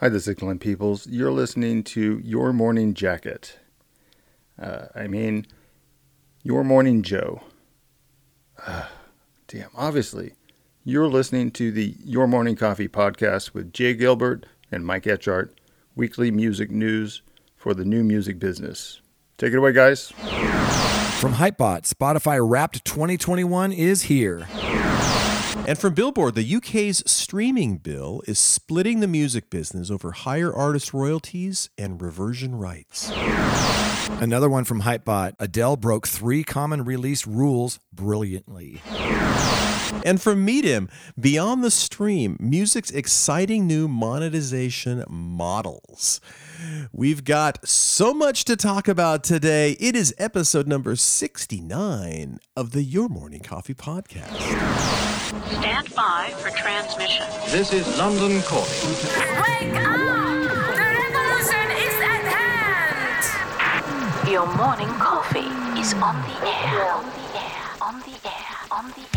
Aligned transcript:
Hi, 0.00 0.10
this 0.10 0.28
is 0.28 0.34
Glenn 0.34 0.58
Peoples. 0.58 1.06
You're 1.06 1.32
listening 1.32 1.82
to 1.84 2.20
Your 2.22 2.52
Morning 2.52 2.92
Jacket. 2.92 3.58
Uh, 4.60 4.88
I 4.94 5.06
mean, 5.06 5.46
Your 6.42 6.62
Morning 6.64 7.02
Joe. 7.02 7.40
Uh, 8.66 8.88
damn, 9.48 9.70
obviously. 9.74 10.34
You're 10.84 11.08
listening 11.08 11.50
to 11.52 11.72
the 11.72 11.94
Your 12.04 12.26
Morning 12.26 12.56
Coffee 12.56 12.88
podcast 12.88 13.54
with 13.54 13.72
Jay 13.72 13.94
Gilbert 13.94 14.44
and 14.70 14.84
Mike 14.84 15.04
Etchart, 15.04 15.52
weekly 15.94 16.30
music 16.30 16.70
news 16.70 17.22
for 17.56 17.72
the 17.72 17.86
new 17.86 18.04
music 18.04 18.38
business. 18.38 19.00
Take 19.38 19.54
it 19.54 19.56
away, 19.56 19.72
guys. 19.72 20.10
From 20.10 21.32
Hypebot, 21.36 21.90
Spotify 21.90 22.38
Wrapped 22.46 22.84
2021 22.84 23.72
is 23.72 24.02
here. 24.02 24.46
And 25.66 25.76
from 25.76 25.94
Billboard, 25.94 26.36
the 26.36 26.54
UK's 26.56 27.02
streaming 27.10 27.78
bill 27.78 28.22
is 28.28 28.38
splitting 28.38 29.00
the 29.00 29.08
music 29.08 29.50
business 29.50 29.90
over 29.90 30.12
higher 30.12 30.54
artist 30.54 30.94
royalties 30.94 31.70
and 31.76 32.00
reversion 32.00 32.54
rights. 32.54 33.10
Another 34.20 34.48
one 34.48 34.62
from 34.62 34.82
Hypebot 34.82 35.34
Adele 35.40 35.76
broke 35.76 36.06
three 36.06 36.44
common 36.44 36.84
release 36.84 37.26
rules 37.26 37.80
brilliantly. 37.92 38.80
And 40.04 40.20
from 40.20 40.44
Medium, 40.44 40.88
Beyond 41.18 41.64
the 41.64 41.70
Stream, 41.70 42.36
music's 42.40 42.90
exciting 42.90 43.66
new 43.66 43.88
monetization 43.88 45.04
models. 45.08 46.20
We've 46.92 47.24
got 47.24 47.66
so 47.66 48.14
much 48.14 48.44
to 48.46 48.56
talk 48.56 48.88
about 48.88 49.22
today. 49.24 49.72
It 49.80 49.94
is 49.96 50.14
episode 50.18 50.66
number 50.66 50.96
69 50.96 52.38
of 52.56 52.70
the 52.72 52.82
Your 52.82 53.08
Morning 53.08 53.40
Coffee 53.40 53.74
podcast. 53.74 54.34
Stand 55.58 55.94
by 55.94 56.32
for 56.38 56.50
transmission. 56.50 57.26
This 57.50 57.72
is 57.72 57.86
London 57.98 58.40
calling. 58.42 58.66
Wake 59.42 59.74
up! 59.76 59.96
The 60.74 60.82
revolution 60.82 61.70
is 61.76 61.94
at 62.00 62.24
hand! 62.32 64.30
Your 64.30 64.46
morning 64.56 64.88
coffee 64.98 65.50
is 65.80 65.94
on 65.94 66.16
the 66.22 66.46
air. 66.48 66.92
On 66.92 67.04
the 67.04 67.38
air. 67.38 67.66
On 67.82 68.00
the 68.00 68.28
air. 68.28 68.56
On 68.70 68.88
the 68.90 69.00
air. 69.00 69.15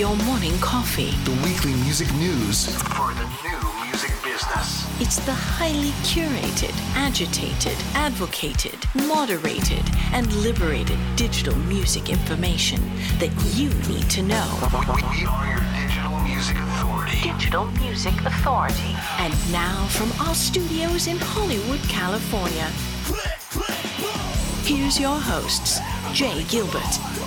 Your 0.00 0.16
morning 0.24 0.58
coffee. 0.60 1.10
The 1.24 1.38
weekly 1.44 1.74
music 1.84 2.10
news. 2.14 2.74
For 2.74 3.12
the 3.12 3.28
new 3.44 3.84
music 3.84 4.10
business. 4.24 4.88
It's 4.98 5.16
the 5.26 5.34
highly 5.34 5.90
curated, 6.08 6.72
agitated, 6.96 7.76
advocated, 7.92 8.78
moderated, 9.06 9.84
and 10.14 10.32
liberated 10.36 10.98
digital 11.16 11.54
music 11.54 12.08
information 12.08 12.80
that 13.18 13.28
you 13.54 13.68
need 13.92 14.08
to 14.16 14.22
know. 14.22 14.48
We 14.72 15.26
are 15.26 15.46
your 15.52 15.60
digital 15.76 16.18
music 16.20 16.56
authority. 16.56 17.20
Digital 17.20 17.66
Music 17.72 18.14
Authority. 18.24 18.96
And 19.18 19.34
now 19.52 19.84
from 19.88 20.10
our 20.26 20.34
studios 20.34 21.08
in 21.08 21.18
Hollywood, 21.20 21.82
California, 21.90 22.72
here's 24.70 25.00
your 25.00 25.18
hosts, 25.18 25.80
Jay 26.12 26.44
Gilbert 26.44 26.80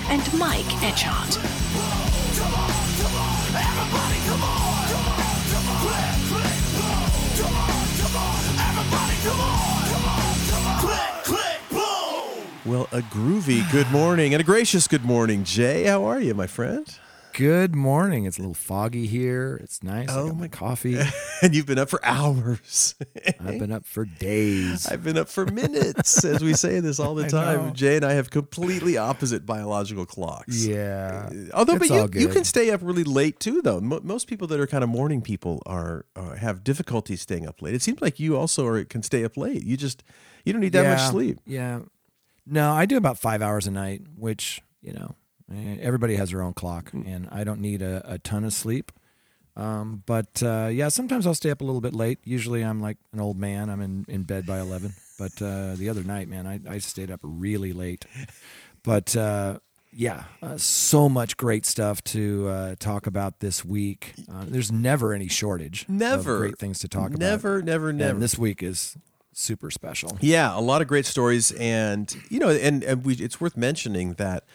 and 0.08 0.22
Mike 0.40 0.64
Etchart. 0.80 1.36
Well, 12.66 12.88
a 12.94 13.02
groovy 13.02 13.70
good 13.74 13.92
morning 13.92 14.34
and 14.34 14.40
a 14.40 14.46
gracious 14.46 14.88
good 14.88 15.04
morning, 15.04 15.44
Jay. 15.44 15.84
How 15.84 16.06
are 16.06 16.22
you, 16.22 16.34
my 16.34 16.48
friend? 16.48 16.88
Good 17.36 17.76
morning. 17.76 18.26
It's 18.26 18.38
a 18.38 18.42
little 18.42 18.54
foggy 18.54 19.08
here. 19.08 19.60
It's 19.64 19.82
nice. 19.82 20.08
I 20.10 20.20
Oh 20.20 20.28
got 20.28 20.36
my- 20.36 20.42
my 20.42 20.48
coffee. 20.50 21.00
And 21.42 21.54
you've 21.54 21.66
been 21.66 21.80
up 21.80 21.90
for 21.90 22.00
hours. 22.06 22.96
I've 23.38 23.60
been 23.60 23.72
up 23.74 23.86
for 23.86 24.06
days. 24.06 24.88
I've 24.92 25.04
been 25.04 25.18
up 25.18 25.28
for 25.28 25.46
minutes, 25.46 26.24
as 26.24 26.42
we 26.42 26.54
say 26.54 26.80
this 26.80 27.02
all 27.02 27.16
the 27.16 27.28
time. 27.30 27.74
Jay 27.74 27.98
and 27.98 28.06
I 28.06 28.14
have 28.14 28.30
completely 28.30 28.96
opposite 28.98 29.46
biological 29.46 30.06
clocks. 30.06 30.66
yeah. 30.66 31.30
Although, 31.54 31.74
It's 31.76 31.90
but 31.90 32.14
you, 32.16 32.22
you 32.22 32.28
can 32.30 32.46
stay 32.46 32.70
up 32.72 32.80
really 32.82 33.04
late 33.04 33.42
too, 33.42 33.62
though. 33.62 33.82
Mo 33.82 34.00
most 34.04 34.28
people 34.28 34.48
that 34.48 34.60
are 34.62 34.68
kind 34.68 34.86
of 34.86 34.90
morning 34.90 35.22
people 35.22 35.62
are 35.66 36.06
uh, 36.16 36.36
have 36.36 36.64
difficulty 36.64 37.18
staying 37.18 37.46
up 37.46 37.62
late. 37.62 37.74
It 37.76 37.82
seems 37.82 38.00
like 38.02 38.22
you 38.22 38.38
also 38.38 38.66
are, 38.68 38.86
can 38.86 39.04
stay 39.04 39.26
up 39.26 39.36
late. 39.36 39.64
You 39.66 39.76
just 39.76 40.02
you 40.46 40.54
don't 40.54 40.62
need 40.62 40.72
that 40.74 40.88
much 40.88 41.10
sleep. 41.12 41.40
Yeah. 41.46 41.80
No, 42.46 42.72
I 42.72 42.86
do 42.86 42.96
about 42.96 43.18
five 43.18 43.42
hours 43.42 43.68
a 43.68 43.72
night, 43.72 44.04
which, 44.16 44.62
you 44.82 44.94
know, 44.94 45.16
everybody 45.52 46.16
has 46.16 46.32
their 46.32 46.42
own 46.42 46.54
clock, 46.54 46.92
Mm. 46.92 47.08
and 47.08 47.30
I 47.32 47.44
don't 47.44 47.60
need 47.62 47.82
a, 47.82 48.02
a 48.06 48.18
ton 48.20 48.44
of 48.44 48.54
sleep. 48.54 48.92
Um, 49.56 50.02
but 50.08 50.42
uh, 50.42 50.70
yeah, 50.72 50.88
sometimes 50.90 51.28
I'll 51.28 51.36
stay 51.36 51.52
up 51.52 51.62
a 51.62 51.64
little 51.64 51.82
bit 51.82 51.94
late. 51.94 52.18
Usually 52.24 52.64
I'm 52.64 52.82
like 52.82 52.98
an 53.12 53.20
old 53.20 53.38
man. 53.38 53.70
I'm 53.70 53.82
in, 53.82 54.06
in 54.08 54.24
bed 54.24 54.46
by 54.48 54.60
11. 54.60 54.94
But 55.20 55.40
uh, 55.44 55.76
the 55.76 55.90
other 55.90 56.04
night, 56.04 56.28
man, 56.28 56.48
I, 56.48 56.60
I 56.68 56.78
stayed 56.80 57.12
up 57.12 57.20
really 57.22 57.72
late. 57.72 58.04
But 58.82 59.16
uh, 59.16 59.60
yeah, 59.92 60.24
uh, 60.42 60.58
so 60.58 61.08
much 61.08 61.38
great 61.38 61.68
stuff 61.68 62.04
to 62.06 62.48
uh, 62.48 62.76
talk 62.80 63.06
about 63.06 63.42
this 63.42 63.64
week. 63.64 64.14
Uh, 64.28 64.46
there's 64.48 64.72
never 64.72 65.14
any 65.14 65.28
shortage 65.28 65.86
Never. 65.88 66.34
of 66.36 66.40
great 66.42 66.58
things 66.58 66.80
to 66.80 66.88
talk 66.88 67.10
about. 67.10 67.20
Never, 67.20 67.62
never, 67.62 67.94
never. 67.94 68.18
This 68.20 68.40
week 68.40 68.64
is 68.64 68.98
super 69.34 69.70
special. 69.70 70.18
Yeah, 70.20 70.58
a 70.58 70.62
lot 70.62 70.82
of 70.82 70.88
great 70.88 71.06
stories, 71.06 71.52
and 71.52 72.12
you 72.30 72.40
know, 72.40 72.50
and, 72.50 72.84
and 72.84 73.06
we, 73.06 73.14
it's 73.14 73.40
worth 73.40 73.56
mentioning 73.56 74.14
that 74.16 74.46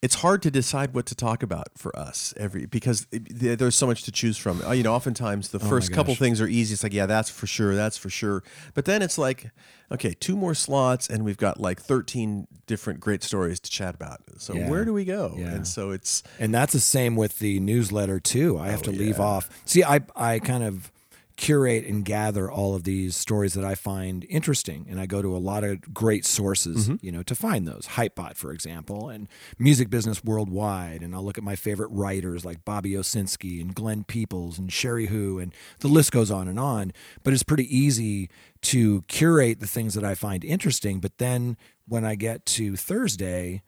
it's 0.00 0.14
hard 0.16 0.42
to 0.42 0.50
decide 0.50 0.94
what 0.94 1.06
to 1.06 1.14
talk 1.16 1.42
about 1.42 1.66
for 1.76 1.96
us 1.98 2.32
every 2.36 2.66
because 2.66 3.06
it- 3.10 3.58
there's 3.58 3.74
so 3.74 3.86
much 3.86 4.04
to 4.04 4.12
choose 4.12 4.36
from. 4.38 4.62
Uh, 4.64 4.70
You 4.70 4.84
know, 4.84 4.94
oftentimes 4.94 5.48
the 5.48 5.58
first 5.58 5.92
couple 5.92 6.14
things 6.14 6.40
are 6.40 6.46
easy. 6.46 6.72
It's 6.74 6.82
like, 6.84 6.92
yeah, 6.92 7.06
that's 7.06 7.28
for 7.30 7.48
sure, 7.48 7.74
that's 7.74 7.96
for 7.96 8.08
sure. 8.08 8.44
But 8.74 8.84
then 8.84 9.02
it's 9.02 9.18
like, 9.18 9.50
okay, 9.90 10.14
two 10.20 10.36
more 10.36 10.54
slots, 10.54 11.08
and 11.08 11.24
we've 11.24 11.36
got 11.36 11.58
like 11.60 11.80
13 11.80 12.46
different 12.66 13.00
great 13.00 13.24
stories 13.24 13.58
to 13.58 13.70
chat 13.70 13.94
about. 13.96 14.20
So 14.38 14.54
Yeah. 14.54 14.68
where 14.70 14.84
do 14.84 14.92
we 14.92 15.04
go? 15.04 15.34
Yeah. 15.36 15.46
And 15.54 15.66
so 15.66 15.90
it's 15.90 16.22
And 16.38 16.54
that's 16.54 16.72
the 16.74 16.80
same 16.80 17.16
with 17.16 17.40
the 17.40 17.58
newsletter 17.58 18.20
too. 18.20 18.56
I 18.56 18.68
have 18.68 18.80
Oh, 18.80 18.90
to 18.90 18.90
leave 18.92 19.18
off. 19.18 19.48
See, 19.64 19.82
I 19.82 20.00
I 20.14 20.38
kind 20.38 20.62
of 20.62 20.92
curate 21.38 21.86
and 21.86 22.04
gather 22.04 22.50
all 22.50 22.74
of 22.74 22.82
these 22.84 23.16
stories 23.16 23.54
that 23.54 23.64
I 23.64 23.74
find 23.76 24.26
interesting, 24.28 24.84
and 24.90 25.00
I 25.00 25.06
go 25.06 25.22
to 25.22 25.34
a 25.34 25.38
lot 25.38 25.64
of 25.64 25.94
great 25.94 26.26
sources, 26.26 26.88
Mm-hmm. 26.88 27.06
you 27.06 27.12
know, 27.12 27.22
to 27.22 27.34
find 27.34 27.66
those. 27.66 27.86
Hypebot, 27.92 28.34
for 28.36 28.52
example, 28.52 29.08
and 29.08 29.28
Music 29.58 29.88
Business 29.88 30.22
Worldwide, 30.22 31.00
and 31.00 31.14
I'll 31.14 31.24
look 31.24 31.38
at 31.38 31.44
my 31.44 31.56
favorite 31.56 31.88
writers 31.92 32.44
like 32.44 32.64
Bobby 32.64 32.90
Owsinski 32.90 33.60
and 33.62 33.74
Glenn 33.74 34.04
Peoples 34.04 34.58
and 34.58 34.70
Cherie 34.70 35.06
Hu, 35.06 35.38
and 35.38 35.54
the 35.78 35.88
list 35.88 36.12
goes 36.12 36.30
on 36.30 36.48
and 36.48 36.58
on. 36.58 36.92
But 37.22 37.32
it's 37.32 37.44
pretty 37.44 37.74
easy 37.74 38.28
to 38.62 39.02
curate 39.02 39.60
the 39.60 39.66
things 39.68 39.94
that 39.94 40.04
I 40.04 40.14
find 40.16 40.44
interesting. 40.44 40.98
But 41.00 41.18
then 41.18 41.56
when 41.86 42.04
I 42.04 42.16
get 42.16 42.44
to 42.46 42.76
Thursday, 42.76 43.62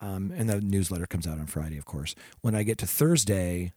um, 0.00 0.32
and 0.36 0.48
the 0.48 0.60
newsletter 0.60 1.06
comes 1.06 1.26
out 1.26 1.38
on 1.40 1.46
Friday, 1.46 1.76
of 1.76 1.84
course. 1.86 2.14
When 2.40 2.54
I 2.54 2.62
get 2.62 2.78
to 2.78 2.86
Thursday, 2.86 3.72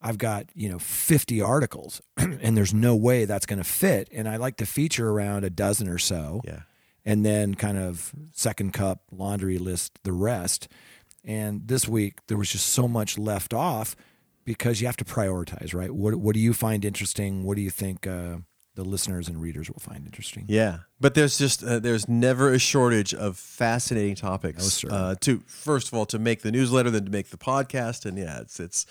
I've 0.00 0.18
got 0.18 0.46
you 0.54 0.68
know 0.68 0.78
50 0.78 1.40
articles, 1.40 2.02
and 2.16 2.56
there's 2.56 2.74
no 2.74 2.94
way 2.94 3.24
that's 3.24 3.46
going 3.46 3.58
to 3.58 3.64
fit. 3.64 4.08
And 4.12 4.28
I 4.28 4.36
like 4.36 4.56
to 4.58 4.66
feature 4.66 5.10
around 5.10 5.44
a 5.44 5.50
dozen 5.50 5.88
or 5.88 5.98
so, 5.98 6.40
yeah. 6.44 6.60
and 7.04 7.24
then 7.24 7.54
kind 7.54 7.78
of 7.78 8.12
second 8.32 8.72
cup 8.72 9.02
laundry 9.10 9.58
list 9.58 9.98
the 10.04 10.12
rest. 10.12 10.68
And 11.24 11.66
this 11.66 11.88
week 11.88 12.20
there 12.28 12.36
was 12.36 12.50
just 12.50 12.68
so 12.68 12.86
much 12.86 13.18
left 13.18 13.52
off 13.52 13.96
because 14.44 14.80
you 14.80 14.86
have 14.86 14.96
to 14.98 15.04
prioritize, 15.04 15.74
right? 15.74 15.90
What 15.90 16.14
what 16.16 16.34
do 16.34 16.40
you 16.40 16.54
find 16.54 16.84
interesting? 16.84 17.44
What 17.44 17.56
do 17.56 17.62
you 17.62 17.70
think 17.70 18.06
uh, 18.06 18.36
the 18.74 18.84
listeners 18.84 19.28
and 19.28 19.40
readers 19.40 19.68
will 19.68 19.80
find 19.80 20.06
interesting? 20.06 20.46
Yeah, 20.48 20.80
but 20.98 21.14
there's 21.14 21.36
just 21.36 21.62
uh, 21.62 21.78
there's 21.78 22.08
never 22.08 22.52
a 22.52 22.58
shortage 22.58 23.12
of 23.12 23.36
fascinating 23.36 24.14
topics. 24.14 24.64
Sir. 24.64 24.88
Uh, 24.90 25.14
to 25.20 25.42
first 25.46 25.88
of 25.88 25.94
all 25.94 26.06
to 26.06 26.18
make 26.18 26.42
the 26.42 26.50
newsletter, 26.50 26.90
then 26.90 27.04
to 27.04 27.10
make 27.10 27.30
the 27.30 27.36
podcast, 27.36 28.06
and 28.06 28.16
yeah, 28.16 28.40
it's 28.40 28.58
it's 28.58 28.86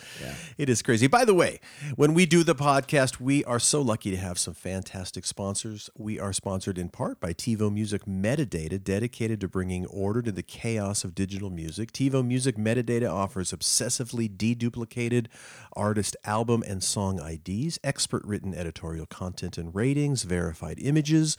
it 0.58 0.70
is 0.70 0.82
crazy. 0.82 1.08
By 1.08 1.26
the 1.26 1.34
way, 1.34 1.60
when 1.96 2.14
we 2.14 2.26
do 2.26 2.44
the 2.44 2.56
podcast, 2.56 3.20
we 3.20 3.44
are 3.46 3.60
so 3.60 3.82
lucky 3.82 4.12
to 4.12 4.18
have 4.18 4.38
some 4.38 4.54
fantastic 4.54 5.26
sponsors. 5.26 5.90
We 5.98 6.20
are 6.20 6.32
sponsored 6.32 6.78
in 6.78 6.90
part 6.90 7.20
by 7.20 7.34
TiVo 7.34 7.74
Music 7.74 8.06
Metadata, 8.06 8.84
dedicated 8.84 9.42
to 9.42 9.48
bringing 9.48 9.86
order 9.88 10.22
to 10.22 10.32
the 10.32 10.44
chaos 10.44 11.04
of 11.04 11.16
digital 11.16 11.50
music. 11.50 11.92
TiVo 11.92 12.26
Music 12.26 12.56
Metadata 12.56 13.12
offers 13.12 13.52
obsessively 13.52 14.30
deduplicated 14.30 15.28
artist 15.74 16.16
album 16.24 16.64
and 16.68 16.84
song 16.84 17.20
IDs, 17.20 17.80
expert 17.84 18.24
written 18.26 18.54
editorial 18.54 19.06
content 19.06 19.58
and 19.58 19.74
ratings, 19.74 20.24
verified 20.24 20.78
images, 20.80 21.36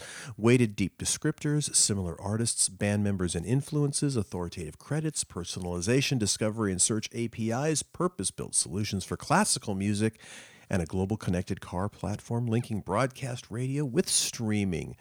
weighted 0.57 0.75
deep 0.75 0.97
descriptors, 0.97 1.75
similar 1.77 2.19
artists, 2.19 2.71
band 2.71 3.05
members 3.05 3.35
and 3.35 3.45
influences, 3.45 4.17
authoritative 4.17 4.79
credits, 4.79 5.23
personalization, 5.23 6.19
discovery 6.19 6.73
and 6.73 6.81
search 6.81 7.11
APIs, 7.15 7.83
purpose 7.83 8.31
built 8.31 8.55
solutions 8.55 9.05
for 9.05 9.19
classical 9.19 9.75
music 9.75 10.19
and 10.71 10.81
a 10.81 10.87
global 10.87 11.19
connected 11.19 11.61
car 11.61 11.91
platform 11.91 12.47
linking 12.47 12.81
broadcast 12.81 13.45
radio 13.51 13.85
with 13.85 14.09
streaming. 14.09 14.97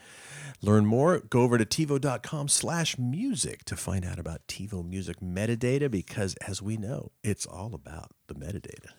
Learn 0.61 0.85
more, 0.85 1.21
go 1.21 1.43
over 1.43 1.57
to 1.57 1.63
TiVo.com 1.65 2.49
slash 2.49 2.97
music 2.97 3.63
to 3.63 3.77
find 3.77 4.03
out 4.03 4.19
about 4.19 4.45
TiVo 4.49 4.85
music 4.85 5.21
metadata 5.21 5.89
because 5.89 6.35
as 6.45 6.61
we 6.61 6.75
know, 6.75 7.13
it's 7.23 7.45
all 7.45 7.73
about 7.73 8.11
the 8.27 8.35
metadata. 8.35 8.89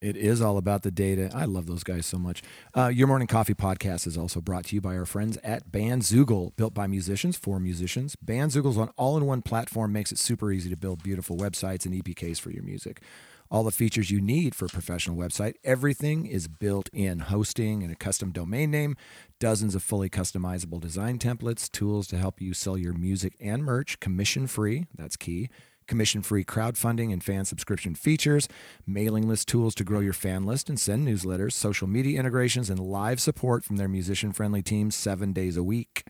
It 0.00 0.16
is 0.16 0.40
all 0.40 0.56
about 0.56 0.82
the 0.82 0.90
data. 0.90 1.30
I 1.34 1.44
love 1.44 1.66
those 1.66 1.84
guys 1.84 2.06
so 2.06 2.18
much. 2.18 2.42
Uh, 2.74 2.86
Your 2.88 3.06
Morning 3.06 3.28
Coffee 3.28 3.52
podcast 3.52 4.06
is 4.06 4.16
also 4.16 4.40
brought 4.40 4.64
to 4.66 4.74
you 4.74 4.80
by 4.80 4.96
our 4.96 5.04
friends 5.04 5.36
at 5.44 5.70
Bandzoogle, 5.70 6.56
built 6.56 6.72
by 6.72 6.86
musicians 6.86 7.36
for 7.36 7.60
musicians. 7.60 8.16
Bandzoogle's 8.16 8.78
an 8.78 8.88
all-in-one 8.96 9.42
platform 9.42 9.92
makes 9.92 10.10
it 10.10 10.18
super 10.18 10.52
easy 10.52 10.70
to 10.70 10.76
build 10.76 11.02
beautiful 11.02 11.36
websites 11.36 11.84
and 11.84 11.94
EPKs 11.94 12.40
for 12.40 12.50
your 12.50 12.62
music. 12.62 13.02
All 13.50 13.62
the 13.62 13.70
features 13.70 14.10
you 14.10 14.22
need 14.22 14.54
for 14.54 14.64
a 14.64 14.68
professional 14.68 15.18
website, 15.18 15.56
everything 15.64 16.24
is 16.24 16.48
built 16.48 16.88
in 16.94 17.18
hosting 17.18 17.82
and 17.82 17.92
a 17.92 17.96
custom 17.96 18.32
domain 18.32 18.70
name, 18.70 18.96
dozens 19.38 19.74
of 19.74 19.82
fully 19.82 20.08
customizable 20.08 20.80
design 20.80 21.18
templates, 21.18 21.70
tools 21.70 22.06
to 22.06 22.16
help 22.16 22.40
you 22.40 22.54
sell 22.54 22.78
your 22.78 22.94
music 22.94 23.36
and 23.38 23.64
merch 23.64 24.00
commission 24.00 24.46
free. 24.46 24.86
That's 24.96 25.16
key 25.16 25.50
commission 25.90 26.22
free 26.22 26.44
crowdfunding 26.44 27.12
and 27.12 27.22
fan 27.22 27.44
subscription 27.44 27.94
features, 27.94 28.48
mailing 28.86 29.28
list 29.28 29.48
tools 29.48 29.74
to 29.74 29.84
grow 29.84 30.00
your 30.00 30.14
fan 30.14 30.46
list 30.46 30.70
and 30.70 30.80
send 30.80 31.06
newsletters, 31.06 31.52
social 31.52 31.86
media 31.86 32.18
integrations, 32.18 32.70
and 32.70 32.78
live 32.78 33.20
support 33.20 33.64
from 33.64 33.76
their 33.76 33.88
musician 33.88 34.32
friendly 34.32 34.62
teams 34.62 34.94
seven 34.94 35.32
days 35.34 35.56
a 35.56 35.62
week. 35.62 36.04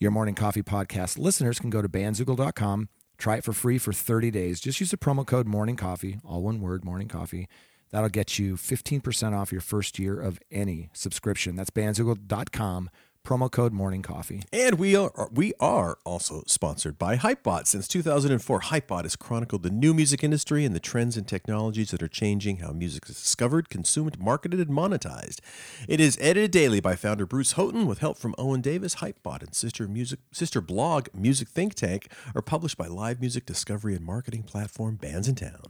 Your 0.00 0.10
Morning 0.10 0.34
Coffee 0.34 0.62
podcast 0.62 1.18
listeners 1.18 1.60
can 1.60 1.70
go 1.70 1.82
to 1.82 1.88
bandzoogle.com, 1.88 2.88
try 3.18 3.36
it 3.36 3.44
for 3.44 3.52
free 3.52 3.78
for 3.78 3.92
30 3.92 4.30
days. 4.30 4.60
Just 4.60 4.80
use 4.80 4.90
the 4.90 4.96
promo 4.96 5.24
code 5.24 5.46
Morning 5.46 5.76
Coffee, 5.76 6.18
all 6.24 6.42
one 6.42 6.60
word, 6.60 6.84
Morning 6.84 7.08
Coffee. 7.08 7.46
That'll 7.90 8.08
get 8.08 8.38
you 8.38 8.56
15% 8.56 9.38
off 9.38 9.52
your 9.52 9.60
first 9.60 9.98
year 9.98 10.20
of 10.20 10.40
any 10.50 10.88
subscription. 10.92 11.54
That's 11.54 11.70
bandzoogle.com, 11.70 12.90
promo 13.28 13.50
code 13.50 13.74
Morning 13.74 14.00
Coffee. 14.00 14.42
And 14.54 14.78
we 14.78 14.96
are 14.96 15.28
we 15.30 15.52
are 15.60 15.98
also 16.06 16.44
sponsored 16.46 16.98
by 16.98 17.18
Hypebot. 17.18 17.66
Since 17.66 17.86
2004, 17.86 18.60
Hypebot 18.60 19.02
has 19.02 19.16
chronicled 19.16 19.62
the 19.64 19.70
new 19.70 19.92
music 19.92 20.24
industry 20.24 20.64
and 20.64 20.74
the 20.74 20.80
trends 20.80 21.14
and 21.14 21.28
technologies 21.28 21.90
that 21.90 22.02
are 22.02 22.08
changing 22.08 22.58
how 22.58 22.72
music 22.72 23.04
is 23.06 23.16
discovered, 23.16 23.68
consumed, 23.68 24.18
marketed, 24.18 24.60
and 24.60 24.70
monetized. 24.70 25.40
It 25.86 26.00
is 26.00 26.16
edited 26.22 26.52
daily 26.52 26.80
by 26.80 26.96
founder 26.96 27.26
Bruce 27.26 27.52
Houghton 27.52 27.86
with 27.86 27.98
help 27.98 28.16
from 28.16 28.34
Owen 28.38 28.62
Davis. 28.62 28.94
Hypebot 28.96 29.42
and 29.42 29.54
sister 29.54 29.86
music 29.86 30.20
sister 30.32 30.62
blog 30.62 31.08
Music 31.12 31.48
Think 31.48 31.74
Tank 31.74 32.10
are 32.34 32.40
published 32.40 32.78
by 32.78 32.86
live 32.86 33.20
music 33.20 33.44
discovery 33.44 33.94
and 33.94 34.06
marketing 34.06 34.44
platform 34.44 34.96
Bandsintown. 34.96 35.66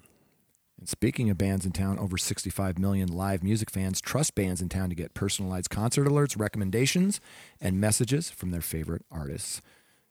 And 0.79 0.89
speaking 0.89 1.29
of 1.29 1.37
Bandsintown, 1.37 1.99
over 1.99 2.17
65 2.17 2.79
million 2.79 3.09
live 3.09 3.43
music 3.43 3.71
fans 3.71 4.01
trust 4.01 4.35
Bandsintown 4.35 4.89
to 4.89 4.95
get 4.95 5.13
personalized 5.13 5.71
concert 5.71 6.07
alerts, 6.07 6.39
recommendations, 6.39 7.21
and 7.61 7.81
messages 7.81 8.31
from 8.31 8.51
their 8.51 8.61
favorite 8.61 9.05
artists. 9.11 9.61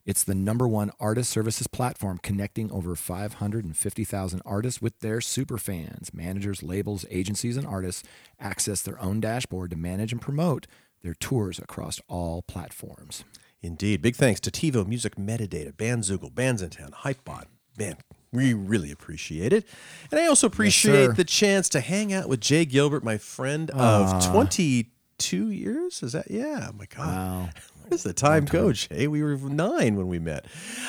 It's 0.05 0.23
the 0.23 0.35
number 0.35 0.67
one 0.67 0.91
artist 1.01 1.29
services 1.29 1.67
platform 1.67 2.19
connecting 2.23 2.71
over 2.71 2.95
550,000 2.95 4.41
artists 4.45 4.81
with 4.81 4.99
their 4.99 5.19
super 5.19 5.57
fans. 5.57 6.13
Managers, 6.13 6.63
labels, 6.63 7.05
agencies, 7.09 7.57
and 7.57 7.67
artists 7.67 8.03
access 8.39 8.81
their 8.81 9.01
own 9.01 9.19
dashboard 9.19 9.71
to 9.71 9.77
manage 9.77 10.13
and 10.13 10.21
promote 10.21 10.65
their 11.01 11.13
tours 11.13 11.59
across 11.59 11.99
all 12.07 12.41
platforms. 12.41 13.25
Indeed. 13.61 14.01
Big 14.01 14.15
thanks 14.15 14.39
to 14.41 14.51
TiVo 14.51 14.87
Music 14.87 15.15
Metadata, 15.15 15.73
Bandzoogle, 15.73 16.31
Bandsintown, 16.31 16.93
Hypebot. 16.93 17.45
Man, 17.77 17.97
we 18.31 18.53
really 18.53 18.91
appreciate 18.91 19.53
it. 19.53 19.65
And 20.11 20.19
I 20.19 20.27
also 20.27 20.47
appreciate 20.47 21.07
sir. 21.07 21.13
the 21.13 21.23
chance 21.23 21.69
to 21.69 21.79
hang 21.79 22.13
out 22.13 22.27
with 22.27 22.41
Jay 22.41 22.65
Gilbert, 22.65 23.03
my 23.03 23.17
friend 23.17 23.69
of 23.71 24.25
22 24.31 25.49
years. 25.49 26.03
Is 26.03 26.11
that? 26.13 26.29
Yeah. 26.29 26.69
Oh 26.69 26.73
my 26.77 26.85
God. 26.85 27.07
Wow. 27.07 27.49
Where 27.87 27.91
does 27.91 28.03
the 28.03 28.11
time 28.11 28.43
go, 28.43 28.73
Jay? 28.73 29.07
We 29.07 29.23
were 29.23 29.37
nine 29.37 29.95
when 29.95 30.09
we 30.09 30.19
met. 30.19 30.45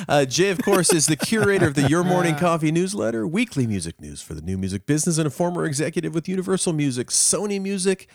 Uh, 0.09 0.25
Jay, 0.25 0.51
of 0.51 0.61
course, 0.61 0.93
is 0.93 1.07
the 1.07 1.15
curator 1.15 1.69
of 1.69 1.75
the 1.75 1.89
Your 1.89 2.03
Morning 2.05 2.35
Coffee 2.35 2.73
newsletter, 2.73 3.25
weekly 3.25 3.69
music 3.69 4.01
news 4.01 4.21
for 4.21 4.35
the 4.35 4.43
new 4.43 4.59
music 4.59 4.85
business, 4.85 5.17
and 5.17 5.25
a 5.25 5.31
former 5.31 5.65
executive 5.65 6.13
with 6.13 6.29
Universal 6.29 6.73
Music, 6.73 7.11
Sony 7.11 7.63
Music, 7.63 8.09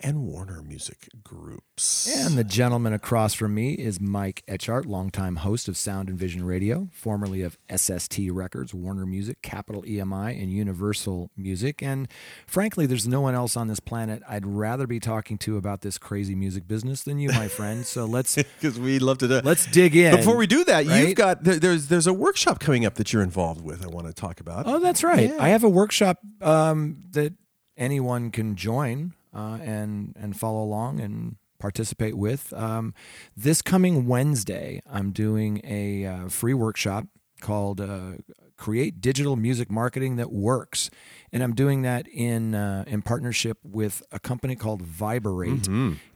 and 0.00 0.24
Warner 0.24 0.62
Music 0.62 1.08
Groups. 1.24 2.08
And 2.14 2.36
the 2.36 2.44
gentleman 2.44 2.92
across 2.92 3.34
from 3.34 3.54
me 3.54 3.72
is 3.72 4.00
Mike 4.00 4.42
Etchart, 4.48 4.86
longtime 4.86 5.36
host 5.36 5.68
of 5.68 5.76
Sound 5.76 6.08
and 6.08 6.18
Vision 6.18 6.44
Radio, 6.44 6.88
formerly 6.92 7.42
of 7.42 7.58
SST 7.74 8.18
Records, 8.30 8.74
Warner 8.74 9.06
Music, 9.06 9.40
Capitol 9.42 9.82
EMI, 9.82 10.40
and 10.40 10.50
Universal 10.50 11.30
Music. 11.36 11.82
And 11.82 12.08
frankly, 12.46 12.86
there's 12.86 13.08
no 13.08 13.20
one 13.20 13.34
else 13.34 13.56
on 13.56 13.68
this 13.68 13.80
planet 13.80 14.22
I'd 14.28 14.46
rather 14.46 14.86
be 14.86 15.00
talking 15.00 15.38
to 15.38 15.56
about 15.56 15.80
this 15.80 15.98
crazy 15.98 16.34
music 16.34 16.68
business 16.68 17.02
than 17.02 17.18
you, 17.18 17.30
my 17.30 17.48
friend. 17.48 17.84
So 17.86 18.04
let's 18.04 18.34
because 18.60 18.78
we'd 18.78 19.02
love 19.02 19.18
to. 19.18 19.28
Do. 19.28 19.40
let's 19.44 19.66
dig 19.66 19.96
in. 19.96 20.14
Before 20.16 20.36
we 20.36 20.46
do 20.46 20.64
that, 20.64 20.86
you've 20.86 21.14
got 21.14 21.42
there's 21.42 21.88
there's 21.88 22.06
a 22.06 22.12
workshop 22.14 22.60
coming 22.60 22.84
up 22.84 22.94
that 22.94 23.12
you're 23.12 23.22
involved 23.22 23.62
with. 23.62 23.82
I 23.82 23.88
want 23.88 24.06
to 24.06 24.12
talk 24.12 24.40
about. 24.40 24.66
Oh, 24.66 24.78
that's 24.78 25.02
right. 25.02 25.30
Yeah. 25.30 25.36
I 25.40 25.48
have 25.48 25.64
a 25.64 25.68
workshop 25.68 26.18
um, 26.42 27.02
that 27.12 27.32
anyone 27.76 28.30
can 28.30 28.56
join 28.56 29.14
uh, 29.36 29.58
and 29.62 30.14
and 30.18 30.36
follow 30.36 30.62
along 30.62 31.00
and 31.00 31.36
participate 31.58 32.16
with. 32.16 32.52
Um, 32.52 32.94
this 33.36 33.62
coming 33.62 34.06
Wednesday, 34.06 34.80
I'm 34.90 35.10
doing 35.12 35.60
a 35.64 36.04
uh, 36.06 36.28
free 36.28 36.54
workshop 36.54 37.06
called 37.40 37.80
uh, 37.80 38.12
"Create 38.56 39.00
Digital 39.00 39.36
Music 39.36 39.70
Marketing 39.70 40.16
That 40.16 40.32
Works," 40.32 40.90
and 41.32 41.42
I'm 41.42 41.54
doing 41.54 41.82
that 41.82 42.08
in 42.08 42.54
uh, 42.54 42.84
in 42.86 43.02
partnership 43.02 43.58
with 43.62 44.02
a 44.10 44.18
company 44.18 44.56
called 44.56 44.82
Viberate. 44.82 45.66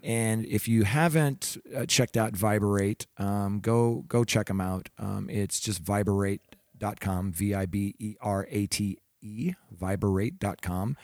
And 0.02 0.46
if 0.46 0.66
you 0.66 0.84
haven't 0.84 1.58
uh, 1.76 1.84
checked 1.86 2.16
out 2.16 2.32
Viberate, 2.32 3.06
um, 3.18 3.60
go 3.60 4.04
go 4.08 4.24
check 4.24 4.46
them 4.46 4.60
out. 4.62 4.88
Um, 4.98 5.28
it's 5.28 5.60
just 5.60 5.82
viberate.com, 5.84 7.32
V 7.32 7.54
I 7.54 7.66
B 7.66 7.94
E 7.98 8.14
R 8.20 8.46
A 8.50 8.66
T 8.66 8.98
E, 9.22 9.54
viberate.com. 9.78 10.96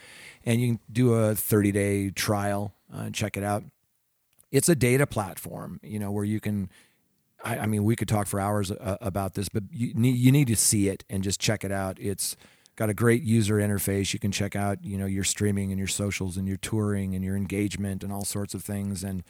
And 0.44 0.60
you 0.60 0.66
can 0.68 0.80
do 0.90 1.14
a 1.14 1.34
30 1.34 1.72
day 1.72 2.10
trial 2.10 2.74
uh, 2.94 3.02
and 3.02 3.14
check 3.14 3.36
it 3.36 3.44
out. 3.44 3.64
It's 4.50 4.68
a 4.68 4.74
data 4.74 5.06
platform, 5.06 5.80
you 5.82 5.98
know, 5.98 6.10
where 6.10 6.24
you 6.24 6.40
can. 6.40 6.70
I, 7.44 7.58
I 7.58 7.66
mean, 7.66 7.84
we 7.84 7.96
could 7.96 8.08
talk 8.08 8.26
for 8.26 8.40
hours 8.40 8.70
uh, 8.70 8.96
about 9.00 9.34
this, 9.34 9.48
but 9.48 9.64
you 9.70 9.92
need 9.94 10.16
you 10.16 10.32
need 10.32 10.48
to 10.48 10.56
see 10.56 10.88
it 10.88 11.04
and 11.10 11.22
just 11.22 11.40
check 11.40 11.64
it 11.64 11.72
out. 11.72 11.98
It's 12.00 12.36
got 12.76 12.90
a 12.90 12.94
great 12.94 13.22
user 13.22 13.56
interface. 13.56 14.12
You 14.12 14.18
can 14.18 14.30
check 14.30 14.54
out, 14.54 14.84
you 14.84 14.98
know, 14.98 15.06
your 15.06 15.24
streaming 15.24 15.72
and 15.72 15.78
your 15.78 15.88
socials 15.88 16.36
and 16.36 16.46
your 16.46 16.58
touring 16.58 17.14
and 17.14 17.24
your 17.24 17.36
engagement 17.36 18.04
and 18.04 18.12
all 18.12 18.24
sorts 18.24 18.54
of 18.54 18.62
things. 18.62 19.02
And 19.02 19.24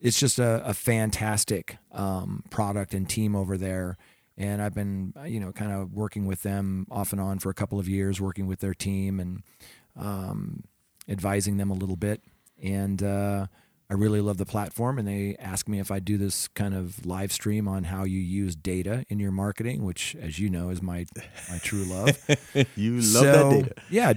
it's 0.00 0.18
just 0.18 0.38
a, 0.38 0.62
a 0.64 0.74
fantastic 0.74 1.78
um, 1.92 2.44
product 2.50 2.94
and 2.94 3.08
team 3.08 3.34
over 3.34 3.56
there. 3.56 3.96
And 4.38 4.62
I've 4.62 4.74
been, 4.74 5.12
uh, 5.18 5.24
you 5.24 5.40
know, 5.40 5.50
kind 5.50 5.72
of 5.72 5.92
working 5.92 6.24
with 6.24 6.42
them 6.42 6.86
off 6.90 7.12
and 7.12 7.20
on 7.20 7.40
for 7.40 7.50
a 7.50 7.54
couple 7.54 7.80
of 7.80 7.88
years, 7.88 8.20
working 8.20 8.46
with 8.46 8.60
their 8.60 8.72
team 8.72 9.18
and 9.18 9.42
um, 9.96 10.62
advising 11.08 11.56
them 11.56 11.70
a 11.70 11.74
little 11.74 11.96
bit. 11.96 12.22
And 12.62 13.02
uh, 13.02 13.48
I 13.90 13.94
really 13.94 14.20
love 14.20 14.36
the 14.36 14.46
platform. 14.46 14.96
And 14.96 15.08
they 15.08 15.34
asked 15.40 15.68
me 15.68 15.80
if 15.80 15.90
I 15.90 15.98
do 15.98 16.16
this 16.16 16.46
kind 16.46 16.74
of 16.74 17.04
live 17.04 17.32
stream 17.32 17.66
on 17.66 17.84
how 17.84 18.04
you 18.04 18.20
use 18.20 18.54
data 18.54 19.04
in 19.08 19.18
your 19.18 19.32
marketing, 19.32 19.84
which, 19.84 20.14
as 20.20 20.38
you 20.38 20.48
know, 20.48 20.70
is 20.70 20.80
my 20.80 21.06
my 21.50 21.58
true 21.58 21.84
love. 21.84 22.16
you 22.76 22.94
love 22.94 23.02
so, 23.02 23.22
that 23.22 23.50
data. 23.50 23.74
Yeah, 23.90 24.12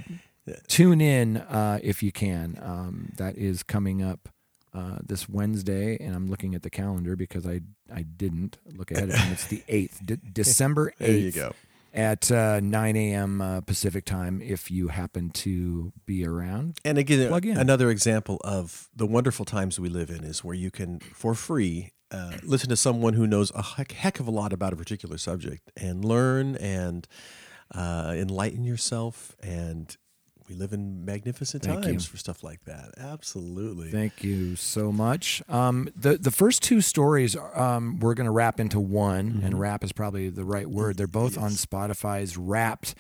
tune 0.68 1.02
in 1.02 1.38
uh, 1.38 1.80
if 1.82 2.04
you 2.04 2.12
can. 2.12 2.60
Um, 2.62 3.14
that 3.18 3.38
is 3.38 3.64
coming 3.64 4.04
up 4.04 4.30
uh, 4.74 5.00
this 5.06 5.28
Wednesday, 5.30 5.98
and 6.00 6.16
I'm 6.16 6.28
looking 6.28 6.56
at 6.56 6.64
the 6.64 6.70
calendar 6.70 7.16
because 7.16 7.46
I 7.46 7.62
I 7.94 8.04
didn't 8.04 8.58
look 8.76 8.92
ahead 8.92 9.10
of 9.10 9.16
time. 9.16 9.32
It's 9.34 9.48
the 9.48 9.64
eighth, 9.68 10.02
De- 10.06 10.18
December 10.18 10.94
eighth. 11.00 11.08
There 11.08 11.18
you 11.18 11.32
go. 11.32 11.54
At 11.94 12.32
uh, 12.32 12.62
9 12.62 12.96
a.m. 12.96 13.42
Uh, 13.42 13.60
Pacific 13.60 14.06
time, 14.06 14.42
if 14.42 14.72
you 14.72 14.88
happen 14.88 15.30
to 15.32 15.92
be 16.06 16.26
around. 16.26 16.78
And 16.86 16.98
again, 16.98 17.28
Plug 17.28 17.46
in. 17.46 17.58
another 17.58 17.90
example 17.90 18.38
of 18.46 18.88
the 18.96 19.06
wonderful 19.06 19.44
times 19.44 19.78
we 19.78 19.90
live 19.90 20.10
in 20.10 20.24
is 20.24 20.42
where 20.42 20.56
you 20.56 20.72
can, 20.72 21.02
for 21.02 21.36
free, 21.36 21.92
uh, 22.10 22.38
listen 22.44 22.70
to 22.70 22.78
someone 22.78 23.16
who 23.16 23.28
knows 23.28 23.52
a 23.56 23.62
heck, 23.62 23.92
heck 23.92 24.22
of 24.22 24.28
a 24.30 24.32
lot 24.32 24.54
about 24.54 24.72
a 24.72 24.78
particular 24.78 25.18
subject 25.18 25.70
and 25.76 26.06
learn 26.06 26.56
and 26.56 27.10
uh, 27.76 28.14
enlighten 28.16 28.64
yourself. 28.64 29.36
And 29.44 29.94
we 30.52 30.58
live 30.58 30.74
in 30.74 31.06
magnificent 31.06 31.64
Thank 31.64 31.84
times 31.84 32.06
you. 32.06 32.12
for 32.12 32.18
stuff 32.18 32.44
like 32.44 32.66
that. 32.66 32.92
Absolutely. 32.98 33.90
Thank 33.90 34.22
you 34.24 34.56
so 34.58 34.92
much. 34.92 35.42
Um, 35.48 35.90
the 35.96 36.18
the 36.18 36.32
first 36.32 36.62
two 36.62 36.82
stories 36.82 37.38
um, 37.56 38.00
we're 38.00 38.16
going 38.16 38.26
to 38.26 38.32
wrap 38.32 38.60
into 38.60 38.80
one, 38.80 39.42
and 39.44 39.58
wrap 39.58 39.84
is 39.84 39.94
probably 39.94 40.30
the 40.30 40.44
right 40.44 40.70
word. 40.70 40.98
They're 40.98 41.08
both 41.08 41.38
on 41.38 41.52
Spotify's 41.52 42.38
Wrapped 42.38 42.96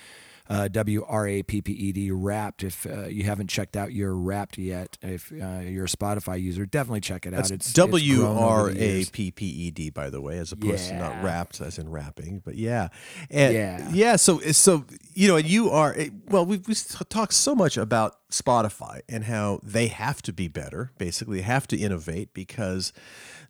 uh, 0.51 0.67
W 0.67 1.05
R 1.07 1.27
A 1.27 1.43
P 1.43 1.61
P 1.61 1.71
E 1.71 1.91
D, 1.93 2.11
Wrapped. 2.11 2.63
If 2.63 2.85
uh, 2.85 3.05
you 3.05 3.23
haven't 3.23 3.47
checked 3.47 3.77
out 3.77 3.93
your 3.93 4.13
Wrapped 4.13 4.57
yet, 4.57 4.97
if 5.01 5.31
uh, 5.31 5.59
you're 5.59 5.85
a 5.85 5.87
Spotify 5.87 6.41
user, 6.41 6.65
definitely 6.65 6.99
check 6.99 7.25
it 7.25 7.33
out. 7.33 7.37
That's 7.37 7.51
It's 7.51 7.73
W 7.73 8.25
R 8.27 8.69
A. 8.69 9.05
P 9.05 9.31
P 9.31 9.45
E 9.45 9.71
D, 9.71 9.89
by 9.89 10.09
the 10.09 10.19
way, 10.19 10.37
as 10.39 10.51
opposed 10.51 10.89
to 10.89 10.97
not 10.97 11.23
wrapped 11.23 11.61
as 11.61 11.77
in 11.77 11.89
rapping. 11.89 12.41
But 12.43 12.55
yeah, 12.55 12.89
and 13.29 13.53
Yeah. 13.53 13.89
yeah. 13.93 14.15
So 14.17 14.39
so 14.39 14.85
you 15.21 15.27
know, 15.27 15.35
and 15.35 15.47
you 15.47 15.69
are 15.69 15.93
eh, 15.95 16.09
well. 16.29 16.43
We've 16.43 16.67
we 16.67 16.73
talked 16.73 17.33
so 17.33 17.53
much 17.53 17.77
about 17.77 18.15
Spotify 18.31 19.01
and 19.07 19.25
how 19.25 19.59
they 19.61 19.85
have 19.85 20.23
to 20.23 20.33
be 20.33 20.47
better. 20.47 20.93
Basically, 20.97 21.41
have 21.41 21.67
to 21.67 21.77
innovate 21.77 22.33
because 22.33 22.91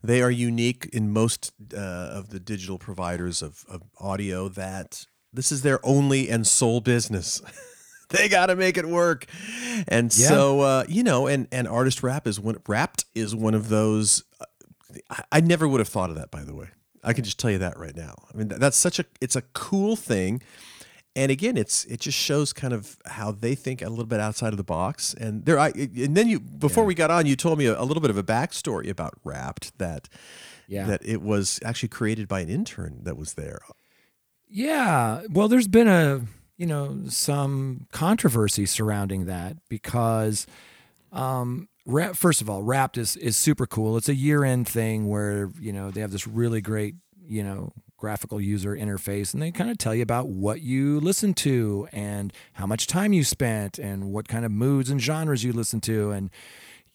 they 0.04 0.22
are 0.22 0.30
unique 0.30 0.90
in 0.92 1.14
most 1.14 1.54
uh, 1.74 1.78
of 1.78 2.28
the 2.32 2.42
digital 2.42 2.78
providers 2.78 3.42
of, 3.42 3.64
of 3.70 3.84
audio. 4.02 4.50
That 4.50 5.06
this 5.32 5.50
is 5.50 5.62
their 5.62 5.80
only 5.86 6.30
and 6.30 6.46
sole 6.46 6.82
business. 6.82 7.42
they 8.10 8.28
got 8.28 8.48
to 8.48 8.58
make 8.58 8.76
it 8.76 8.90
work. 8.90 9.26
And 9.88 10.14
Yeah. 10.14 10.28
so, 10.28 10.60
uh, 10.60 10.84
you 10.90 11.04
know, 11.04 11.28
and, 11.28 11.48
and 11.54 11.70
artist 11.70 12.04
rap 12.04 12.28
is 12.28 12.38
one, 12.38 12.58
wrapped 12.68 13.06
is 13.16 13.34
one 13.34 13.54
of 13.54 13.70
those. 13.70 14.26
uh, 14.42 14.46
I, 15.10 15.24
I 15.32 15.40
never 15.40 15.70
would 15.70 15.80
have 15.80 15.88
thought 15.88 16.10
of 16.10 16.18
that, 16.18 16.32
by 16.32 16.44
the 16.44 16.54
way. 16.54 16.68
I 17.02 17.14
can 17.14 17.24
just 17.24 17.40
tell 17.40 17.50
you 17.50 17.60
that 17.60 17.80
right 17.80 17.96
now. 17.96 18.16
I 18.34 18.38
mean, 18.38 18.50
that's 18.50 18.76
such 18.76 19.00
a, 19.00 19.06
it's 19.22 19.38
a 19.38 19.42
cool 19.54 19.96
thing. 19.96 20.42
And 21.16 21.30
again, 21.32 21.58
it's, 21.58 21.84
it 21.86 22.00
just 22.00 22.18
shows 22.18 22.54
kind 22.54 22.74
of 22.74 22.98
how 23.06 23.32
they 23.34 23.54
think 23.54 23.82
a 23.82 23.90
little 23.90 24.06
bit 24.06 24.20
outside 24.22 24.54
of 24.54 24.58
the 24.58 24.64
box. 24.64 25.14
And 25.14 25.44
there, 25.46 25.60
I, 25.60 25.70
and 25.76 26.16
then 26.16 26.30
you, 26.30 26.40
before 26.40 26.86
we 26.86 26.96
got 26.96 27.12
on, 27.12 27.26
you 27.26 27.36
told 27.36 27.60
me 27.60 27.66
a, 27.66 27.78
a 27.80 27.84
little 27.84 28.00
bit 28.02 28.10
of 28.10 28.18
a 28.18 28.24
backstory 28.24 28.90
about 28.90 29.14
wrapped 29.26 29.78
that, 29.78 30.08
Yeah. 30.68 30.86
that 30.88 31.02
it 31.06 31.22
was 31.22 31.60
actually 31.66 31.90
created 31.90 32.30
by 32.30 32.40
an 32.40 32.50
intern 32.50 33.00
that 33.04 33.18
was 33.18 33.34
there. 33.34 33.60
Yeah. 34.50 35.24
Well, 35.30 35.48
there's 35.48 35.68
been 35.68 35.88
a, 35.90 36.22
you 36.58 36.66
know, 36.66 37.00
some 37.10 37.88
controversy 37.92 38.66
surrounding 38.66 39.26
that 39.26 39.58
because, 39.68 40.48
um, 41.12 41.68
rap, 41.86 42.16
first 42.16 42.42
of 42.42 42.50
all, 42.50 42.62
Wrapped 42.64 42.98
is, 42.98 43.18
is 43.18 43.36
super 43.36 43.66
cool. 43.66 43.98
It's 43.98 44.08
a 44.10 44.16
year 44.16 44.44
end 44.46 44.68
thing 44.68 45.10
where, 45.10 45.50
you 45.60 45.74
know, 45.74 45.92
they 45.92 46.00
have 46.02 46.12
this 46.12 46.28
really 46.28 46.62
great, 46.62 46.96
you 47.28 47.44
know, 47.44 47.74
graphical 48.02 48.42
user 48.42 48.76
interface 48.76 49.32
and 49.32 49.42
they 49.42 49.52
kind 49.52 49.70
of 49.70 49.78
tell 49.78 49.94
you 49.94 50.02
about 50.02 50.28
what 50.28 50.62
you 50.62 51.00
listen 51.00 51.36
to 51.36 51.88
and 51.92 52.34
how 52.54 52.66
much 52.66 52.88
time 52.88 53.14
you 53.14 53.24
spent 53.24 53.78
and 53.78 54.12
what 54.12 54.28
kind 54.28 54.44
of 54.44 54.52
moods 54.52 54.90
and 54.90 55.00
genres 55.00 55.44
you 55.44 55.54
listen 55.54 55.80
to. 55.80 56.10
And 56.10 56.32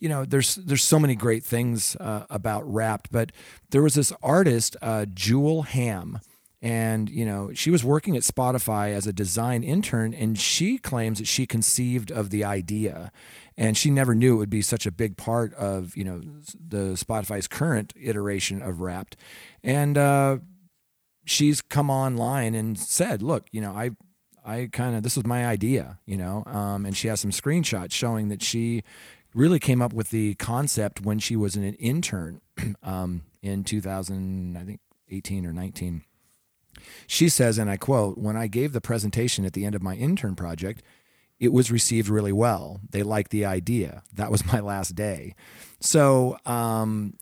you 0.01 0.09
know 0.09 0.25
there's 0.25 0.57
there's 0.57 0.83
so 0.83 0.99
many 0.99 1.15
great 1.15 1.45
things 1.45 1.97
uh, 1.97 2.27
about 2.29 2.71
wrapped 2.71 3.11
but 3.11 3.33
there 3.71 3.83
was 3.83 3.95
this 3.95 4.13
artist 4.23 4.77
uh, 4.83 5.07
jewel 5.15 5.63
ham 5.63 6.19
and 6.61 7.09
you 7.09 7.25
know 7.25 7.51
she 7.55 7.71
was 7.71 7.83
working 7.83 8.15
at 8.15 8.23
spotify 8.23 8.93
as 8.93 9.07
a 9.07 9.13
design 9.13 9.63
intern 9.63 10.13
and 10.13 10.39
she 10.39 10.77
claims 10.77 11.19
that 11.19 11.27
she 11.27 11.47
conceived 11.47 12.11
of 12.11 12.29
the 12.29 12.45
idea 12.45 13.11
and 13.57 13.77
she 13.77 13.91
never 13.91 14.15
knew 14.15 14.35
it 14.35 14.39
would 14.39 14.51
be 14.51 14.61
such 14.61 14.85
a 14.85 14.93
big 14.93 15.17
part 15.17 15.55
of 15.55 15.97
you 15.97 16.05
know 16.05 16.21
the 16.69 16.93
spotify's 16.95 17.49
current 17.49 17.95
iteration 17.99 18.61
of 18.61 18.81
wrapped 18.81 19.17
and 19.63 19.97
uh, 19.97 20.37
she's 21.27 21.61
come 21.61 21.91
online 21.91 22.55
and 22.55 22.79
said 22.79 23.23
look 23.23 23.47
you 23.53 23.61
know 23.61 23.73
i 23.73 23.91
I 24.47 24.69
kind 24.71 24.95
of 24.95 25.03
this 25.03 25.17
was 25.17 25.27
my 25.27 25.45
idea, 25.45 25.99
you 26.07 26.17
know, 26.17 26.45
um, 26.47 26.87
and 26.87 26.97
she 26.97 27.09
has 27.09 27.19
some 27.19 27.33
screenshots 27.33 27.91
showing 27.91 28.29
that 28.29 28.45
she 28.45 28.85
really 29.35 29.59
came 29.59 29.83
up 29.83 29.93
with 29.93 30.11
the 30.11 30.35
concept 30.37 31.01
when 31.01 31.19
she 31.19 31.35
was 31.35 31.57
an 31.57 31.65
intern 31.65 32.41
um, 32.83 33.23
in 33.43 33.65
2000, 33.65 34.57
I 34.57 34.65
think 34.65 34.81
18 35.11 35.47
or 35.47 35.53
19. 35.53 36.03
She 37.07 37.29
says, 37.29 37.59
and 37.59 37.71
I 37.71 37.77
quote, 37.77 38.19
"When 38.19 38.37
I 38.37 38.47
gave 38.47 38.73
the 38.73 38.81
presentation 38.81 39.45
at 39.45 39.53
the 39.53 39.65
end 39.65 39.75
of 39.75 39.83
my 39.83 39.95
intern 39.95 40.37
project, 40.37 40.83
it 41.41 41.53
was 41.53 41.71
received 41.71 42.09
really 42.09 42.33
well. 42.33 42.81
They 42.91 43.03
liked 43.03 43.31
the 43.31 43.45
idea. 43.45 44.03
That 44.13 44.31
was 44.31 44.45
my 44.53 44.61
last 44.61 44.95
day." 44.95 45.35
So 45.81 46.37
um, 46.47 47.15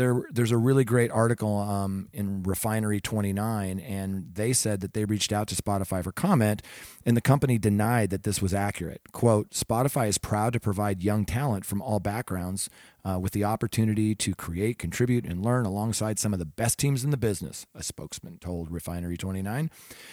there, 0.00 0.22
there's 0.30 0.50
a 0.50 0.56
really 0.56 0.82
great 0.82 1.10
article 1.10 1.58
um, 1.58 2.08
in 2.14 2.42
Refinery 2.42 3.02
29, 3.02 3.78
and 3.78 4.34
they 4.34 4.54
said 4.54 4.80
that 4.80 4.94
they 4.94 5.04
reached 5.04 5.30
out 5.30 5.46
to 5.48 5.54
Spotify 5.54 6.02
for 6.02 6.10
comment, 6.10 6.62
and 7.04 7.18
the 7.18 7.20
company 7.20 7.58
denied 7.58 8.08
that 8.08 8.22
this 8.22 8.40
was 8.40 8.54
accurate. 8.54 9.02
"Quote: 9.12 9.50
Spotify 9.50 10.08
is 10.08 10.16
proud 10.16 10.54
to 10.54 10.60
provide 10.60 11.02
young 11.02 11.26
talent 11.26 11.66
from 11.66 11.82
all 11.82 12.00
backgrounds." 12.00 12.70
Uh, 13.02 13.18
with 13.18 13.32
the 13.32 13.42
opportunity 13.42 14.14
to 14.14 14.34
create, 14.34 14.78
contribute, 14.78 15.24
and 15.24 15.42
learn 15.42 15.64
alongside 15.64 16.18
some 16.18 16.34
of 16.34 16.38
the 16.38 16.44
best 16.44 16.78
teams 16.78 17.02
in 17.02 17.08
the 17.08 17.16
business, 17.16 17.64
a 17.74 17.82
spokesman 17.82 18.36
told 18.36 18.70
Refinery 18.70 19.16
29. 19.16 19.70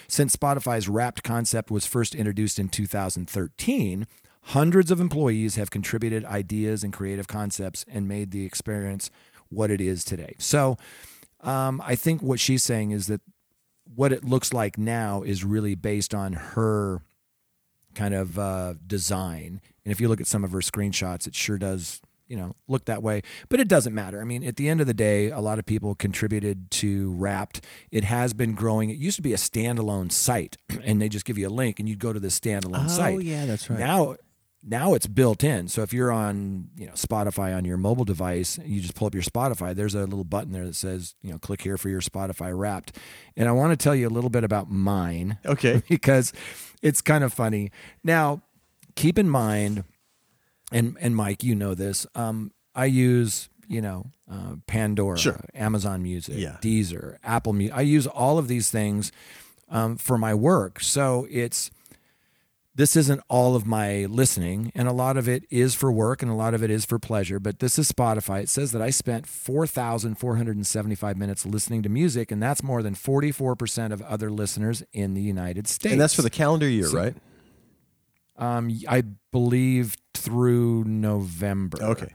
Since 0.08 0.34
Spotify's 0.34 0.88
wrapped 0.88 1.22
concept 1.22 1.70
was 1.70 1.84
first 1.84 2.14
introduced 2.14 2.58
in 2.58 2.70
2013, 2.70 4.06
hundreds 4.40 4.90
of 4.90 5.00
employees 5.00 5.56
have 5.56 5.70
contributed 5.70 6.24
ideas 6.24 6.82
and 6.82 6.90
creative 6.90 7.28
concepts 7.28 7.84
and 7.86 8.08
made 8.08 8.30
the 8.30 8.46
experience 8.46 9.10
what 9.50 9.70
it 9.70 9.80
is 9.80 10.04
today. 10.04 10.34
So 10.38 10.76
um, 11.40 11.82
I 11.84 11.94
think 11.94 12.22
what 12.22 12.40
she's 12.40 12.62
saying 12.62 12.90
is 12.90 13.06
that 13.06 13.20
what 13.94 14.12
it 14.12 14.24
looks 14.24 14.52
like 14.52 14.76
now 14.76 15.22
is 15.22 15.44
really 15.44 15.74
based 15.74 16.14
on 16.14 16.32
her 16.34 17.02
kind 17.94 18.14
of 18.14 18.38
uh, 18.38 18.74
design. 18.86 19.60
And 19.84 19.92
if 19.92 20.00
you 20.00 20.08
look 20.08 20.20
at 20.20 20.26
some 20.26 20.44
of 20.44 20.52
her 20.52 20.60
screenshots, 20.60 21.26
it 21.26 21.34
sure 21.34 21.58
does, 21.58 22.00
you 22.26 22.36
know, 22.36 22.54
look 22.66 22.84
that 22.84 23.02
way. 23.02 23.22
But 23.48 23.60
it 23.60 23.68
doesn't 23.68 23.94
matter. 23.94 24.20
I 24.20 24.24
mean, 24.24 24.44
at 24.44 24.56
the 24.56 24.68
end 24.68 24.80
of 24.80 24.86
the 24.86 24.94
day, 24.94 25.30
a 25.30 25.40
lot 25.40 25.58
of 25.58 25.66
people 25.66 25.94
contributed 25.94 26.70
to 26.72 27.12
Wrapped. 27.14 27.64
It 27.90 28.04
has 28.04 28.34
been 28.34 28.54
growing. 28.54 28.90
It 28.90 28.98
used 28.98 29.16
to 29.16 29.22
be 29.22 29.32
a 29.32 29.36
standalone 29.36 30.12
site, 30.12 30.56
and 30.84 31.00
they 31.00 31.08
just 31.08 31.24
give 31.24 31.38
you 31.38 31.48
a 31.48 31.50
link, 31.50 31.80
and 31.80 31.88
you'd 31.88 31.98
go 31.98 32.12
to 32.12 32.20
the 32.20 32.28
standalone 32.28 32.90
site. 32.90 33.14
Oh, 33.14 33.18
yeah, 33.18 33.46
that's 33.46 33.70
right. 33.70 33.78
Now, 33.78 34.16
now 34.62 34.94
it's 34.94 35.06
built 35.06 35.44
in. 35.44 35.68
So 35.68 35.82
if 35.82 35.92
you're 35.92 36.10
on, 36.10 36.68
you 36.76 36.86
know, 36.86 36.92
Spotify 36.92 37.56
on 37.56 37.64
your 37.64 37.76
mobile 37.76 38.04
device, 38.04 38.58
you 38.64 38.80
just 38.80 38.94
pull 38.94 39.06
up 39.06 39.14
your 39.14 39.22
Spotify. 39.22 39.74
There's 39.74 39.94
a 39.94 40.00
little 40.04 40.24
button 40.24 40.52
there 40.52 40.66
that 40.66 40.74
says, 40.74 41.14
you 41.22 41.30
know, 41.30 41.38
click 41.38 41.62
here 41.62 41.78
for 41.78 41.88
your 41.88 42.00
Spotify 42.00 42.56
Wrapped. 42.56 42.96
And 43.36 43.48
I 43.48 43.52
want 43.52 43.72
to 43.72 43.76
tell 43.82 43.94
you 43.94 44.08
a 44.08 44.10
little 44.10 44.30
bit 44.30 44.44
about 44.44 44.70
mine 44.70 45.38
Okay. 45.46 45.82
because 45.88 46.32
it's 46.82 47.00
kind 47.00 47.22
of 47.24 47.32
funny. 47.32 47.70
Now, 48.02 48.42
keep 48.96 49.18
in 49.18 49.28
mind, 49.28 49.84
and 50.72 50.96
and 51.00 51.14
Mike, 51.16 51.42
you 51.44 51.54
know 51.54 51.74
this. 51.74 52.06
Um, 52.14 52.52
I 52.74 52.86
use 52.86 53.48
you 53.68 53.80
know 53.80 54.10
uh, 54.30 54.56
Pandora, 54.66 55.16
Sure. 55.18 55.40
Amazon 55.54 56.02
Music, 56.02 56.34
Yeah. 56.36 56.56
Deezer, 56.60 57.16
Apple 57.22 57.52
Music. 57.52 57.76
I 57.76 57.82
use 57.82 58.06
all 58.06 58.38
of 58.38 58.48
these 58.48 58.70
things 58.70 59.12
um, 59.70 59.96
for 59.96 60.18
my 60.18 60.34
work. 60.34 60.80
So 60.80 61.26
it's 61.30 61.70
this 62.78 62.94
isn't 62.94 63.20
all 63.28 63.56
of 63.56 63.66
my 63.66 64.04
listening, 64.04 64.70
and 64.72 64.86
a 64.86 64.92
lot 64.92 65.16
of 65.16 65.28
it 65.28 65.42
is 65.50 65.74
for 65.74 65.90
work, 65.90 66.22
and 66.22 66.30
a 66.30 66.34
lot 66.34 66.54
of 66.54 66.62
it 66.62 66.70
is 66.70 66.84
for 66.84 66.96
pleasure. 66.96 67.40
But 67.40 67.58
this 67.58 67.76
is 67.76 67.90
Spotify. 67.90 68.40
It 68.40 68.48
says 68.48 68.70
that 68.70 68.80
I 68.80 68.90
spent 68.90 69.26
four 69.26 69.66
thousand 69.66 70.14
four 70.14 70.36
hundred 70.36 70.54
and 70.54 70.66
seventy-five 70.66 71.16
minutes 71.16 71.44
listening 71.44 71.82
to 71.82 71.88
music, 71.88 72.30
and 72.30 72.40
that's 72.40 72.62
more 72.62 72.80
than 72.80 72.94
forty-four 72.94 73.56
percent 73.56 73.92
of 73.92 74.00
other 74.02 74.30
listeners 74.30 74.84
in 74.92 75.14
the 75.14 75.20
United 75.20 75.66
States. 75.66 75.90
And 75.92 76.00
that's 76.00 76.14
for 76.14 76.22
the 76.22 76.30
calendar 76.30 76.68
year, 76.68 76.88
right? 76.90 77.16
Um, 78.36 78.70
I 78.88 79.02
believe 79.32 79.96
through 80.14 80.84
November. 80.84 81.82
Okay. 81.82 82.14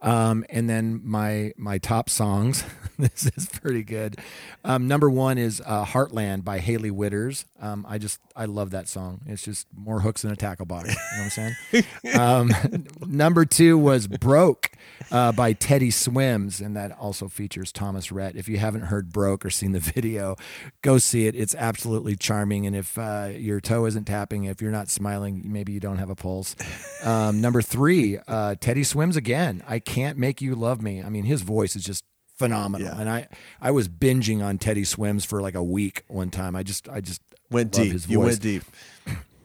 Um, 0.00 0.44
and 0.48 0.70
then 0.70 1.00
my 1.04 1.52
my 1.56 1.78
top 1.78 2.08
songs. 2.08 2.64
this 2.98 3.26
is 3.36 3.46
pretty 3.46 3.82
good. 3.82 4.16
Um, 4.64 4.86
number 4.86 5.10
one 5.10 5.38
is 5.38 5.60
uh, 5.64 5.84
"Heartland" 5.84 6.44
by 6.44 6.58
Hailey 6.58 6.90
Whitters. 6.90 7.44
Um, 7.60 7.84
I 7.88 7.98
just 7.98 8.20
I 8.36 8.44
love 8.44 8.70
that 8.70 8.88
song. 8.88 9.20
It's 9.26 9.42
just 9.42 9.66
more 9.76 10.00
hooks 10.00 10.22
than 10.22 10.30
a 10.30 10.36
tackle 10.36 10.66
box. 10.66 10.88
You 10.88 10.94
know 10.94 11.24
what 11.24 11.38
I'm 11.38 11.84
saying? 12.12 12.14
um, 12.18 12.84
number 13.06 13.44
two 13.44 13.76
was 13.76 14.06
"Broke" 14.06 14.70
uh, 15.10 15.32
by 15.32 15.52
Teddy 15.52 15.90
Swims, 15.90 16.60
and 16.60 16.76
that 16.76 16.96
also 16.98 17.28
features 17.28 17.72
Thomas 17.72 18.10
Rhett. 18.12 18.36
If 18.36 18.48
you 18.48 18.58
haven't 18.58 18.82
heard 18.82 19.12
"Broke" 19.12 19.44
or 19.44 19.50
seen 19.50 19.72
the 19.72 19.80
video, 19.94 20.36
go 20.82 20.98
see 20.98 21.26
it. 21.26 21.34
It's 21.34 21.54
absolutely 21.54 22.16
charming. 22.16 22.66
And 22.66 22.76
if 22.76 22.98
uh, 22.98 23.30
your 23.34 23.60
toe 23.60 23.86
isn't 23.86 24.04
tapping, 24.04 24.44
if 24.44 24.60
you're 24.62 24.70
not 24.72 24.88
smiling, 24.88 25.42
maybe 25.44 25.72
you 25.72 25.80
don't 25.80 25.98
have 25.98 26.10
a 26.10 26.16
pulse. 26.16 26.56
Um, 27.04 27.40
number 27.40 27.62
three, 27.62 28.18
uh, 28.26 28.56
Teddy 28.60 28.84
Swims 28.84 29.16
again. 29.16 29.62
I 29.66 29.78
can't 29.78 30.18
make 30.18 30.40
you 30.40 30.54
love 30.54 30.82
me. 30.82 31.02
I 31.02 31.08
mean, 31.08 31.24
his 31.24 31.42
voice 31.42 31.76
is 31.76 31.84
just 31.84 32.04
phenomenal. 32.38 32.86
Yeah. 32.88 33.00
And 33.00 33.08
I, 33.10 33.28
I 33.60 33.70
was 33.70 33.88
binging 33.88 34.44
on 34.44 34.58
Teddy 34.58 34.84
Swims 34.84 35.24
for 35.24 35.42
like 35.42 35.54
a 35.54 35.62
week 35.62 36.04
one 36.08 36.30
time. 36.30 36.54
I 36.54 36.62
just, 36.62 36.88
I 36.88 37.00
just 37.00 37.20
Went 37.50 37.72
deep. 37.72 37.92
his 37.92 38.08
You 38.08 38.20
went 38.20 38.40
deep. 38.40 38.62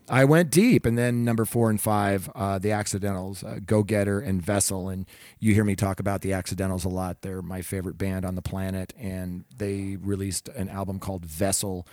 I 0.09 0.25
went 0.25 0.49
deep, 0.49 0.85
and 0.85 0.97
then 0.97 1.23
number 1.23 1.45
four 1.45 1.69
and 1.69 1.79
five, 1.79 2.29
uh, 2.35 2.59
the 2.59 2.71
Accidentals, 2.71 3.43
uh, 3.43 3.59
Go 3.65 3.83
Getter 3.83 4.19
and 4.19 4.41
Vessel, 4.41 4.89
and 4.89 5.05
you 5.39 5.53
hear 5.53 5.63
me 5.63 5.75
talk 5.75 5.99
about 5.99 6.21
the 6.21 6.33
Accidentals 6.33 6.83
a 6.83 6.89
lot. 6.89 7.21
They're 7.21 7.41
my 7.41 7.61
favorite 7.61 7.97
band 7.97 8.25
on 8.25 8.35
the 8.35 8.41
planet, 8.41 8.93
and 8.97 9.45
they 9.55 9.97
released 10.01 10.49
an 10.49 10.67
album 10.67 10.99
called 10.99 11.25
Vessel 11.25 11.87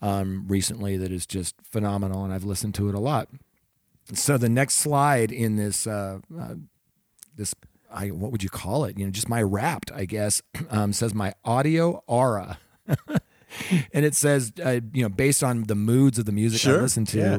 um, 0.00 0.44
recently 0.46 0.96
that 0.96 1.10
is 1.10 1.26
just 1.26 1.56
phenomenal, 1.62 2.24
and 2.24 2.32
I've 2.32 2.44
listened 2.44 2.74
to 2.76 2.88
it 2.88 2.94
a 2.94 3.00
lot. 3.00 3.28
So 4.12 4.38
the 4.38 4.48
next 4.48 4.74
slide 4.76 5.32
in 5.32 5.56
this, 5.56 5.86
uh, 5.86 6.18
uh, 6.38 6.54
this, 7.36 7.54
I 7.92 8.08
what 8.08 8.30
would 8.30 8.42
you 8.42 8.50
call 8.50 8.84
it? 8.84 8.98
You 8.98 9.06
know, 9.06 9.10
just 9.10 9.28
my 9.28 9.42
wrapped, 9.42 9.90
I 9.92 10.04
guess, 10.04 10.42
um, 10.70 10.92
says 10.92 11.12
my 11.12 11.34
audio 11.44 12.02
aura. 12.06 12.58
and 13.92 14.04
it 14.04 14.14
says, 14.14 14.52
uh, 14.64 14.80
you 14.92 15.02
know, 15.02 15.08
based 15.08 15.42
on 15.42 15.64
the 15.64 15.74
moods 15.74 16.18
of 16.18 16.24
the 16.26 16.32
music 16.32 16.60
Sure, 16.60 16.78
I 16.78 16.82
listen 16.82 17.04
to, 17.06 17.18
yeah. 17.18 17.38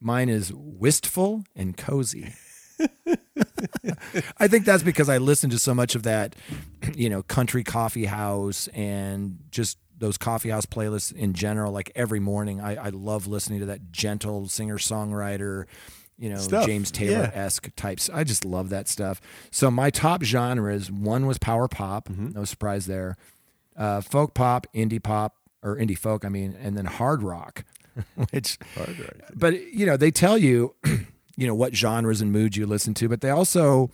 mine 0.00 0.28
is 0.28 0.52
wistful 0.54 1.44
and 1.56 1.76
cozy. 1.76 2.32
I 4.38 4.48
think 4.48 4.64
that's 4.64 4.82
because 4.82 5.08
I 5.08 5.18
listen 5.18 5.50
to 5.50 5.58
so 5.58 5.74
much 5.74 5.94
of 5.94 6.02
that, 6.04 6.36
you 6.94 7.08
know, 7.10 7.22
country 7.22 7.64
coffee 7.64 8.06
house 8.06 8.68
and 8.68 9.38
just 9.50 9.78
those 9.98 10.18
coffee 10.18 10.50
house 10.50 10.66
playlists 10.66 11.12
in 11.14 11.32
general. 11.34 11.72
Like 11.72 11.90
every 11.94 12.20
morning, 12.20 12.60
I, 12.60 12.86
I 12.86 12.88
love 12.90 13.26
listening 13.26 13.60
to 13.60 13.66
that 13.66 13.92
gentle 13.92 14.48
singer 14.48 14.78
songwriter, 14.78 15.64
you 16.18 16.30
know, 16.30 16.38
Stuff, 16.38 16.66
James 16.66 16.90
Taylor 16.90 17.30
esque 17.34 17.70
types. 17.76 18.10
I 18.12 18.24
just 18.24 18.44
love 18.44 18.70
that 18.70 18.88
stuff. 18.88 19.20
So 19.50 19.70
my 19.70 19.90
top 19.90 20.22
genres 20.22 20.90
one 20.90 21.26
was 21.26 21.38
power 21.38 21.68
pop, 21.68 22.08
Mm-hmm. 22.08 22.30
no 22.32 22.44
surprise 22.44 22.86
there, 22.86 23.16
uh, 23.76 24.00
folk 24.00 24.34
pop, 24.34 24.66
indie 24.74 25.02
pop, 25.02 25.36
or 25.64 25.76
indie 25.76 25.98
folk, 25.98 26.24
I 26.24 26.28
mean, 26.28 26.56
and 26.62 26.76
then 26.78 26.84
hard 26.84 27.22
rock, 27.24 27.64
which, 28.30 28.58
but 29.34 29.60
you 29.72 29.86
know, 29.86 29.96
they 29.96 30.10
tell 30.12 30.38
you, 30.38 30.74
you 31.36 31.46
know, 31.46 31.54
what 31.54 31.74
genres 31.74 32.20
and 32.20 32.30
moods 32.30 32.56
you 32.56 32.66
listen 32.66 32.94
to, 32.94 33.08
but 33.08 33.20
they 33.22 33.30
also, 33.30 33.90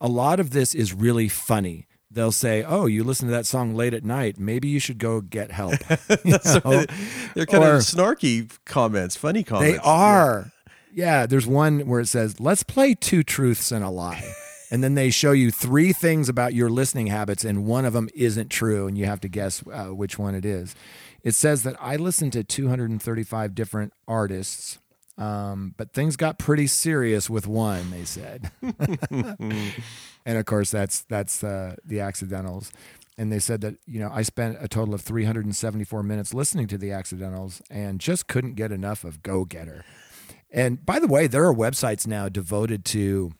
a 0.00 0.08
lot 0.08 0.40
of 0.40 0.50
this 0.50 0.74
is 0.74 0.92
really 0.92 1.28
funny. 1.28 1.86
They'll 2.10 2.32
say, 2.32 2.64
"Oh, 2.64 2.86
you 2.86 3.04
listen 3.04 3.28
to 3.28 3.32
that 3.32 3.44
song 3.46 3.74
late 3.74 3.92
at 3.92 4.02
night. 4.02 4.38
Maybe 4.38 4.66
you 4.68 4.80
should 4.80 4.98
go 4.98 5.20
get 5.20 5.50
help." 5.52 5.78
They're 6.08 7.46
kind 7.46 7.62
Or- 7.64 7.74
of 7.76 7.82
snarky 7.82 8.50
comments, 8.64 9.14
funny 9.14 9.44
comments. 9.44 9.72
They 9.78 9.78
are. 9.84 10.50
Yeah. 10.94 11.26
there's 11.26 11.46
one 11.46 11.80
where 11.86 12.00
it 12.00 12.08
says, 12.08 12.40
"Let's 12.40 12.62
play 12.62 12.94
two 12.94 13.22
truths 13.22 13.70
and 13.72 13.84
a 13.84 13.90
lie." 13.90 14.24
And 14.70 14.84
then 14.84 14.94
they 14.94 15.10
show 15.10 15.32
you 15.32 15.50
three 15.50 15.92
things 15.92 16.28
about 16.28 16.54
your 16.54 16.68
listening 16.68 17.06
habits, 17.06 17.44
and 17.44 17.64
one 17.64 17.84
of 17.84 17.94
them 17.94 18.08
isn't 18.14 18.50
true, 18.50 18.86
and 18.86 18.98
you 18.98 19.06
have 19.06 19.20
to 19.22 19.28
guess 19.28 19.62
uh, 19.72 19.86
which 19.86 20.18
one 20.18 20.34
it 20.34 20.44
is. 20.44 20.74
It 21.22 21.34
says 21.34 21.62
that 21.62 21.76
I 21.80 21.96
listen 21.96 22.30
to 22.32 22.44
235 22.44 23.54
different 23.54 23.92
artists, 24.06 24.78
um, 25.16 25.74
but 25.76 25.92
things 25.92 26.16
got 26.16 26.38
pretty 26.38 26.66
serious 26.66 27.28
with 27.28 27.46
one. 27.46 27.90
They 27.90 28.04
said, 28.04 28.50
and 29.10 30.38
of 30.38 30.44
course 30.44 30.70
that's 30.70 31.02
that's 31.02 31.42
uh, 31.42 31.76
the 31.84 32.00
Accidentals. 32.00 32.70
And 33.16 33.32
they 33.32 33.40
said 33.40 33.62
that 33.62 33.76
you 33.86 33.98
know 33.98 34.10
I 34.12 34.22
spent 34.22 34.58
a 34.60 34.68
total 34.68 34.94
of 34.94 35.00
374 35.00 36.02
minutes 36.02 36.34
listening 36.34 36.68
to 36.68 36.78
the 36.78 36.92
Accidentals 36.92 37.60
and 37.68 38.00
just 38.00 38.28
couldn't 38.28 38.54
get 38.54 38.70
enough 38.70 39.02
of 39.02 39.22
Go 39.22 39.44
Getter. 39.44 39.84
And 40.50 40.84
by 40.84 40.98
the 40.98 41.08
way, 41.08 41.26
there 41.26 41.44
are 41.44 41.54
websites 41.54 42.06
now 42.06 42.28
devoted 42.28 42.84
to 42.86 43.32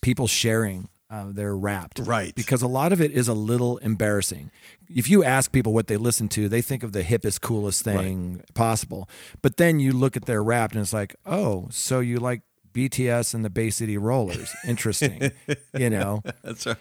people 0.00 0.26
sharing 0.26 0.88
uh, 1.10 1.26
their 1.28 1.54
Wrapped, 1.54 1.98
Right. 1.98 2.34
Because 2.34 2.62
a 2.62 2.66
lot 2.66 2.90
of 2.92 3.00
it 3.00 3.10
is 3.10 3.28
a 3.28 3.34
little 3.34 3.76
embarrassing. 3.78 4.50
If 4.88 5.10
you 5.10 5.22
ask 5.22 5.52
people 5.52 5.74
what 5.74 5.86
they 5.86 5.98
listen 5.98 6.28
to, 6.30 6.48
they 6.48 6.62
think 6.62 6.82
of 6.82 6.92
the 6.92 7.02
hippest, 7.02 7.42
coolest 7.42 7.82
thing 7.84 8.42
possible. 8.54 9.08
But 9.42 9.58
then 9.58 9.78
you 9.78 9.92
look 9.92 10.16
at 10.16 10.24
their 10.24 10.42
Wrapped, 10.42 10.74
and 10.74 10.80
it's 10.82 10.94
like, 10.94 11.14
oh, 11.26 11.68
so 11.70 12.00
you 12.00 12.18
like 12.18 12.40
BTS 12.72 13.34
and 13.34 13.44
the 13.44 13.50
Bay 13.50 13.68
City 13.68 13.98
Rollers? 13.98 14.54
Interesting, 14.66 15.30
you 15.76 15.90
know. 15.90 16.22
That's 16.42 16.64
right. 16.64 16.78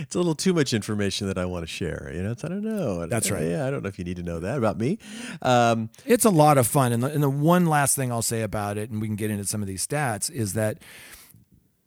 It's 0.00 0.14
a 0.14 0.18
little 0.18 0.34
too 0.34 0.54
much 0.54 0.72
information 0.72 1.26
that 1.26 1.36
I 1.36 1.44
want 1.44 1.62
to 1.64 1.66
share. 1.66 2.10
You 2.14 2.22
know, 2.22 2.30
it's, 2.30 2.44
I 2.44 2.48
don't 2.48 2.64
know. 2.64 3.04
That's 3.06 3.30
right. 3.30 3.44
Yeah, 3.46 3.66
I 3.66 3.70
don't 3.70 3.82
know 3.82 3.90
if 3.90 3.98
you 3.98 4.04
need 4.06 4.16
to 4.16 4.22
know 4.22 4.40
that 4.40 4.56
about 4.56 4.78
me. 4.78 4.98
Um, 5.42 5.90
It's 6.06 6.24
a 6.24 6.30
lot 6.30 6.56
of 6.56 6.66
fun. 6.66 6.92
And 6.92 7.02
the, 7.02 7.08
and 7.08 7.22
the 7.22 7.28
one 7.28 7.66
last 7.66 7.94
thing 7.96 8.10
I'll 8.10 8.22
say 8.22 8.40
about 8.40 8.78
it, 8.78 8.88
and 8.88 8.98
we 9.02 9.06
can 9.08 9.16
get 9.16 9.30
into 9.30 9.44
some 9.44 9.60
of 9.60 9.68
these 9.68 9.86
stats, 9.86 10.30
is 10.30 10.54
that 10.54 10.78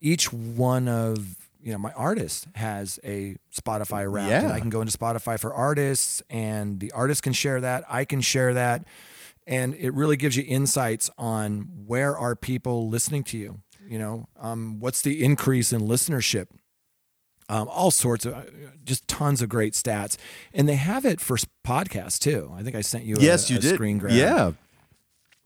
each 0.02 0.34
one 0.34 0.88
of 0.88 1.36
you 1.62 1.72
know 1.72 1.78
my 1.78 1.92
artist 1.94 2.48
has 2.56 3.00
a 3.04 3.36
Spotify 3.56 4.12
wrap. 4.12 4.30
And 4.32 4.48
Yeah. 4.50 4.54
I 4.54 4.60
can 4.60 4.70
go 4.70 4.82
into 4.82 4.98
Spotify 4.98 5.40
for 5.40 5.54
artists, 5.54 6.22
and 6.30 6.80
the 6.80 6.92
artist 6.92 7.24
can 7.24 7.34
share 7.34 7.62
that. 7.62 7.84
I 7.88 8.04
can 8.06 8.20
share 8.22 8.54
that, 8.56 8.84
and 9.46 9.76
it 9.76 9.94
really 9.94 10.18
gives 10.18 10.36
you 10.36 10.44
insights 10.48 11.10
on 11.18 11.70
where 11.86 12.18
are 12.18 12.36
people 12.36 12.90
listening 12.90 13.24
to 13.26 13.38
you. 13.38 13.60
You 13.88 14.00
know, 14.00 14.28
um, 14.40 14.80
what's 14.80 15.02
the 15.02 15.24
increase 15.24 15.72
in 15.74 15.82
listenership? 15.82 16.48
um, 17.50 17.68
all 17.68 17.92
sorts 17.92 18.26
of 18.26 18.50
just 18.86 19.06
tons 19.10 19.42
of 19.42 19.50
great 19.50 19.74
stats 19.74 20.16
and 20.54 20.70
they 20.70 20.76
have 20.76 21.04
it 21.04 21.20
for 21.20 21.36
podcasts 21.68 22.18
too 22.18 22.50
i 22.56 22.64
think 22.64 22.78
i 22.78 22.82
sent 22.82 23.04
you 23.04 23.18
a, 23.18 23.20
yes, 23.20 23.50
you 23.50 23.58
a 23.58 23.60
did. 23.60 23.74
screen 23.74 23.98
grab 23.98 24.14
Yeah. 24.14 24.52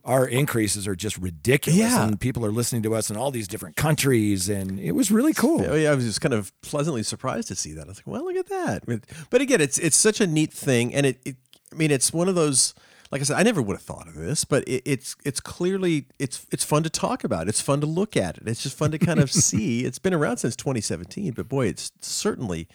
Our 0.06 0.28
increases 0.28 0.88
are 0.88 0.96
just 0.96 1.18
ridiculous 1.18 1.80
Yeah. 1.80 2.06
and 2.08 2.20
people 2.20 2.46
are 2.46 2.52
listening 2.52 2.84
to 2.84 2.94
us 2.96 3.10
in 3.10 3.18
all 3.18 3.32
these 3.32 3.48
different 3.48 3.76
countries 3.76 4.48
and 4.50 4.80
it 4.80 4.92
was 4.92 5.10
really 5.12 5.34
cool 5.34 5.62
yeah, 5.78 5.92
I 5.92 5.96
was 5.96 6.06
just 6.06 6.22
kind 6.22 6.34
of 6.34 6.52
pleasantly 6.62 7.02
surprised 7.04 7.48
to 7.50 7.56
see 7.56 7.74
that. 7.74 7.86
I 7.86 7.90
was 7.90 7.98
like, 7.98 8.08
"Well, 8.08 8.24
look 8.24 8.36
at 8.36 8.48
that!" 8.50 8.86
But- 8.86 9.04
But 9.32 9.42
again, 9.42 9.62
it's 9.62 9.78
it's 9.80 9.98
such 9.98 10.22
a 10.22 10.28
neat 10.28 10.54
thing, 10.54 10.94
and 10.94 11.06
it, 11.06 11.20
it 11.26 11.36
I 11.72 11.76
mean, 11.76 11.92
it's 11.92 12.14
one 12.14 12.30
of 12.30 12.36
those. 12.36 12.74
Like 13.12 13.22
I 13.22 13.24
said, 13.24 13.38
I 13.38 13.44
never 13.44 13.62
would 13.62 13.76
have 13.76 13.84
thought 13.84 14.08
of 14.08 14.16
this, 14.16 14.46
but 14.46 14.64
it, 14.68 14.82
it's 14.86 15.16
it's 15.24 15.40
clearly 15.40 16.06
it's 16.20 16.46
it's 16.52 16.64
fun 16.64 16.84
to 16.84 16.90
talk 16.90 17.24
about. 17.24 17.48
It's 17.48 17.62
fun 17.62 17.80
to 17.82 17.88
look 17.88 18.18
at 18.18 18.38
it. 18.38 18.44
It's 18.48 18.64
just 18.64 18.78
fun 18.78 18.92
to 18.92 18.98
kind 18.98 19.20
of 19.20 19.32
see. 19.48 19.86
It's 19.86 20.00
been 20.00 20.14
around 20.14 20.38
since 20.38 20.56
2017, 20.56 21.34
but 21.34 21.48
boy, 21.48 21.68
it's 21.68 21.92
certainly 22.02 22.68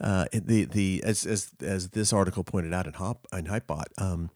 uh, 0.00 0.26
the 0.32 0.64
the 0.66 1.02
as 1.04 1.24
as 1.26 1.50
as 1.62 1.88
this 1.90 2.12
article 2.12 2.44
pointed 2.44 2.72
out 2.74 2.86
in 2.86 2.92
Hop 2.94 3.26
in 3.32 3.46
Hypebot. 3.46 3.84
Um, 3.98 4.30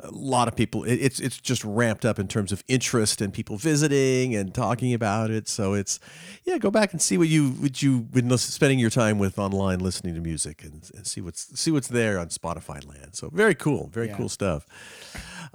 a 0.00 0.10
lot 0.10 0.46
of 0.46 0.54
people 0.54 0.84
it, 0.84 0.94
it's 0.96 1.18
it's 1.18 1.38
just 1.38 1.64
ramped 1.64 2.04
up 2.04 2.18
in 2.18 2.28
terms 2.28 2.52
of 2.52 2.62
interest 2.68 3.20
and 3.20 3.32
people 3.32 3.56
visiting 3.56 4.34
and 4.34 4.54
talking 4.54 4.94
about 4.94 5.30
it. 5.30 5.48
So 5.48 5.74
it's 5.74 5.98
yeah 6.44 6.58
go 6.58 6.70
back 6.70 6.92
and 6.92 7.02
see 7.02 7.18
what 7.18 7.28
you 7.28 7.50
what 7.50 7.82
you 7.82 8.00
been 8.00 8.36
spending 8.38 8.78
your 8.78 8.90
time 8.90 9.18
with 9.18 9.38
online 9.38 9.80
listening 9.80 10.14
to 10.14 10.20
music 10.20 10.62
and, 10.62 10.88
and 10.94 11.06
see 11.06 11.20
what's 11.20 11.58
see 11.58 11.70
what's 11.70 11.88
there 11.88 12.18
on 12.18 12.28
spotify 12.28 12.86
land. 12.86 13.16
So 13.16 13.30
very 13.32 13.54
cool 13.54 13.88
very 13.92 14.08
cool 14.08 14.28
stuff. 14.28 14.66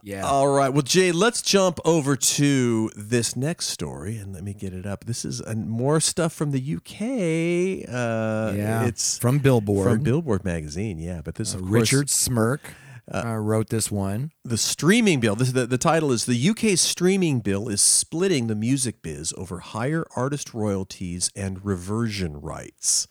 Yeah. 0.02 0.26
All 0.26 0.50
right. 0.50 0.70
Well 0.70 0.82
jay 0.82 1.14
let's 1.14 1.42
jump 1.42 1.80
over 1.86 2.18
to 2.18 2.90
this 2.96 3.38
next 3.38 3.68
story 3.68 4.18
and 4.18 4.34
let 4.34 4.44
me 4.44 4.54
get 4.54 4.74
it 4.74 4.86
up. 4.86 5.06
This 5.06 5.24
is 5.24 5.42
more 5.56 6.02
stuff 6.02 6.34
from 6.34 6.52
the 6.52 6.76
uk 6.76 7.02
uh 7.02 8.54
yeah. 8.56 8.86
it's 8.86 9.18
from 9.18 9.40
billboard. 9.40 9.88
from 9.90 10.04
billboard 10.04 10.44
magazine. 10.44 11.00
Yeah 11.00 11.22
but 11.24 11.36
this 11.36 11.56
Uh, 11.56 11.60
of 11.60 11.64
course, 11.64 11.94
Richard 11.94 12.08
Smirke 12.08 12.74
uh, 13.12 13.36
wrote 13.36 13.70
this 13.70 13.92
one 13.92 14.32
the 14.44 14.58
streaming 14.58 15.20
bill. 15.20 15.36
This 15.36 15.52
the, 15.52 15.66
the 15.66 15.78
title 15.78 16.12
is 16.12 16.26
the 16.26 16.50
UK 16.50 16.78
streaming 16.78 17.40
bill 17.40 17.68
is 17.68 17.82
splitting 17.82 18.48
the 18.48 18.56
music 18.56 19.02
biz 19.02 19.34
over 19.38 19.60
higher 19.60 20.06
artist 20.16 20.54
royalties 20.54 21.30
and 21.36 21.64
reversion 21.66 22.40
rights. 22.40 23.08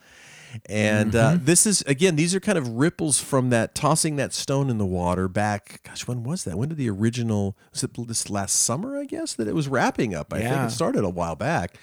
And 0.66 1.14
uh, 1.16 1.36
this 1.40 1.66
is 1.66 1.82
again, 1.82 2.16
these 2.16 2.34
are 2.34 2.40
kind 2.40 2.58
of 2.58 2.68
ripples 2.68 3.18
from 3.20 3.50
that 3.50 3.74
tossing 3.74 4.16
that 4.16 4.32
stone 4.32 4.70
in 4.70 4.78
the 4.78 4.86
water 4.86 5.28
back. 5.28 5.80
Gosh, 5.84 6.06
when 6.06 6.22
was 6.22 6.44
that? 6.44 6.56
When 6.58 6.68
did 6.68 6.78
the 6.78 6.90
original? 6.90 7.56
Was 7.72 7.82
it 7.84 7.90
this 8.06 8.28
last 8.30 8.56
summer? 8.56 8.98
I 8.98 9.04
guess 9.04 9.34
that 9.34 9.48
it 9.48 9.54
was 9.54 9.68
wrapping 9.68 10.14
up. 10.14 10.32
I 10.32 10.38
think 10.40 10.50
it 10.66 10.70
started 10.72 11.04
a 11.04 11.08
while 11.08 11.36
back. 11.36 11.76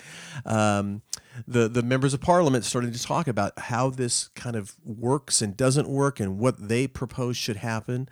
Um, 0.46 1.02
the 1.48 1.68
the 1.70 1.82
members 1.84 2.14
of 2.14 2.22
parliament 2.22 2.66
started 2.66 2.94
to 2.94 3.02
talk 3.02 3.28
about 3.28 3.58
how 3.58 3.90
this 3.90 4.28
kind 4.36 4.56
of 4.56 4.76
works 4.84 5.42
and 5.42 5.56
doesn't 5.56 5.88
work, 5.88 6.20
and 6.20 6.38
what 6.38 6.68
they 6.70 6.88
propose 6.88 7.38
should 7.38 7.58
happen. 7.58 8.10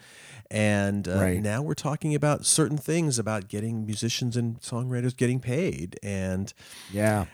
And 0.49 1.09
uh, 1.09 1.15
Right. 1.19 1.41
now 1.41 1.61
we're 1.61 1.73
talking 1.73 2.15
about 2.15 2.45
certain 2.45 2.77
things 2.77 3.19
about 3.19 3.49
getting 3.49 3.85
musicians 3.85 4.37
and 4.37 4.61
songwriters 4.61 5.15
getting 5.15 5.41
paid, 5.41 5.99
and 6.01 6.53
yeah 6.91 7.25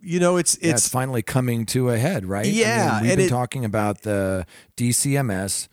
you 0.00 0.20
know 0.20 0.36
it's 0.36 0.58
Yeah, 0.60 0.70
it's, 0.72 0.84
it's 0.84 0.88
finally 0.92 1.22
coming 1.22 1.66
to 1.66 1.90
a 1.90 1.98
head, 1.98 2.26
right? 2.26 2.44
I 2.46 2.48
mean, 2.48 2.56
Yeah, 2.58 3.02
we've 3.02 3.10
been 3.16 3.20
it- 3.26 3.28
talking 3.28 3.64
about 3.64 4.02
the 4.02 4.46
DCMS 4.76 5.68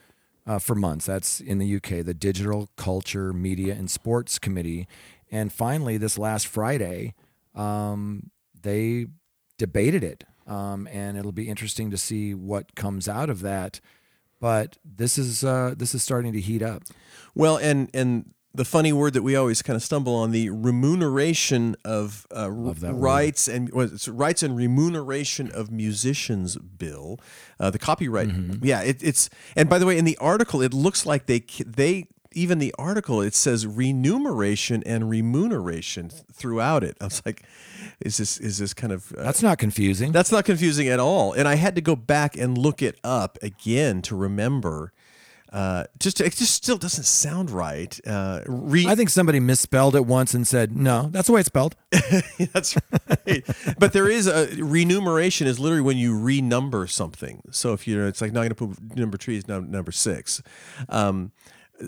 uh, 0.46 0.60
for 0.60 0.76
months. 0.76 1.06
That's 1.06 1.40
in 1.40 1.58
the 1.60 1.76
UK, 1.78 2.04
the 2.06 2.14
Digital 2.14 2.70
Culture, 2.76 3.32
Media, 3.34 3.74
and 3.74 3.90
Sports 3.90 4.40
Committee. 4.40 4.88
And 5.32 5.52
finally, 5.52 5.98
this 5.98 6.18
last 6.18 6.48
Friday, 6.48 7.14
um, 7.56 8.30
they 8.60 9.08
debated 9.58 10.04
it, 10.04 10.24
um, 10.48 10.88
and 10.92 11.18
it'll 11.18 11.32
be 11.32 11.48
interesting 11.50 11.90
to 11.92 11.98
see 11.98 12.34
what 12.34 12.76
comes 12.76 13.08
out 13.08 13.30
of 13.30 13.42
that. 13.42 13.80
But 14.40 14.78
this 14.84 15.18
is 15.18 15.44
uh, 15.44 15.74
this 15.78 15.96
is 15.96 16.04
starting 16.04 16.34
to 16.34 16.42
heat 16.42 16.62
up. 16.62 16.84
Well, 17.34 17.58
and 17.58 17.90
and 17.94 18.34
the 18.56 18.66
funny 18.66 18.94
word 18.94 19.14
that 19.14 19.24
we 19.24 19.36
always 19.36 19.62
kind 19.64 19.76
of 19.76 19.82
stumble 19.84 20.16
on 20.16 20.32
the 20.32 20.50
remuneration 20.50 21.76
of, 21.84 22.28
uh, 22.32 22.42
r- 22.44 22.74
that 22.76 22.94
word. 22.94 23.02
rights 23.02 23.48
and 23.48 23.72
well, 23.74 23.88
it's 23.92 24.08
rights 24.08 24.44
and 24.44 24.56
remuneration 24.56 25.50
of 25.52 25.72
musicians 25.72 26.56
bill, 26.58 27.20
uh, 27.60 27.70
the 27.70 27.80
copyright. 27.80 28.30
Mm-hmm. 28.30 28.64
Yeah, 28.66 28.82
it, 28.82 29.02
it's 29.04 29.30
and 29.56 29.70
by 29.70 29.80
the 29.80 29.86
way, 29.86 29.98
in 29.98 30.06
the 30.06 30.18
article, 30.18 30.62
it 30.62 30.74
looks 30.74 31.06
like 31.06 31.26
they 31.26 31.40
they 31.66 32.08
even 32.36 32.58
the 32.60 32.74
article 32.80 33.22
it 33.22 33.36
says 33.36 33.66
remuneration 33.68 34.82
and 34.86 35.10
remuneration 35.10 36.10
throughout 36.10 36.84
it. 36.84 36.98
I 37.02 37.06
was 37.06 37.22
like, 37.26 37.44
is 38.02 38.18
this 38.18 38.38
is 38.40 38.58
this 38.58 38.74
kind 38.74 38.94
of 38.94 39.12
uh, 39.14 39.24
That's 39.24 39.42
not 39.44 39.58
confusing. 39.58 40.12
that's 40.12 40.32
not 40.32 40.46
confusing 40.46 40.88
at 40.88 41.00
all. 41.00 41.34
And 41.34 41.48
I 41.48 41.56
had 41.56 41.76
to 41.76 41.82
go 41.82 41.96
back 41.96 42.36
and 42.38 42.58
look 42.58 42.82
it 42.82 43.00
up 43.04 43.38
again 43.42 44.02
to 44.04 44.16
remember. 44.16 44.94
Uh, 45.54 45.84
just 46.00 46.20
it 46.20 46.34
just 46.34 46.52
still 46.56 46.78
doesn't 46.78 47.04
sound 47.04 47.52
right. 47.52 48.00
Uh, 48.08 48.42
re- 48.48 48.88
I 48.88 48.96
think 48.96 49.12
somebody 49.12 49.40
misspelled 49.40 49.96
it 49.96 50.08
once 50.08 50.34
and 50.34 50.48
said, 50.48 50.76
"No, 50.76 51.10
that's 51.12 51.28
the 51.28 51.34
way 51.34 51.42
it's 51.42 51.48
spelled." 51.48 51.76
that's 52.54 52.76
right. 53.28 53.46
but 53.78 53.94
there 53.94 54.10
is 54.10 54.26
a 54.26 54.48
renumeration 54.64 55.46
is 55.46 55.60
literally 55.60 55.84
when 55.84 55.98
you 55.98 56.16
renumber 56.16 56.90
something. 56.90 57.44
So 57.52 57.74
if 57.74 57.88
you're, 57.88 58.08
it's 58.08 58.20
like 58.20 58.32
not 58.32 58.40
going 58.40 58.50
to 58.50 58.56
put 58.56 58.96
number 58.98 59.16
three 59.18 59.38
is 59.38 59.48
now 59.48 59.60
number 59.60 59.92
six. 59.92 60.42
Um, 60.90 61.32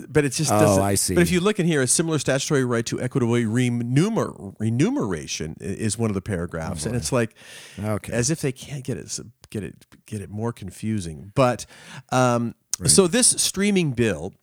but 0.08 0.24
it 0.24 0.30
just 0.30 0.52
Oh, 0.52 0.60
doesn't. 0.60 0.82
I 0.82 0.94
see. 0.94 1.14
But 1.14 1.22
if 1.22 1.32
you 1.32 1.40
look 1.40 1.58
in 1.58 1.66
here, 1.66 1.80
a 1.82 1.86
similar 1.86 2.18
statutory 2.20 2.64
right 2.64 2.84
to 2.86 3.00
equitable 3.00 3.34
remuneration 3.34 5.56
is 5.60 5.98
one 5.98 6.10
of 6.10 6.14
the 6.14 6.22
paragraphs, 6.22 6.86
and 6.86 6.94
it's 6.96 7.12
like, 7.12 7.34
Okay. 7.82 8.12
as 8.12 8.30
if 8.30 8.40
they 8.40 8.52
can't 8.52 8.84
get 8.84 8.96
it 8.96 9.18
get 9.50 9.62
it 9.62 9.86
get 10.06 10.20
it 10.20 10.30
more 10.30 10.52
confusing. 10.52 11.30
But 11.34 11.66
um, 12.10 12.54
so 12.84 13.06
this 13.06 13.28
streaming 13.28 13.92
bill. 13.92 14.34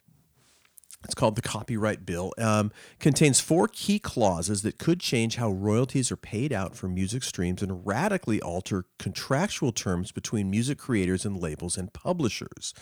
It's 1.05 1.15
called 1.15 1.35
the 1.35 1.41
Copyright 1.41 2.05
Bill. 2.05 2.31
Um, 2.37 2.71
contains 2.97 3.41
four 3.41 3.67
key 3.67 3.99
clauses 3.99 4.61
that 4.61 4.77
could 4.77 5.01
change 5.01 5.35
how 5.35 5.51
royalties 5.51 6.13
are 6.13 6.15
paid 6.15 6.53
out 6.53 6.77
for 6.77 6.87
music 6.87 7.23
streams 7.23 7.61
and 7.61 7.85
radically 7.85 8.41
alter 8.41 8.85
contractual 8.99 9.73
terms 9.73 10.13
between 10.13 10.49
music 10.49 10.77
creators 10.77 11.25
and 11.25 11.37
labels 11.37 11.77
and 11.77 11.91
publishers. 11.91 12.73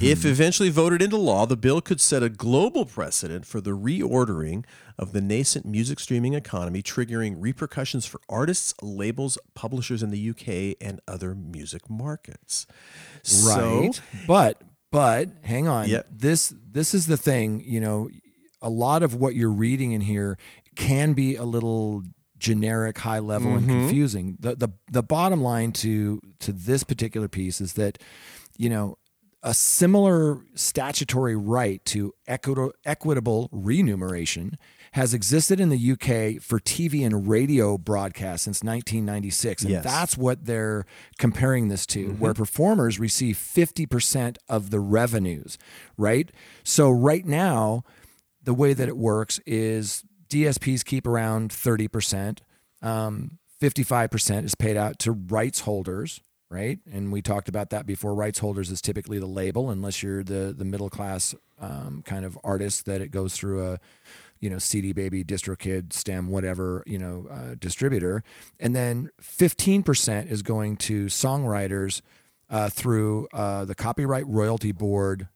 If 0.00 0.24
eventually 0.24 0.68
voted 0.68 1.02
into 1.02 1.16
law, 1.16 1.44
the 1.44 1.56
bill 1.56 1.80
could 1.80 2.00
set 2.00 2.22
a 2.22 2.28
global 2.28 2.84
precedent 2.84 3.46
for 3.46 3.60
the 3.60 3.72
reordering 3.76 4.64
of 4.96 5.12
the 5.12 5.20
nascent 5.20 5.66
music 5.66 5.98
streaming 5.98 6.34
economy, 6.34 6.82
triggering 6.84 7.34
repercussions 7.38 8.06
for 8.06 8.20
artists, 8.28 8.74
labels, 8.80 9.38
publishers 9.54 10.04
in 10.04 10.10
the 10.10 10.30
UK, 10.30 10.76
and 10.80 11.00
other 11.08 11.34
music 11.34 11.90
markets. 11.90 12.68
right 13.44 13.92
So, 13.94 14.02
but 14.28 14.62
but 14.90 15.28
hang 15.42 15.68
on 15.68 15.88
Yep. 15.88 16.06
this 16.10 16.52
this 16.70 16.94
is 16.94 17.06
the 17.06 17.16
thing 17.16 17.62
you 17.66 17.80
know 17.80 18.08
a 18.62 18.68
lot 18.70 19.02
of 19.02 19.14
what 19.14 19.34
you're 19.34 19.50
reading 19.50 19.92
in 19.92 20.00
here 20.02 20.36
can 20.76 21.12
be 21.14 21.36
a 21.36 21.44
little 21.44 22.02
generic 22.38 22.98
high 22.98 23.18
level 23.18 23.50
Mm-hmm. 23.52 23.70
and 23.70 23.80
confusing 23.80 24.36
the, 24.40 24.56
the 24.56 24.68
the 24.90 25.02
bottom 25.02 25.42
line 25.42 25.72
to 25.72 26.20
to 26.40 26.52
this 26.52 26.84
particular 26.84 27.28
piece 27.28 27.60
is 27.60 27.74
that 27.74 27.98
you 28.56 28.68
know 28.70 28.96
a 29.42 29.54
similar 29.54 30.38
statutory 30.54 31.34
right 31.34 31.82
to 31.86 32.12
equitable, 32.26 32.72
equitable 32.84 33.48
remuneration 33.52 34.58
has 34.94 35.14
existed 35.14 35.60
in 35.60 35.68
the 35.68 35.92
UK 35.92 36.42
for 36.42 36.58
TV 36.58 37.04
and 37.06 37.28
radio 37.28 37.78
broadcast 37.78 38.44
since 38.44 38.62
1996. 38.64 39.62
And 39.62 39.70
Yes. 39.70 39.84
that's 39.84 40.16
what 40.18 40.46
they're 40.46 40.84
comparing 41.18 41.68
this 41.68 41.86
to, 41.86 42.12
where 42.14 42.34
performers 42.34 42.98
receive 42.98 43.36
50% 43.36 44.36
of 44.48 44.70
the 44.70 44.80
revenues, 44.80 45.58
right? 45.96 46.30
So, 46.64 46.90
right 46.90 47.24
now, 47.24 47.84
the 48.42 48.54
way 48.54 48.72
that 48.74 48.88
it 48.88 48.96
works 48.96 49.38
is 49.46 50.02
DSPs 50.28 50.84
keep 50.84 51.06
around 51.06 51.50
30%. 51.52 52.40
Um, 52.82 53.38
55% 53.60 54.44
is 54.44 54.54
paid 54.54 54.76
out 54.76 54.98
to 55.00 55.12
rights 55.12 55.60
holders, 55.60 56.20
right? 56.50 56.78
And 56.90 57.12
we 57.12 57.20
talked 57.22 57.48
about 57.48 57.70
that 57.70 57.86
before. 57.86 58.14
Rights 58.14 58.38
holders 58.38 58.70
is 58.70 58.80
typically 58.80 59.18
the 59.18 59.26
label, 59.26 59.70
unless 59.70 60.02
you're 60.02 60.24
the 60.24 60.54
the 60.56 60.64
middle 60.64 60.88
class 60.90 61.34
um, 61.60 62.02
kind 62.04 62.24
of 62.24 62.38
artist 62.42 62.86
that 62.86 63.00
it 63.02 63.10
goes 63.10 63.34
through 63.34 63.62
a 63.64 63.78
you 64.40 64.50
know 64.50 64.58
CD 64.58 64.92
Baby, 64.92 65.22
DistroKid, 65.22 65.92
Stem, 65.92 66.28
whatever 66.28 66.82
you 66.86 66.98
know 66.98 67.26
uh, 67.30 67.54
distributor, 67.58 68.22
and 68.58 68.74
then 68.74 69.10
15% 69.22 70.30
is 70.30 70.42
going 70.42 70.76
to 70.78 71.06
songwriters 71.06 72.00
uh, 72.48 72.68
through 72.68 73.28
uh, 73.32 73.64
the 73.64 73.74
Copyright 73.74 74.26
Royalty 74.26 74.72
Board 74.72 75.28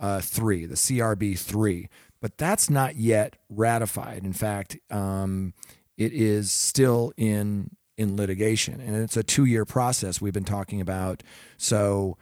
uh, 0.00 0.20
three, 0.20 0.66
the 0.66 0.74
CRB 0.76 1.38
three, 1.38 1.88
but 2.20 2.38
that's 2.38 2.70
not 2.70 2.96
yet 2.96 3.36
ratified. 3.48 4.24
In 4.24 4.32
fact, 4.32 4.78
um, 4.90 5.52
it 5.96 6.12
is 6.12 6.50
still 6.50 7.12
in 7.16 7.70
in 7.96 8.16
litigation, 8.16 8.80
and 8.80 8.96
it's 8.96 9.16
a 9.16 9.22
two 9.22 9.44
year 9.44 9.64
process 9.64 10.20
we've 10.20 10.32
been 10.32 10.44
talking 10.44 10.80
about. 10.80 11.22
So 11.56 12.16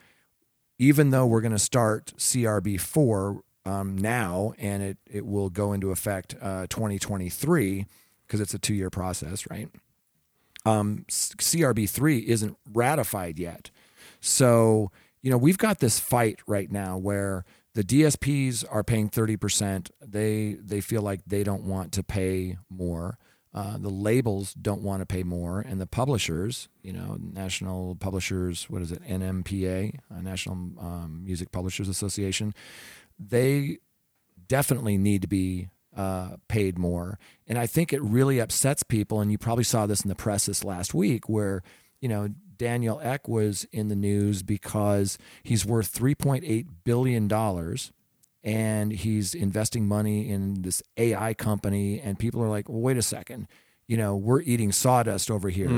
even 0.78 1.10
though 1.10 1.26
we're 1.26 1.40
going 1.40 1.52
to 1.52 1.58
start 1.58 2.12
CRB 2.18 2.80
four 2.80 3.42
um, 3.64 3.96
now, 3.96 4.52
and 4.58 4.82
it 4.82 4.98
it 5.10 5.26
will 5.26 5.50
go 5.50 5.72
into 5.72 5.90
effect 5.90 6.34
uh, 6.40 6.66
2023 6.68 7.86
because 8.26 8.40
it's 8.40 8.54
a 8.54 8.58
two 8.58 8.74
year 8.74 8.90
process, 8.90 9.48
right? 9.50 9.68
Um, 10.64 11.04
CRB 11.08 11.88
three 11.88 12.18
isn't 12.28 12.56
ratified 12.72 13.38
yet, 13.38 13.70
so 14.20 14.90
you 15.22 15.30
know 15.30 15.38
we've 15.38 15.58
got 15.58 15.78
this 15.78 16.00
fight 16.00 16.40
right 16.46 16.70
now 16.70 16.96
where 16.96 17.44
the 17.74 17.82
DSPs 17.84 18.64
are 18.70 18.84
paying 18.84 19.08
30%. 19.08 19.90
They 20.00 20.56
they 20.60 20.80
feel 20.80 21.02
like 21.02 21.20
they 21.26 21.42
don't 21.42 21.64
want 21.64 21.92
to 21.92 22.02
pay 22.02 22.58
more. 22.68 23.18
Uh, 23.54 23.76
the 23.76 23.90
labels 23.90 24.54
don't 24.54 24.80
want 24.82 25.02
to 25.02 25.06
pay 25.06 25.22
more, 25.22 25.60
and 25.60 25.78
the 25.78 25.86
publishers, 25.86 26.70
you 26.82 26.90
know, 26.90 27.18
National 27.20 27.94
Publishers, 27.94 28.70
what 28.70 28.80
is 28.80 28.90
it, 28.92 29.02
NMPA, 29.02 29.98
uh, 30.10 30.22
National 30.22 30.54
um, 30.80 31.20
Music 31.22 31.52
Publishers 31.52 31.86
Association, 31.86 32.54
they 33.28 33.78
definitely 34.48 34.98
need 34.98 35.22
to 35.22 35.28
be 35.28 35.68
uh, 35.96 36.36
paid 36.48 36.78
more. 36.78 37.18
And 37.46 37.58
I 37.58 37.66
think 37.66 37.92
it 37.92 38.02
really 38.02 38.38
upsets 38.40 38.82
people. 38.82 39.20
And 39.20 39.30
you 39.30 39.38
probably 39.38 39.64
saw 39.64 39.86
this 39.86 40.02
in 40.02 40.08
the 40.08 40.14
press 40.14 40.46
this 40.46 40.64
last 40.64 40.94
week, 40.94 41.28
where 41.28 41.62
you 42.00 42.08
know 42.08 42.28
Daniel 42.56 43.00
Ek 43.02 43.28
was 43.28 43.66
in 43.72 43.88
the 43.88 43.96
news 43.96 44.42
because 44.42 45.18
he's 45.42 45.66
worth 45.66 45.92
3.8 45.92 46.66
billion 46.84 47.28
dollars 47.28 47.92
and 48.44 48.92
he's 48.92 49.34
investing 49.34 49.86
money 49.86 50.28
in 50.28 50.62
this 50.62 50.82
AI 50.96 51.34
company 51.34 52.00
and 52.00 52.18
people 52.18 52.42
are 52.42 52.48
like, 52.48 52.68
"Well, 52.68 52.80
wait 52.80 52.96
a 52.96 53.02
second. 53.02 53.48
You 53.86 53.96
know, 53.96 54.16
we're 54.16 54.40
eating 54.42 54.72
sawdust 54.72 55.30
over 55.30 55.48
here 55.50 55.68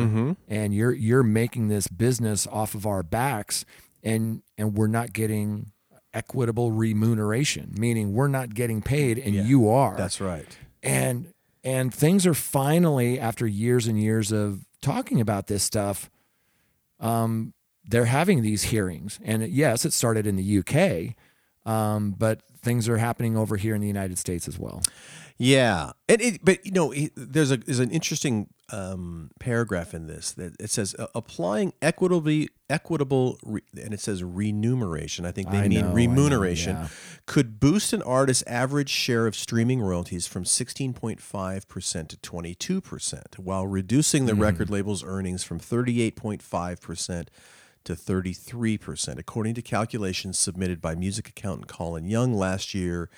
and 0.48 0.74
you're 0.74 0.92
you're 0.92 1.22
making 1.22 1.68
this 1.68 1.88
business 1.88 2.46
off 2.46 2.74
of 2.74 2.86
our 2.86 3.02
backs 3.02 3.64
and 4.02 4.42
and 4.56 4.76
we're 4.76 4.86
not 4.86 5.12
getting 5.12 5.72
equitable 6.14 6.72
remuneration, 6.72 7.74
meaning 7.76 8.14
we're 8.14 8.28
not 8.28 8.54
getting 8.54 8.80
paid 8.80 9.18
and 9.18 9.34
you 9.34 9.68
are." 9.68 9.96
that's 9.96 10.20
right. 10.20 10.56
and 10.82 11.32
and 11.62 11.92
things 11.94 12.26
are 12.26 12.34
finally 12.34 13.18
after 13.18 13.46
years 13.46 13.86
and 13.86 14.00
years 14.00 14.30
of 14.32 14.64
talking 14.80 15.20
about 15.20 15.46
this 15.46 15.62
stuff 15.62 16.10
um, 17.00 17.52
they're 17.86 18.04
having 18.06 18.42
these 18.42 18.64
hearings 18.64 19.18
and 19.24 19.46
yes 19.48 19.84
it 19.84 19.92
started 19.92 20.26
in 20.26 20.36
the 20.36 20.58
uk 20.58 21.14
um, 21.70 22.14
but 22.16 22.42
things 22.60 22.88
are 22.88 22.98
happening 22.98 23.36
over 23.36 23.56
here 23.56 23.74
in 23.74 23.80
the 23.80 23.86
united 23.86 24.18
states 24.18 24.46
as 24.48 24.58
well 24.58 24.82
Yeah, 25.36 25.92
and 26.08 26.20
it, 26.22 26.44
but 26.44 26.64
you 26.64 26.70
know, 26.70 26.92
it, 26.92 27.10
there's 27.16 27.50
a 27.50 27.56
there's 27.56 27.80
an 27.80 27.90
interesting 27.90 28.48
um, 28.70 29.30
paragraph 29.38 29.92
in 29.92 30.06
this 30.06 30.32
that 30.32 30.54
it 30.58 30.70
says 30.70 30.94
applying 31.14 31.74
equitably 31.82 32.48
equitable 32.70 33.38
re, 33.44 33.60
and 33.80 33.92
it 33.92 34.00
says 34.00 34.24
remuneration. 34.24 35.26
I 35.26 35.32
think 35.32 35.50
they 35.50 35.58
I 35.58 35.68
mean 35.68 35.80
know, 35.80 35.86
I 35.86 35.90
know, 35.90 35.94
remuneration 35.94 36.76
yeah. 36.76 36.88
could 37.26 37.60
boost 37.60 37.92
an 37.92 38.02
artist's 38.02 38.42
average 38.46 38.88
share 38.88 39.26
of 39.26 39.36
streaming 39.36 39.80
royalties 39.82 40.26
from 40.26 40.44
16.5 40.44 41.68
percent 41.68 42.08
to 42.08 42.16
22 42.16 42.80
percent, 42.80 43.38
while 43.38 43.66
reducing 43.66 44.26
the 44.26 44.32
Mm-hmm. 44.32 44.42
record 44.42 44.70
label's 44.70 45.04
earnings 45.04 45.44
from 45.44 45.60
38.5 45.60 46.80
percent 46.80 47.30
to 47.84 47.94
33%, 47.94 49.18
according 49.18 49.54
to 49.54 49.60
calculations 49.62 50.38
submitted 50.38 50.80
by 50.80 50.94
music 50.94 51.28
accountant 51.28 51.68
Colin 51.68 52.06
Young 52.06 52.32
last 52.32 52.72
year 52.74 53.10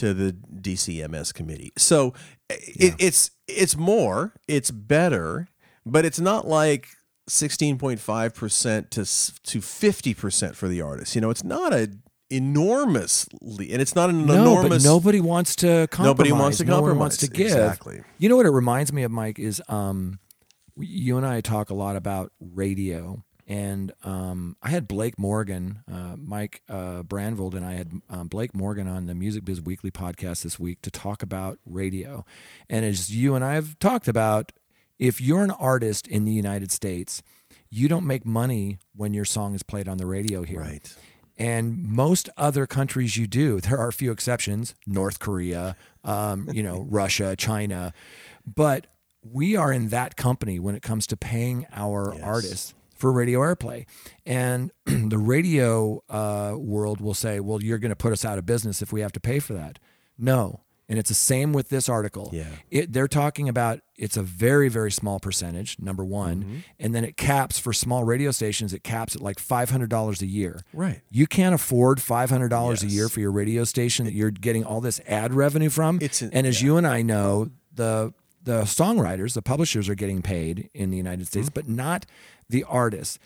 to 0.00 0.14
the 0.14 0.32
DCMS 0.32 1.32
committee. 1.34 1.72
So 1.76 2.14
it, 2.48 2.94
it's 2.98 3.30
it's 3.46 3.76
more, 3.76 4.32
it's 4.48 4.70
better, 4.70 5.48
but 5.84 6.04
it's 6.04 6.18
not 6.20 6.48
like 6.48 6.88
16.5% 7.28 8.90
to 8.90 9.00
to 9.00 9.58
50% 9.58 10.54
for 10.56 10.68
the 10.68 10.80
artist. 10.80 11.14
You 11.14 11.20
know, 11.20 11.30
it's 11.30 11.44
not 11.44 11.72
a 11.74 11.90
enormously 12.30 13.72
and 13.72 13.82
it's 13.82 13.96
not 13.96 14.08
an 14.08 14.24
no 14.24 14.34
enormous 14.34 14.84
but 14.84 14.88
nobody 14.88 15.20
wants 15.20 15.56
to 15.56 15.88
compromise 15.90 16.06
Nobody 16.06 16.32
wants 16.32 16.58
to 16.58 16.64
no 16.64 16.80
one 16.80 16.96
wants 16.96 17.16
to 17.18 17.28
give 17.28 17.46
Exactly. 17.46 18.02
you 18.18 18.28
know 18.28 18.36
what 18.36 18.46
it 18.46 18.50
reminds 18.50 18.92
me 18.92 19.02
of 19.02 19.10
mike 19.10 19.40
is 19.40 19.60
um, 19.68 20.20
you 20.76 21.16
and 21.16 21.26
i 21.26 21.40
talk 21.40 21.70
a 21.70 21.74
lot 21.74 21.96
about 21.96 22.30
radio 22.38 23.24
and 23.50 23.92
um, 24.04 24.56
I 24.62 24.68
had 24.68 24.86
Blake 24.86 25.18
Morgan, 25.18 25.82
uh, 25.92 26.14
Mike 26.16 26.62
uh, 26.68 27.02
Brandvold, 27.02 27.54
and 27.54 27.66
I 27.66 27.72
had 27.72 27.90
um, 28.08 28.28
Blake 28.28 28.54
Morgan 28.54 28.86
on 28.86 29.06
the 29.06 29.14
Music 29.14 29.44
Biz 29.44 29.60
Weekly 29.60 29.90
podcast 29.90 30.44
this 30.44 30.60
week 30.60 30.80
to 30.82 30.90
talk 30.90 31.20
about 31.20 31.58
radio. 31.66 32.24
And 32.68 32.84
as 32.84 33.12
you 33.12 33.34
and 33.34 33.44
I 33.44 33.54
have 33.54 33.76
talked 33.80 34.06
about, 34.06 34.52
if 35.00 35.20
you're 35.20 35.42
an 35.42 35.50
artist 35.50 36.06
in 36.06 36.24
the 36.24 36.30
United 36.30 36.70
States, 36.70 37.24
you 37.68 37.88
don't 37.88 38.06
make 38.06 38.24
money 38.24 38.78
when 38.94 39.14
your 39.14 39.24
song 39.24 39.56
is 39.56 39.64
played 39.64 39.88
on 39.88 39.96
the 39.96 40.06
radio 40.06 40.44
here. 40.44 40.60
Right. 40.60 40.94
And 41.36 41.82
most 41.82 42.30
other 42.36 42.68
countries 42.68 43.16
you 43.16 43.26
do. 43.26 43.60
There 43.60 43.78
are 43.78 43.88
a 43.88 43.92
few 43.92 44.12
exceptions, 44.12 44.76
North 44.86 45.18
Korea, 45.18 45.74
um, 46.04 46.48
you 46.52 46.62
know, 46.62 46.86
Russia, 46.88 47.34
China. 47.34 47.94
But 48.46 48.86
we 49.24 49.56
are 49.56 49.72
in 49.72 49.88
that 49.88 50.14
company 50.14 50.60
when 50.60 50.76
it 50.76 50.82
comes 50.82 51.08
to 51.08 51.16
paying 51.16 51.66
our 51.72 52.14
artists 52.22 52.74
for 53.00 53.10
radio 53.12 53.40
airplay. 53.40 53.86
And 54.24 54.70
the 54.84 55.18
radio 55.18 56.02
uh, 56.08 56.54
world 56.56 57.00
will 57.00 57.14
say, 57.14 57.40
well, 57.40 57.62
you're 57.62 57.78
going 57.78 57.90
to 57.90 57.96
put 57.96 58.12
us 58.12 58.24
out 58.24 58.38
of 58.38 58.46
business 58.46 58.82
if 58.82 58.92
we 58.92 59.00
have 59.00 59.12
to 59.12 59.20
pay 59.20 59.38
for 59.40 59.54
that. 59.54 59.78
No. 60.18 60.60
And 60.88 60.98
it's 60.98 61.08
the 61.08 61.14
same 61.14 61.52
with 61.52 61.68
this 61.68 61.88
article. 61.88 62.30
Yeah. 62.32 62.48
It, 62.68 62.92
they're 62.92 63.06
talking 63.06 63.48
about 63.48 63.78
it's 63.96 64.16
a 64.16 64.22
very, 64.24 64.68
very 64.68 64.90
small 64.90 65.20
percentage, 65.20 65.76
number 65.78 66.04
one. 66.04 66.42
Mm-hmm. 66.42 66.56
And 66.80 66.94
then 66.96 67.04
it 67.04 67.16
caps 67.16 67.60
for 67.60 67.72
small 67.72 68.02
radio 68.02 68.32
stations, 68.32 68.74
it 68.74 68.82
caps 68.82 69.14
at 69.14 69.22
like 69.22 69.36
$500 69.36 70.20
a 70.20 70.26
year. 70.26 70.62
Right. 70.72 71.00
You 71.08 71.28
can't 71.28 71.54
afford 71.54 71.98
$500 71.98 72.82
a 72.82 72.86
year 72.88 73.08
for 73.08 73.20
your 73.20 73.30
radio 73.30 73.62
station 73.62 74.04
that 74.06 74.14
you're 74.14 74.32
getting 74.32 74.64
all 74.64 74.80
this 74.80 75.00
ad 75.06 75.32
revenue 75.32 75.70
from. 75.70 76.00
It's 76.02 76.22
an- 76.22 76.30
and 76.32 76.44
as 76.44 76.60
yeah. 76.60 76.66
you 76.66 76.76
and 76.76 76.86
I 76.88 77.02
know, 77.02 77.50
the 77.72 78.12
the 78.42 78.62
songwriters, 78.62 79.34
the 79.34 79.42
publishers 79.42 79.86
are 79.88 79.94
getting 79.94 80.22
paid 80.22 80.70
in 80.74 80.90
the 80.90 80.96
United 80.96 81.26
States, 81.26 81.50
Mm-hmm. 81.50 81.54
but 81.54 81.68
not 81.68 82.06
the 82.50 82.64
artists. 82.64 83.18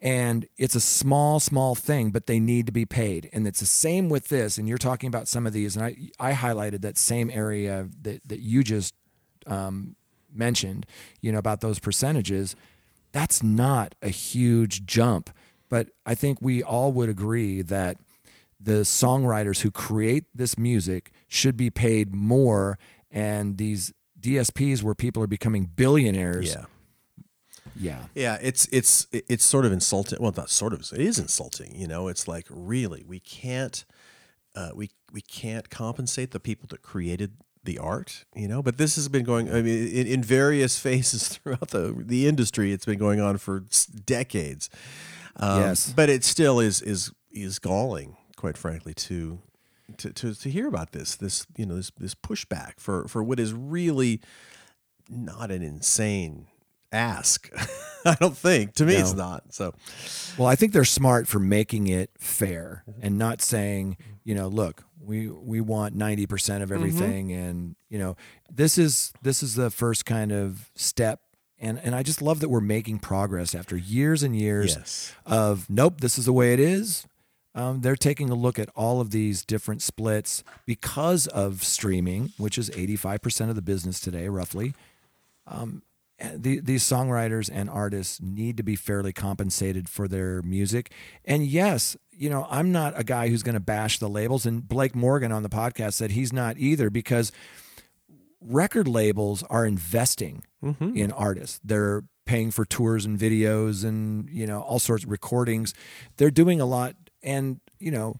And 0.00 0.48
it's 0.56 0.74
a 0.74 0.80
small, 0.80 1.38
small 1.38 1.76
thing, 1.76 2.10
but 2.10 2.26
they 2.26 2.40
need 2.40 2.66
to 2.66 2.72
be 2.72 2.84
paid. 2.84 3.30
And 3.32 3.46
it's 3.46 3.60
the 3.60 3.66
same 3.66 4.08
with 4.08 4.28
this. 4.28 4.58
And 4.58 4.68
you're 4.68 4.78
talking 4.78 5.06
about 5.06 5.28
some 5.28 5.46
of 5.46 5.52
these, 5.52 5.76
and 5.76 5.84
I 5.84 5.96
I 6.18 6.32
highlighted 6.32 6.80
that 6.82 6.98
same 6.98 7.30
area 7.30 7.88
that 8.02 8.28
that 8.28 8.40
you 8.40 8.64
just 8.64 8.94
um, 9.46 9.94
mentioned, 10.32 10.86
you 11.20 11.30
know, 11.30 11.38
about 11.38 11.60
those 11.60 11.78
percentages. 11.78 12.56
That's 13.12 13.42
not 13.42 13.94
a 14.02 14.08
huge 14.08 14.86
jump, 14.86 15.30
but 15.68 15.90
I 16.04 16.14
think 16.14 16.38
we 16.40 16.62
all 16.62 16.92
would 16.92 17.08
agree 17.08 17.62
that 17.62 17.98
the 18.58 18.82
songwriters 18.82 19.60
who 19.60 19.70
create 19.70 20.24
this 20.34 20.56
music 20.56 21.12
should 21.28 21.56
be 21.56 21.70
paid 21.70 22.14
more, 22.14 22.78
and 23.10 23.58
these 23.58 23.92
DSPs 24.20 24.82
where 24.82 24.94
people 24.94 25.22
are 25.22 25.28
becoming 25.28 25.66
billionaires. 25.66 26.54
Yeah. 26.54 26.64
Yeah. 27.76 28.04
Yeah, 28.14 28.38
it's 28.40 28.68
it's 28.72 29.06
it's 29.12 29.44
sort 29.44 29.64
of 29.64 29.72
insulting. 29.72 30.18
Well, 30.20 30.32
not 30.36 30.50
sort 30.50 30.72
of. 30.72 30.80
It 30.92 31.00
is 31.00 31.18
insulting. 31.18 31.74
You 31.74 31.86
know, 31.86 32.08
it's 32.08 32.26
like 32.28 32.46
really 32.50 33.04
we 33.06 33.20
can't 33.20 33.84
uh, 34.54 34.70
we 34.74 34.90
we 35.12 35.20
can't 35.20 35.70
compensate 35.70 36.30
the 36.32 36.40
people 36.40 36.66
that 36.70 36.82
created 36.82 37.32
the 37.64 37.78
art. 37.78 38.24
You 38.34 38.48
know, 38.48 38.62
but 38.62 38.76
this 38.78 38.96
has 38.96 39.08
been 39.08 39.24
going. 39.24 39.48
I 39.52 39.62
mean, 39.62 39.88
in, 39.88 40.06
in 40.06 40.22
various 40.22 40.78
phases 40.86 41.28
throughout 41.28 41.68
the 41.68 41.94
the 41.96 42.26
industry, 42.26 42.72
it's 42.72 42.84
been 42.84 42.98
going 42.98 43.20
on 43.20 43.38
for 43.38 43.64
decades. 44.04 44.68
Um, 45.36 45.60
Yes. 45.60 45.92
but 45.96 46.10
it 46.10 46.24
still 46.24 46.60
is 46.60 46.82
is 46.82 47.12
is 47.30 47.58
galling, 47.58 48.16
quite 48.36 48.56
frankly, 48.56 48.94
to. 48.94 49.40
To, 49.98 50.10
to, 50.10 50.34
to 50.34 50.48
hear 50.48 50.68
about 50.68 50.92
this 50.92 51.16
this 51.16 51.44
you 51.54 51.66
know 51.66 51.74
this 51.76 51.90
this 51.98 52.14
pushback 52.14 52.74
for 52.78 53.06
for 53.08 53.22
what 53.22 53.38
is 53.38 53.52
really 53.52 54.22
not 55.10 55.50
an 55.50 55.62
insane 55.62 56.46
ask. 56.92 57.50
I 58.04 58.14
don't 58.20 58.36
think. 58.36 58.74
To 58.74 58.84
me, 58.84 58.96
it's 58.96 59.14
not. 59.14 59.52
So, 59.54 59.74
Well, 60.36 60.48
I 60.48 60.56
think 60.56 60.72
they're 60.72 60.84
smart 60.84 61.28
for 61.28 61.38
making 61.38 61.86
it 61.88 62.10
fair 62.18 62.84
and 63.00 63.16
not 63.18 63.40
saying, 63.40 63.96
you 64.24 64.34
know, 64.34 64.48
look, 64.48 64.84
we 65.00 65.28
we 65.28 65.60
want 65.60 65.96
90% 65.96 66.62
of 66.62 66.70
everything 66.72 67.32
and, 67.32 67.74
you 67.88 67.98
know, 67.98 68.16
this 68.52 68.76
is 68.78 69.12
this 69.22 69.42
is 69.42 69.54
the 69.54 69.70
first 69.70 70.04
kind 70.04 70.32
of 70.32 70.70
step 70.74 71.20
and 71.60 71.78
and 71.82 71.94
I 71.94 72.02
just 72.02 72.20
love 72.22 72.40
that 72.40 72.48
we're 72.48 72.60
making 72.60 72.98
progress 72.98 73.54
after 73.54 73.76
years 73.76 74.22
and 74.24 74.34
years 74.36 74.74
Yes. 74.76 75.12
of 75.26 75.68
nope, 75.70 76.00
this 76.00 76.18
is 76.18 76.24
the 76.24 76.32
way 76.32 76.52
it 76.52 76.60
is. 76.60 77.06
Um, 77.54 77.82
they're 77.82 77.96
taking 77.96 78.30
a 78.30 78.34
look 78.34 78.58
at 78.58 78.68
all 78.74 79.00
of 79.00 79.10
these 79.10 79.44
different 79.44 79.82
splits 79.82 80.42
because 80.66 81.26
of 81.28 81.62
streaming, 81.62 82.32
which 82.38 82.56
is 82.56 82.70
85% 82.70 83.50
of 83.50 83.56
the 83.56 83.62
business 83.62 84.00
today, 84.00 84.28
roughly 84.28 84.72
the, 86.34 86.60
these 86.60 86.84
songwriters 86.84 87.50
and 87.52 87.68
artists 87.68 88.20
need 88.20 88.56
to 88.56 88.62
be 88.62 88.76
fairly 88.76 89.12
compensated 89.12 89.88
for 89.88 90.08
their 90.08 90.42
music. 90.42 90.92
And 91.24 91.46
yes, 91.46 91.96
you 92.10 92.30
know, 92.30 92.46
I'm 92.50 92.72
not 92.72 92.98
a 92.98 93.04
guy 93.04 93.28
who's 93.28 93.42
going 93.42 93.54
to 93.54 93.60
bash 93.60 93.98
the 93.98 94.08
labels. 94.08 94.46
And 94.46 94.66
Blake 94.66 94.94
Morgan 94.94 95.32
on 95.32 95.42
the 95.42 95.48
podcast 95.48 95.94
said 95.94 96.12
he's 96.12 96.32
not 96.32 96.58
either 96.58 96.90
because 96.90 97.32
record 98.40 98.88
labels 98.88 99.42
are 99.50 99.64
investing 99.64 100.44
in 100.96 101.12
artists. 101.12 101.60
They're 101.64 102.04
paying 102.24 102.50
for 102.50 102.64
tours 102.64 103.04
and 103.04 103.18
videos 103.18 103.84
and, 103.84 104.28
you 104.30 104.46
know, 104.46 104.60
all 104.60 104.78
sorts 104.78 105.04
of 105.04 105.10
recordings. 105.10 105.74
They're 106.16 106.30
doing 106.30 106.60
a 106.60 106.66
lot. 106.66 106.94
And, 107.22 107.60
you 107.78 107.90
know, 107.90 108.16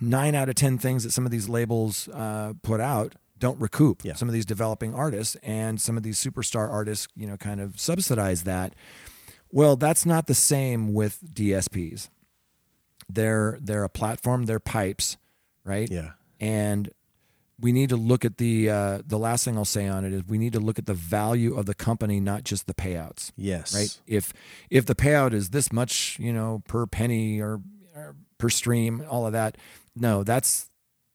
nine 0.00 0.34
out 0.34 0.48
of 0.48 0.54
10 0.54 0.78
things 0.78 1.04
that 1.04 1.10
some 1.10 1.24
of 1.26 1.30
these 1.30 1.48
labels 1.48 2.08
uh, 2.08 2.54
put 2.62 2.80
out 2.80 3.14
don't 3.38 3.60
recoup 3.60 4.04
Yeah. 4.04 4.14
some 4.14 4.28
of 4.28 4.32
these 4.32 4.46
developing 4.46 4.94
artists 4.94 5.36
and 5.42 5.80
some 5.80 5.96
of 5.96 6.02
these 6.02 6.18
superstar 6.18 6.70
artists, 6.70 7.08
you 7.14 7.26
know, 7.26 7.36
kind 7.36 7.60
of 7.60 7.78
subsidize 7.78 8.44
that. 8.44 8.74
Well, 9.52 9.76
that's 9.76 10.04
not 10.06 10.26
the 10.26 10.34
same 10.34 10.92
with 10.92 11.18
DSPs. 11.34 12.08
They're 13.08 13.58
they're 13.60 13.84
a 13.84 13.88
platform, 13.88 14.46
they're 14.46 14.58
pipes, 14.60 15.16
right? 15.64 15.88
Yeah. 15.90 16.12
And 16.40 16.90
we 17.58 17.72
need 17.72 17.88
to 17.90 17.96
look 17.96 18.24
at 18.24 18.38
the 18.38 18.68
uh, 18.68 19.02
the 19.06 19.18
last 19.18 19.44
thing 19.44 19.56
I'll 19.56 19.64
say 19.64 19.86
on 19.86 20.04
it 20.04 20.12
is 20.12 20.22
we 20.26 20.38
need 20.38 20.52
to 20.54 20.60
look 20.60 20.78
at 20.78 20.86
the 20.86 20.94
value 20.94 21.56
of 21.56 21.66
the 21.66 21.74
company, 21.74 22.20
not 22.20 22.44
just 22.44 22.66
the 22.66 22.74
payouts 22.74 23.32
yes. 23.36 23.74
right? 23.74 23.98
If 24.06 24.32
if 24.68 24.86
the 24.86 24.94
payout 24.94 25.32
is 25.32 25.50
this 25.50 25.72
much, 25.72 26.18
you 26.18 26.32
know, 26.32 26.62
per 26.68 26.86
penny 26.86 27.40
or, 27.40 27.60
or 27.94 28.16
per 28.38 28.48
stream, 28.50 29.04
all 29.08 29.26
of 29.26 29.32
that, 29.32 29.56
no, 29.94 30.22
that's 30.24 30.68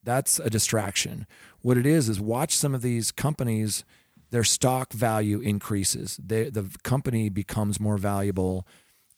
that's 0.04 0.40
a 0.40 0.50
distraction. 0.50 1.28
What 1.62 1.78
it 1.78 1.86
is 1.86 2.10
is 2.10 2.20
watch 2.20 2.56
some 2.56 2.74
of 2.74 2.82
these 2.82 3.12
companies, 3.12 3.84
their 4.32 4.44
stock 4.44 4.94
value 4.94 5.40
increases. 5.40 6.20
They, 6.24 6.50
the 6.50 6.70
company 6.84 7.30
becomes 7.30 7.80
more 7.80 7.98
valuable, 7.98 8.66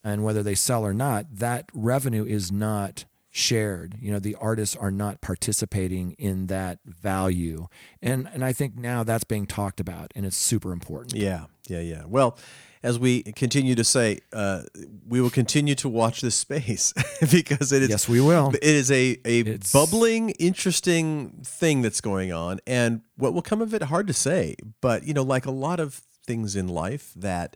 and 0.03 0.23
whether 0.23 0.43
they 0.43 0.55
sell 0.55 0.85
or 0.85 0.93
not, 0.93 1.25
that 1.35 1.69
revenue 1.73 2.25
is 2.25 2.51
not 2.51 3.05
shared. 3.31 3.95
You 3.99 4.11
know, 4.11 4.19
the 4.19 4.35
artists 4.35 4.75
are 4.75 4.91
not 4.91 5.21
participating 5.21 6.11
in 6.13 6.47
that 6.47 6.79
value, 6.85 7.67
and 8.01 8.29
and 8.33 8.43
I 8.43 8.53
think 8.53 8.77
now 8.77 9.03
that's 9.03 9.23
being 9.23 9.47
talked 9.47 9.79
about, 9.79 10.11
and 10.15 10.25
it's 10.25 10.37
super 10.37 10.71
important. 10.71 11.15
Yeah. 11.15 11.45
Yeah. 11.67 11.79
Yeah. 11.79 12.03
Well, 12.05 12.37
as 12.83 12.99
we 12.99 13.23
continue 13.23 13.75
to 13.75 13.83
say, 13.83 14.19
uh, 14.33 14.63
we 15.07 15.21
will 15.21 15.29
continue 15.29 15.73
to 15.75 15.87
watch 15.89 16.19
this 16.21 16.35
space 16.35 16.93
because 17.31 17.71
it 17.71 17.81
is. 17.83 17.89
Yes, 17.89 18.09
we 18.09 18.19
will. 18.21 18.51
It 18.53 18.63
is 18.63 18.91
a 18.91 19.17
a 19.25 19.39
It's- 19.39 19.71
bubbling, 19.71 20.31
interesting 20.31 21.41
thing 21.43 21.81
that's 21.81 22.01
going 22.01 22.31
on, 22.33 22.59
and 22.67 23.01
what 23.15 23.33
will 23.33 23.41
come 23.41 23.61
of 23.61 23.73
it, 23.73 23.83
hard 23.83 24.07
to 24.07 24.13
say. 24.13 24.55
But 24.81 25.07
you 25.07 25.13
know, 25.13 25.23
like 25.23 25.45
a 25.45 25.51
lot 25.51 25.79
of 25.79 26.01
things 26.27 26.55
in 26.55 26.67
life, 26.67 27.13
that 27.15 27.55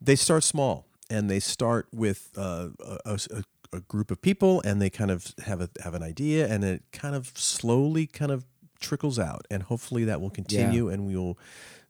they 0.00 0.16
start 0.16 0.44
small 0.44 0.86
and 1.10 1.28
they 1.30 1.40
start 1.40 1.88
with 1.92 2.30
uh, 2.36 2.68
a, 3.04 3.18
a, 3.30 3.42
a 3.72 3.80
group 3.80 4.10
of 4.10 4.20
people, 4.22 4.60
and 4.64 4.80
they 4.80 4.90
kind 4.90 5.10
of 5.10 5.32
have 5.46 5.60
a 5.60 5.68
have 5.82 5.94
an 5.94 6.02
idea, 6.02 6.46
and 6.46 6.62
it 6.64 6.82
kind 6.92 7.14
of 7.14 7.32
slowly 7.34 8.06
kind 8.06 8.30
of 8.30 8.44
trickles 8.80 9.18
out, 9.18 9.44
and 9.50 9.64
hopefully 9.64 10.04
that 10.04 10.20
will 10.20 10.30
continue, 10.30 10.88
and 10.88 11.04
we 11.06 11.16
will 11.16 11.36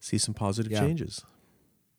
see 0.00 0.16
some 0.16 0.32
positive 0.34 0.72
Yeah. 0.72 0.80
changes. 0.80 1.22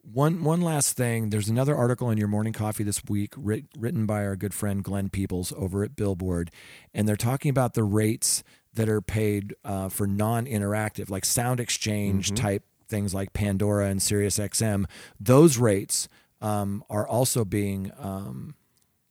One 0.02 0.44
one 0.44 0.62
last 0.62 0.96
thing. 0.96 1.30
There's 1.30 1.50
another 1.50 1.76
article 1.76 2.10
in 2.10 2.18
your 2.18 2.28
morning 2.28 2.54
coffee 2.54 2.84
this 2.84 3.04
week 3.08 3.34
writ, 3.38 3.66
written 3.78 4.06
by 4.06 4.26
our 4.26 4.36
good 4.36 4.54
friend 4.54 4.84
Glenn 4.84 5.10
Peoples 5.10 5.54
over 5.56 5.84
at 5.84 5.96
Billboard, 5.96 6.52
and 6.94 7.08
they're 7.08 7.16
talking 7.16 7.50
about 7.50 7.74
the 7.74 7.84
rates 7.84 8.44
that 8.74 8.88
are 8.88 9.02
paid 9.02 9.56
uh, 9.66 9.90
for 9.90 10.08
non-interactive, 10.08 11.10
like 11.10 11.26
sound 11.26 11.60
exchange 11.60 12.34
type 12.34 12.64
things 12.88 13.14
like 13.14 13.34
Pandora 13.34 13.88
and 13.88 14.00
SiriusXM. 14.00 14.86
Those 15.20 15.58
rates 15.58 16.08
um, 16.42 16.84
are 16.90 17.08
also 17.08 17.46
being 17.46 17.92
um, 17.98 18.56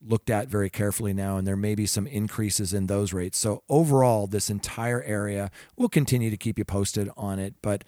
looked 0.01 0.29
at 0.29 0.47
very 0.47 0.69
carefully 0.69 1.13
now, 1.13 1.37
and 1.37 1.47
there 1.47 1.55
may 1.55 1.75
be 1.75 1.85
some 1.85 2.07
increases 2.07 2.73
in 2.73 2.87
those 2.87 3.13
rates. 3.13 3.37
So 3.37 3.63
overall, 3.69 4.27
this 4.27 4.49
entire 4.49 5.01
area, 5.03 5.51
we'll 5.77 5.89
continue 5.89 6.29
to 6.29 6.37
keep 6.37 6.57
you 6.57 6.65
posted 6.65 7.09
on 7.17 7.39
it, 7.39 7.55
but 7.61 7.83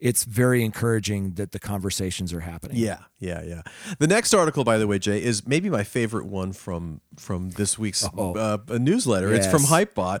it's 0.00 0.24
very 0.24 0.64
encouraging 0.64 1.34
that 1.34 1.52
the 1.52 1.58
conversations 1.58 2.32
are 2.32 2.40
happening. 2.40 2.76
Yeah, 2.76 2.98
yeah, 3.18 3.42
yeah. 3.42 3.62
The 3.98 4.06
next 4.06 4.34
article, 4.34 4.64
by 4.64 4.78
the 4.78 4.86
way, 4.86 4.98
Jay, 4.98 5.22
is 5.22 5.46
maybe 5.46 5.70
my 5.70 5.84
favorite 5.84 6.26
one 6.26 6.52
from 6.52 7.00
from 7.16 7.50
this 7.50 7.78
week's 7.78 8.06
Oh. 8.16 8.34
uh, 8.34 8.78
newsletter. 8.78 9.32
It's 9.32 9.46
from 9.46 9.62
Hypebot. 9.62 10.20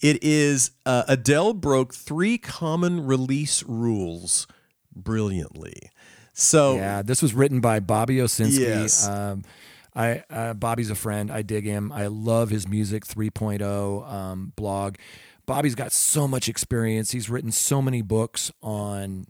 It 0.00 0.22
is 0.22 0.70
uh, 0.86 1.04
Adele 1.08 1.54
broke 1.54 1.94
three 1.94 2.38
common 2.38 3.04
release 3.06 3.62
rules 3.64 4.46
brilliantly. 4.94 5.90
So 6.32 6.76
Yeah, 6.76 7.02
this 7.02 7.22
was 7.22 7.34
written 7.34 7.60
by 7.60 7.80
Bobby 7.80 8.16
Owsinski. 8.16 8.58
Yes. 8.60 9.06
Um, 9.06 9.42
I 9.94 10.24
uh, 10.28 10.54
Bobby's 10.54 10.90
a 10.90 10.96
friend. 10.96 11.30
I 11.30 11.42
dig 11.42 11.64
him. 11.64 11.92
I 11.92 12.08
love 12.08 12.50
his 12.50 12.66
music 12.66 13.06
3.0 13.06 14.12
um, 14.12 14.52
blog. 14.56 14.96
Bobby's 15.46 15.74
got 15.74 15.92
so 15.92 16.26
much 16.26 16.48
experience. 16.48 17.10
He's 17.10 17.28
written 17.28 17.52
so 17.52 17.82
many 17.82 18.02
books 18.02 18.50
on 18.62 19.26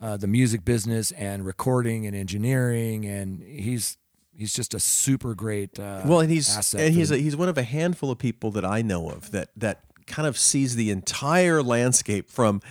uh, 0.00 0.16
the 0.16 0.26
music 0.26 0.64
business 0.64 1.10
and 1.12 1.44
recording 1.44 2.06
and 2.06 2.16
engineering, 2.16 3.04
and 3.04 3.42
he's 3.42 3.96
he's 4.32 4.54
just 4.54 4.72
a 4.74 4.80
super 4.80 5.34
great. 5.34 5.78
Uh, 5.78 6.02
well, 6.04 6.20
and 6.20 6.30
he's 6.30 6.56
asset 6.56 6.80
and 6.80 6.94
he's 6.94 7.10
a, 7.10 7.16
he's 7.16 7.36
one 7.36 7.48
of 7.48 7.58
a 7.58 7.62
handful 7.64 8.10
of 8.10 8.18
people 8.18 8.50
that 8.52 8.64
I 8.64 8.82
know 8.82 9.10
of 9.10 9.30
that 9.32 9.50
that 9.56 9.80
kind 10.06 10.26
of 10.26 10.38
sees 10.38 10.76
the 10.76 10.90
entire 10.90 11.62
landscape 11.62 12.30
from 12.30 12.62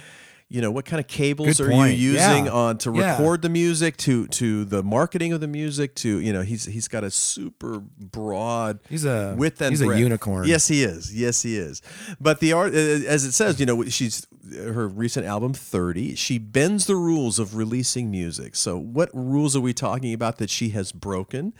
you 0.49 0.61
know 0.61 0.71
what 0.71 0.85
kind 0.85 0.99
of 0.99 1.07
cables 1.07 1.59
are 1.59 1.69
you 1.69 1.85
using 1.87 2.45
Yeah. 2.45 2.51
on 2.51 2.77
to 2.79 2.93
Yeah. 2.93 3.11
record 3.17 3.41
the 3.41 3.49
music 3.49 3.97
to 3.97 4.27
to 4.27 4.63
the 4.65 4.81
marketing 4.81 5.33
of 5.33 5.41
the 5.41 5.47
music 5.47 5.93
to 5.95 6.19
you 6.19 6.31
know 6.31 6.41
he's 6.41 6.65
he's 6.65 6.87
got 6.87 7.03
a 7.03 7.11
super 7.11 7.79
broad 7.99 8.79
He's 8.89 9.03
a- 9.05 9.35
width 9.37 9.61
and 9.61 9.71
he's 9.71 9.81
a 9.81 9.97
unicorn. 9.99 10.47
yes 10.47 10.67
he 10.69 10.83
is 10.83 11.13
yes 11.13 11.41
he 11.41 11.57
is 11.57 11.81
but 12.21 12.39
the 12.39 12.53
art 12.53 12.73
as 12.73 13.25
it 13.25 13.33
says 13.33 13.59
you 13.59 13.65
know 13.65 13.83
she's 13.85 14.25
her 14.55 14.87
recent 14.87 15.25
album 15.25 15.53
30, 15.53 16.15
she 16.15 16.37
bends 16.37 16.85
the 16.85 16.95
rules 16.95 17.37
of 17.37 17.57
releasing 17.57 18.09
music. 18.09 18.55
So, 18.55 18.77
what 18.77 19.09
rules 19.13 19.57
are 19.57 19.59
we 19.59 19.73
talking 19.73 20.13
about 20.13 20.37
that 20.37 20.49
she 20.49 20.69
has 20.69 20.93
broken? 20.93 21.51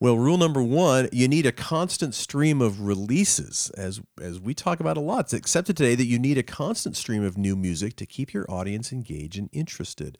Well, 0.00 0.18
rule 0.18 0.36
number 0.36 0.62
one, 0.62 1.08
you 1.12 1.28
need 1.28 1.46
a 1.46 1.50
constant 1.52 2.14
stream 2.14 2.60
of 2.60 2.82
releases. 2.82 3.70
As, 3.78 4.02
as 4.20 4.38
we 4.38 4.52
talk 4.52 4.80
about 4.80 4.98
a 4.98 5.00
lot, 5.00 5.20
it's 5.20 5.32
accepted 5.32 5.78
today 5.78 5.94
that 5.94 6.04
you 6.04 6.18
need 6.18 6.36
a 6.36 6.42
constant 6.42 6.94
stream 6.98 7.24
of 7.24 7.38
new 7.38 7.56
music 7.56 7.96
to 7.96 8.04
keep 8.04 8.25
your 8.34 8.50
audience 8.50 8.92
engaged 8.92 9.38
and 9.38 9.50
interested. 9.52 10.18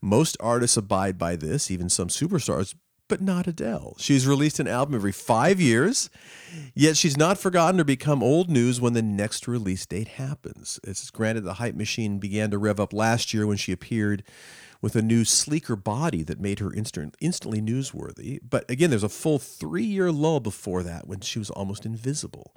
Most 0.00 0.36
artists 0.40 0.76
abide 0.76 1.18
by 1.18 1.36
this, 1.36 1.70
even 1.70 1.88
some 1.88 2.08
superstars, 2.08 2.74
but 3.08 3.22
not 3.22 3.46
Adele. 3.46 3.96
She's 3.98 4.26
released 4.26 4.60
an 4.60 4.68
album 4.68 4.94
every 4.94 5.12
five 5.12 5.60
years, 5.60 6.10
yet 6.74 6.96
she's 6.96 7.16
not 7.16 7.38
forgotten 7.38 7.80
or 7.80 7.84
become 7.84 8.22
old 8.22 8.50
news 8.50 8.80
when 8.80 8.92
the 8.92 9.02
next 9.02 9.48
release 9.48 9.86
date 9.86 10.08
happens. 10.08 10.78
It's 10.84 11.10
granted 11.10 11.42
the 11.42 11.54
hype 11.54 11.74
machine 11.74 12.18
began 12.18 12.50
to 12.50 12.58
rev 12.58 12.78
up 12.78 12.92
last 12.92 13.32
year 13.32 13.46
when 13.46 13.56
she 13.56 13.72
appeared 13.72 14.22
with 14.80 14.94
a 14.94 15.02
new, 15.02 15.24
sleeker 15.24 15.74
body 15.74 16.22
that 16.22 16.38
made 16.38 16.60
her 16.60 16.72
instant, 16.72 17.16
instantly 17.20 17.60
newsworthy. 17.60 18.38
But 18.48 18.70
again, 18.70 18.90
there's 18.90 19.02
a 19.02 19.08
full 19.08 19.38
three 19.38 19.84
year 19.84 20.12
lull 20.12 20.40
before 20.40 20.82
that 20.84 21.08
when 21.08 21.20
she 21.20 21.38
was 21.38 21.50
almost 21.50 21.84
invisible. 21.84 22.54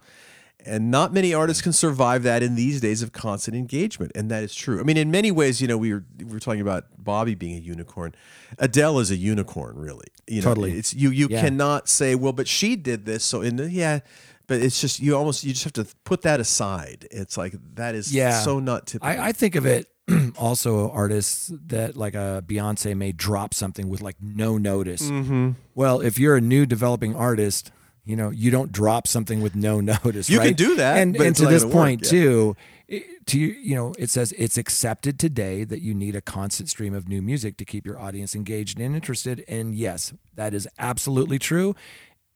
And 0.65 0.91
not 0.91 1.13
many 1.13 1.33
artists 1.33 1.61
can 1.61 1.73
survive 1.73 2.23
that 2.23 2.43
in 2.43 2.55
these 2.55 2.79
days 2.81 3.01
of 3.01 3.11
constant 3.11 3.57
engagement, 3.57 4.11
and 4.15 4.29
that 4.29 4.43
is 4.43 4.53
true. 4.53 4.79
I 4.79 4.83
mean, 4.83 4.97
in 4.97 5.09
many 5.09 5.31
ways, 5.31 5.61
you 5.61 5.67
know, 5.67 5.77
we 5.77 5.93
were 5.93 6.03
we 6.19 6.25
were 6.25 6.39
talking 6.39 6.61
about 6.61 6.85
Bobby 6.97 7.33
being 7.35 7.57
a 7.57 7.61
unicorn. 7.61 8.13
Adele 8.59 8.99
is 8.99 9.09
a 9.11 9.15
unicorn, 9.15 9.75
really. 9.77 10.07
You 10.27 10.41
know, 10.41 10.49
Totally. 10.49 10.73
It's 10.77 10.93
you. 10.93 11.09
You 11.09 11.27
Yeah. 11.29 11.41
cannot 11.41 11.89
say, 11.89 12.15
well, 12.15 12.33
but 12.33 12.47
she 12.47 12.75
did 12.75 13.05
this, 13.05 13.23
so 13.23 13.41
in 13.41 13.55
the, 13.55 13.69
yeah. 13.71 13.99
But 14.47 14.61
it's 14.61 14.81
just 14.81 14.99
you 14.99 15.15
almost 15.15 15.43
you 15.43 15.53
just 15.53 15.63
have 15.63 15.73
to 15.73 15.87
put 16.03 16.23
that 16.23 16.39
aside. 16.39 17.07
It's 17.09 17.37
like 17.37 17.53
that 17.75 17.95
is 17.95 18.13
Yeah. 18.13 18.41
so 18.41 18.59
not 18.59 18.85
typical. 18.87 19.09
I, 19.09 19.29
I 19.29 19.31
think 19.31 19.55
of 19.55 19.65
it 19.65 19.87
also 20.37 20.89
artists 20.91 21.51
that 21.67 21.95
like 21.95 22.15
a 22.15 22.43
Beyonce 22.45 22.95
may 22.95 23.13
drop 23.13 23.53
something 23.53 23.87
with 23.87 24.01
like 24.01 24.17
no 24.21 24.57
notice. 24.57 25.03
Mm-hmm. 25.09 25.51
Well, 25.73 26.01
if 26.01 26.19
you're 26.19 26.35
a 26.35 26.41
new 26.41 26.65
developing 26.65 27.15
artist, 27.15 27.71
you 28.03 28.15
know 28.15 28.29
you 28.29 28.51
don't 28.51 28.71
drop 28.71 29.07
something 29.07 29.41
with 29.41 29.55
no 29.55 29.79
notice. 29.93 30.29
You 30.29 30.39
can 30.39 30.53
do 30.53 30.75
that, 30.75 30.97
and, 30.97 31.15
and 31.15 31.35
to 31.35 31.45
this 31.45 31.63
work, 31.63 31.73
point 31.73 32.01
yeah. 32.03 32.09
too. 32.09 32.55
it- 32.87 33.05
To 33.27 33.39
you 33.39 33.47
you 33.47 33.75
know, 33.75 33.93
it 33.99 34.09
says 34.09 34.33
it's 34.37 34.57
accepted 34.57 35.19
today 35.19 35.63
that 35.63 35.81
you 35.81 35.93
need 35.93 36.15
a 36.15 36.21
constant 36.21 36.69
stream 36.69 36.93
of 36.93 37.07
new 37.07 37.21
music 37.21 37.55
to 37.57 37.65
keep 37.65 37.85
your 37.85 37.97
audience 37.99 38.35
engaged 38.35 38.79
and 38.79 38.95
interested. 38.95 39.45
And 39.47 39.75
yes, 39.75 40.13
that 40.35 40.53
is 40.53 40.67
absolutely 40.79 41.37
true. 41.39 41.75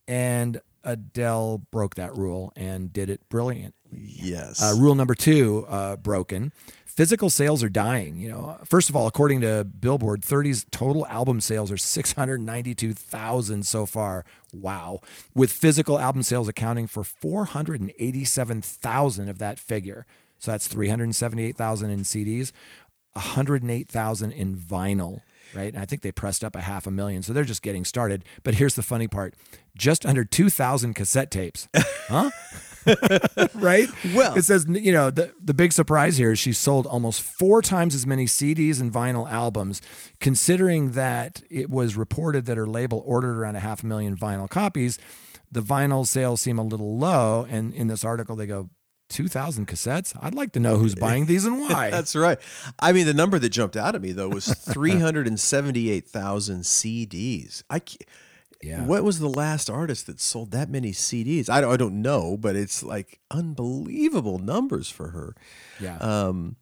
And 0.08 0.62
Adele 0.84 1.64
broke 1.72 1.96
that 1.96 2.16
rule 2.16 2.54
and 2.56 2.94
did 2.94 3.10
it 3.10 3.28
brilliant. 3.30 3.74
yes. 3.92 4.62
Uh, 4.62 4.76
rule 4.78 4.94
number 4.96 5.16
two, 5.16 5.66
uh, 5.68 5.96
broken. 5.96 6.52
Physical 6.96 7.30
sales 7.30 7.62
are 7.62 7.70
dying. 7.70 8.18
You 8.18 8.30
know, 8.30 8.58
first 8.64 8.90
of 8.90 8.96
all, 8.96 9.06
according 9.06 9.42
to 9.42 9.66
Billboard, 9.66 10.22
30's 10.22 10.66
total 10.72 11.06
album 11.08 11.42
sales 11.42 11.70
are 11.70 11.76
692,000 11.78 13.66
so 13.66 13.86
far. 13.86 14.24
Wow. 14.54 15.02
With 15.34 15.52
physical 15.52 16.00
album 16.00 16.24
sales 16.24 16.48
accounting 16.48 16.88
for 16.88 17.04
487,000 17.04 19.28
of 19.28 19.40
that 19.40 19.60
figure. 19.60 20.06
So 20.40 20.52
that's 20.52 20.70
378,000 20.70 21.90
in 21.90 22.00
CDs, 22.02 22.54
108,000 23.14 24.32
in 24.32 24.56
vinyl, 24.56 25.22
right? 25.54 25.74
And 25.74 25.82
I 25.82 25.86
think 25.86 26.02
they 26.02 26.14
pressed 26.14 26.46
up 26.46 26.56
a 26.56 26.62
half 26.62 26.88
a 26.88 26.92
million. 26.92 27.24
So 27.24 27.34
they're 27.34 27.44
just 27.44 27.62
getting 27.62 27.84
started. 27.84 28.24
But 28.44 28.56
here's 28.56 28.76
the 28.76 28.84
funny 28.84 29.10
part 29.10 29.34
just 29.78 30.06
under 30.06 30.24
2,000 30.24 30.94
cassette 30.94 31.30
tapes. 31.30 31.68
Huh? 32.08 32.30
right? 33.56 33.90
Well- 34.14 34.36
it 34.36 34.44
says, 34.44 34.66
you 34.70 34.92
know, 34.92 35.10
the, 35.10 35.34
the 35.44 35.54
big 35.54 35.74
surprise 35.74 36.18
here 36.18 36.32
is 36.32 36.40
she 36.40 36.54
sold 36.54 36.86
almost 36.88 37.22
four 37.22 37.62
times 37.62 37.96
as 37.96 38.06
many 38.06 38.26
CDs 38.26 38.80
and 38.82 38.92
vinyl 38.92 39.30
albums, 39.30 39.82
considering 40.20 40.92
that 40.92 41.42
it 41.50 41.70
was 41.70 41.96
reported 41.96 42.46
that 42.46 42.58
her 42.58 42.68
label 42.68 43.04
ordered 43.06 43.38
around 43.38 43.56
a 43.56 43.60
half 43.60 43.84
a 43.84 43.86
million 43.86 44.16
vinyl 44.16 44.50
copies. 44.50 44.98
The 45.52 45.62
vinyl 45.62 46.06
sales 46.06 46.42
seem 46.42 46.58
a 46.58 46.64
little 46.64 46.98
low. 46.98 47.46
And 47.50 47.74
in 47.74 47.88
this 47.88 48.04
article, 48.04 48.36
they 48.36 48.48
go, 48.48 48.70
2,000 49.10 49.68
cassettes? 49.68 50.18
I'd 50.20 50.34
like 50.34 50.52
to 50.54 50.60
know 50.60 50.78
who's 50.78 50.96
buying 50.96 51.26
these 51.28 51.46
and 51.46 51.60
why. 51.60 51.90
That's 51.92 52.16
right. 52.16 52.40
I 52.80 52.92
mean, 52.92 53.06
the 53.06 53.14
number 53.14 53.38
that 53.38 53.50
jumped 53.50 53.78
out 53.78 53.96
at 53.96 54.02
me 54.02 54.12
though 54.12 54.30
was 54.30 54.48
three 54.48 54.98
hundred 54.98 55.28
and 55.28 55.40
seventy-eight 55.40 56.08
thousand 56.08 56.62
CDs. 56.62 57.62
I 57.70 57.82
Yeah. 58.66 58.84
What 58.86 59.04
was 59.04 59.20
the 59.20 59.30
last 59.30 59.70
artist 59.70 60.08
that 60.08 60.20
sold 60.20 60.52
that 60.52 60.70
many 60.70 60.92
CDs? 60.92 61.50
I 61.50 61.62
don't, 61.62 61.72
I 61.74 61.78
don't 61.78 62.02
know, 62.02 62.36
but 62.38 62.56
it's 62.56 62.82
like 62.84 63.20
unbelievable 63.32 64.40
numbers 64.40 64.90
for 64.90 65.10
her. 65.10 65.36
yeah. 65.80 65.98
Um, 65.98 66.56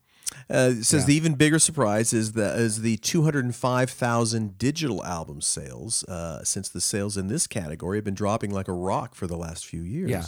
uh, 0.50 0.72
it 0.80 0.84
says 0.84 1.02
Yeah. 1.04 1.08
the 1.08 1.16
even 1.16 1.36
bigger 1.36 1.60
surprise 1.60 2.12
is 2.12 2.32
the 2.32 2.56
is 2.56 2.82
the 2.82 2.98
205,000 2.98 4.58
digital 4.58 5.04
album 5.06 5.42
sales 5.42 6.04
uh, 6.06 6.44
since 6.44 6.70
the 6.70 6.82
sales 6.82 7.18
in 7.18 7.28
this 7.28 7.46
category 7.48 7.98
have 7.98 8.04
been 8.04 8.13
dropping 8.16 8.52
like 8.52 8.68
a 8.68 8.74
rock 8.74 9.16
for 9.16 9.28
the 9.28 9.38
last 9.38 9.66
few 9.66 9.82
years. 9.84 10.10
Yeah. 10.10 10.26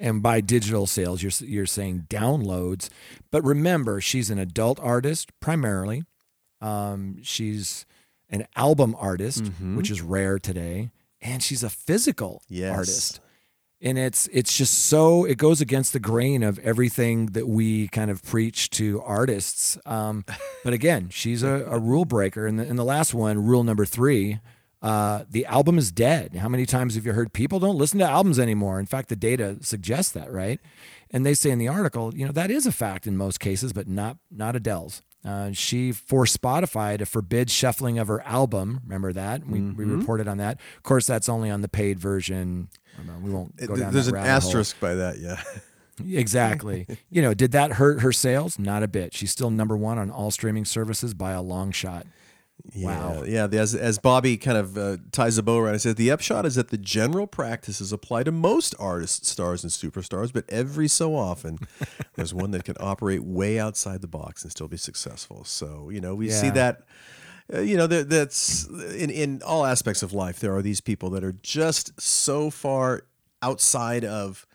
And 0.00 0.22
by 0.22 0.40
digital 0.40 0.86
sales, 0.86 1.22
you're 1.22 1.32
you're 1.48 1.66
saying 1.66 2.06
downloads. 2.08 2.88
But 3.30 3.44
remember, 3.44 4.00
she's 4.00 4.30
an 4.30 4.38
adult 4.38 4.78
artist 4.80 5.30
primarily. 5.40 6.04
Um, 6.60 7.18
she's 7.22 7.84
an 8.30 8.46
album 8.56 8.96
artist, 8.98 9.44
which 9.74 9.90
is 9.90 10.00
rare 10.00 10.38
today, 10.38 10.90
and 11.22 11.42
she's 11.42 11.62
a 11.62 11.70
physical 11.70 12.42
Yes. 12.48 12.76
artist. 12.76 13.20
And 13.84 13.98
it's 13.98 14.28
it's 14.32 14.56
just 14.56 14.86
so 14.86 15.24
it 15.24 15.38
goes 15.38 15.60
against 15.60 15.92
the 15.92 15.98
grain 15.98 16.42
of 16.44 16.58
everything 16.60 17.26
that 17.32 17.48
we 17.48 17.88
kind 17.88 18.10
of 18.12 18.22
preach 18.22 18.70
to 18.70 19.00
artists. 19.02 19.76
Um, 19.86 20.24
but 20.64 20.72
again, 20.72 21.08
she's 21.10 21.42
a, 21.42 21.64
a 21.68 21.78
rule 21.80 22.04
breaker. 22.04 22.46
And 22.46 22.58
the, 22.60 22.64
and 22.68 22.78
the 22.78 22.84
last 22.84 23.12
one, 23.12 23.44
rule 23.44 23.64
number 23.64 23.84
three, 23.84 24.38
uh, 24.82 25.24
the 25.28 25.46
album 25.46 25.78
is 25.78 25.90
dead. 25.90 26.34
How 26.36 26.48
many 26.48 26.64
times 26.64 26.94
have 26.94 27.04
you 27.06 27.12
heard 27.12 27.32
people 27.32 27.58
don't 27.58 27.76
listen 27.76 27.98
to 27.98 28.04
albums 28.08 28.38
anymore? 28.38 28.78
In 28.78 28.86
fact, 28.86 29.08
the 29.08 29.16
data 29.16 29.56
suggests 29.62 30.12
that, 30.12 30.32
right? 30.32 30.60
And 31.10 31.26
they 31.26 31.34
say 31.34 31.50
in 31.50 31.58
the 31.58 31.68
article, 31.68 32.14
you 32.14 32.24
know, 32.24 32.32
that 32.32 32.50
is 32.52 32.66
a 32.66 32.72
fact 32.72 33.06
in 33.08 33.16
most 33.16 33.40
cases, 33.40 33.72
but 33.72 33.88
not 33.88 34.16
not 34.30 34.54
Adele's. 34.54 35.02
Uh, 35.24 35.52
she 35.52 35.92
forced 35.92 36.40
Spotify 36.40 36.98
to 36.98 37.06
forbid 37.06 37.48
shuffling 37.48 37.98
of 37.98 38.08
her 38.08 38.20
album. 38.22 38.80
Remember 38.84 39.12
that? 39.12 39.46
We, 39.46 39.60
we 39.60 39.84
reported 39.84 40.26
on 40.26 40.38
that. 40.38 40.58
Of 40.76 40.82
course, 40.82 41.06
that's 41.06 41.28
only 41.28 41.48
on 41.48 41.60
the 41.60 41.68
paid 41.68 41.98
version. 42.00 42.68
Know, 43.06 43.12
we 43.22 43.30
won't 43.30 43.56
go 43.56 43.76
down 43.76 43.92
There's 43.92 44.08
an 44.08 44.14
rabbit 44.14 44.28
hole. 44.28 44.36
asterisk 44.36 44.80
by 44.80 44.94
that, 44.94 45.18
yeah. 45.18 45.40
Exactly. 46.04 46.86
you 47.10 47.22
know, 47.22 47.34
did 47.34 47.52
that 47.52 47.72
hurt 47.72 48.00
her 48.00 48.12
sales? 48.12 48.58
Not 48.58 48.82
a 48.82 48.88
bit. 48.88 49.14
She's 49.14 49.30
still 49.30 49.50
number 49.50 49.76
one 49.76 49.98
on 49.98 50.10
all 50.10 50.30
streaming 50.30 50.64
services 50.64 51.14
by 51.14 51.32
a 51.32 51.42
long 51.42 51.70
shot. 51.70 52.06
Wow. 52.76 53.24
Yeah, 53.26 53.48
yeah. 53.50 53.60
As, 53.60 53.74
as 53.74 53.98
Bobby 53.98 54.36
kind 54.36 54.56
of 54.56 54.78
uh, 54.78 54.96
ties 55.10 55.36
the 55.36 55.42
bow 55.42 55.58
around, 55.58 55.74
he 55.74 55.78
says 55.80 55.96
the 55.96 56.10
upshot 56.10 56.46
is 56.46 56.54
that 56.54 56.68
the 56.68 56.78
general 56.78 57.26
practices 57.26 57.92
apply 57.92 58.22
to 58.22 58.32
most 58.32 58.74
artists, 58.78 59.28
stars, 59.28 59.64
and 59.64 59.72
superstars, 59.72 60.32
but 60.32 60.44
every 60.48 60.88
so 60.88 61.14
often 61.14 61.58
there's 62.14 62.32
one 62.32 62.52
that 62.52 62.64
can 62.64 62.76
operate 62.78 63.24
way 63.24 63.58
outside 63.58 64.00
the 64.00 64.08
box 64.08 64.42
and 64.42 64.50
still 64.50 64.68
be 64.68 64.76
successful. 64.76 65.44
So 65.44 65.90
you 65.90 66.00
know, 66.00 66.14
we 66.14 66.30
see 66.30 66.50
that. 66.50 66.82
Uh, 67.52 67.60
you 67.60 67.76
know, 67.76 67.88
that, 67.88 68.08
that's 68.08 68.66
in 68.68 69.10
in 69.10 69.42
all 69.42 69.66
aspects 69.66 70.02
of 70.02 70.12
life. 70.12 70.38
There 70.38 70.54
are 70.54 70.62
these 70.62 70.80
people 70.80 71.10
that 71.10 71.24
are 71.24 71.32
just 71.42 72.00
so 72.00 72.48
far 72.50 73.02
outside 73.42 74.04
of 74.04 74.46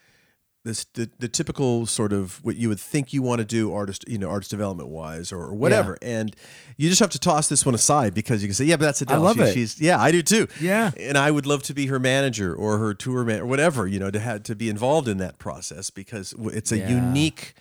this 0.68 0.86
the, 0.94 1.10
the 1.20 1.28
typical 1.28 1.86
sort 1.86 2.14
of 2.14 2.44
what 2.44 2.56
you 2.56 2.70
would 2.70 2.80
think 2.80 3.14
you 3.14 3.22
want 3.22 3.40
to 3.40 3.46
do 3.46 3.74
artist 3.74 4.04
you 4.08 4.18
know 4.18 4.30
artist 4.30 4.52
development 4.52 4.90
wise 4.90 5.32
or, 5.32 5.54
whatever 5.54 5.98
and 6.02 6.36
you 6.78 6.90
just 6.90 7.00
have 7.00 7.10
to 7.10 7.20
toss 7.20 7.48
this 7.50 7.66
one 7.66 7.74
aside 7.74 8.14
because 8.14 8.42
you 8.42 8.48
can 8.48 8.54
say 8.56 8.66
yeah 8.66 8.76
but 8.76 8.86
that's 8.86 9.02
Adele. 9.02 9.22
love 9.22 9.36
She- 9.38 9.42
it. 9.44 9.54
she's 9.54 9.82
yeah 9.82 10.00
I 10.00 10.12
do 10.12 10.22
too 10.22 10.48
Yeah. 10.62 10.92
and 11.00 11.18
I 11.18 11.32
would 11.32 11.46
love 11.46 11.64
to 11.64 11.74
be 11.74 11.88
her 11.88 12.00
manager 12.00 12.54
or 12.54 12.78
her 12.78 12.94
tour 12.94 13.24
man 13.24 13.40
or 13.42 13.46
whatever 13.46 13.88
you 13.88 14.00
know 14.00 14.12
to 14.12 14.20
have 14.20 14.44
to 14.44 14.56
be 14.56 14.70
involved 14.70 15.08
in 15.08 15.18
that 15.18 15.38
process 15.40 15.90
because 15.90 16.34
it's 16.40 16.72
a 16.72 16.78
Yeah. 16.78 16.90
unique 16.90 17.54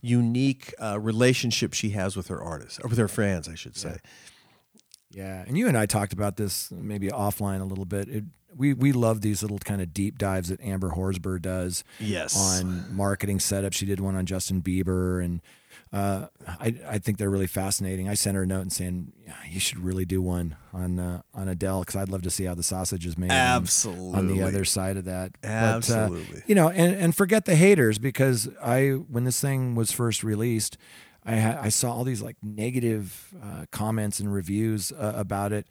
unique 0.00 0.74
uh, 0.80 0.98
relationship 1.00 1.72
she 1.74 1.90
has 1.90 2.16
with 2.16 2.28
her 2.28 2.40
artists 2.42 2.78
or 2.82 2.88
with 2.88 2.98
her 2.98 3.08
fans 3.08 3.48
I 3.48 3.54
should 3.54 3.76
say 3.76 3.90
Yeah, 3.90 4.10
and 5.14 5.56
you 5.56 5.68
and 5.68 5.76
I 5.76 5.86
talked 5.86 6.12
about 6.12 6.36
this 6.36 6.70
maybe 6.70 7.08
offline 7.08 7.60
a 7.60 7.64
little 7.64 7.84
bit. 7.86 8.08
It, 8.08 8.24
we 8.56 8.72
we 8.74 8.92
love 8.92 9.20
these 9.20 9.42
little 9.42 9.58
kind 9.58 9.80
of 9.80 9.92
deep 9.92 10.18
dives 10.18 10.48
that 10.48 10.60
Amber 10.60 10.90
Horsburgh 10.90 11.42
does 11.42 11.84
Yes. 12.00 12.36
on 12.36 12.94
marketing 12.94 13.40
setup. 13.40 13.72
She 13.72 13.86
did 13.86 14.00
one 14.00 14.16
on 14.16 14.26
Justin 14.26 14.62
Bieber, 14.62 15.22
and 15.24 15.40
uh, 15.92 16.26
I 16.46 16.74
I 16.86 16.98
think 16.98 17.18
they're 17.18 17.30
really 17.30 17.46
fascinating. 17.46 18.08
I 18.08 18.14
sent 18.14 18.36
her 18.36 18.42
a 18.42 18.46
note 18.46 18.62
and 18.62 18.72
saying 18.72 19.12
yeah, 19.26 19.34
you 19.48 19.60
should 19.60 19.78
really 19.78 20.04
do 20.06 20.20
one 20.22 20.56
on 20.72 20.98
uh, 20.98 21.22
on 21.34 21.48
Adele 21.48 21.80
because 21.80 21.96
I'd 21.96 22.08
love 22.08 22.22
to 22.22 22.30
see 22.30 22.44
how 22.44 22.54
the 22.54 22.62
sausage 22.62 23.06
is 23.06 23.16
made. 23.18 23.30
on- 23.30 23.36
on 24.14 24.26
the 24.28 24.42
other 24.42 24.64
side 24.64 24.96
of 24.96 25.04
that. 25.04 25.32
But, 25.42 25.48
uh, 25.48 25.52
Absolutely. 25.52 26.42
you 26.46 26.54
know, 26.54 26.68
and 26.70 26.94
and 26.96 27.14
forget 27.14 27.44
the 27.44 27.54
haters 27.54 27.98
because 27.98 28.48
I 28.62 28.88
when 28.90 29.24
this 29.24 29.40
thing 29.40 29.74
was 29.74 29.92
first 29.92 30.24
released. 30.24 30.76
I, 31.24 31.36
ha- 31.36 31.58
I 31.62 31.68
saw 31.68 31.92
all 31.92 32.04
these 32.04 32.22
like 32.22 32.36
negative 32.42 33.34
uh, 33.42 33.66
comments 33.70 34.20
and 34.20 34.32
reviews 34.32 34.92
uh, 34.92 35.12
about 35.16 35.52
it. 35.52 35.66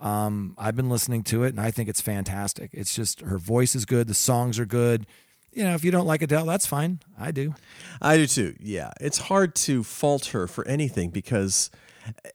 Um, 0.00 0.54
I've 0.58 0.76
been 0.76 0.90
listening 0.90 1.24
to 1.24 1.44
it 1.44 1.48
and 1.48 1.60
I 1.60 1.70
think 1.70 1.88
it's 1.88 2.00
fantastic. 2.00 2.70
It's 2.72 2.94
just 2.94 3.20
her 3.22 3.38
voice 3.38 3.74
is 3.74 3.84
good, 3.84 4.06
the 4.06 4.14
songs 4.14 4.58
are 4.58 4.66
good. 4.66 5.06
you 5.52 5.64
know, 5.64 5.74
if 5.74 5.84
you 5.84 5.90
don't 5.90 6.06
like 6.06 6.22
Adele, 6.22 6.46
that's 6.46 6.66
fine. 6.66 7.00
I 7.18 7.30
do. 7.30 7.54
I 8.00 8.16
do 8.16 8.26
too. 8.26 8.54
Yeah, 8.60 8.92
it's 9.00 9.18
hard 9.18 9.54
to 9.56 9.82
fault 9.82 10.26
her 10.26 10.46
for 10.46 10.66
anything 10.68 11.10
because, 11.10 11.70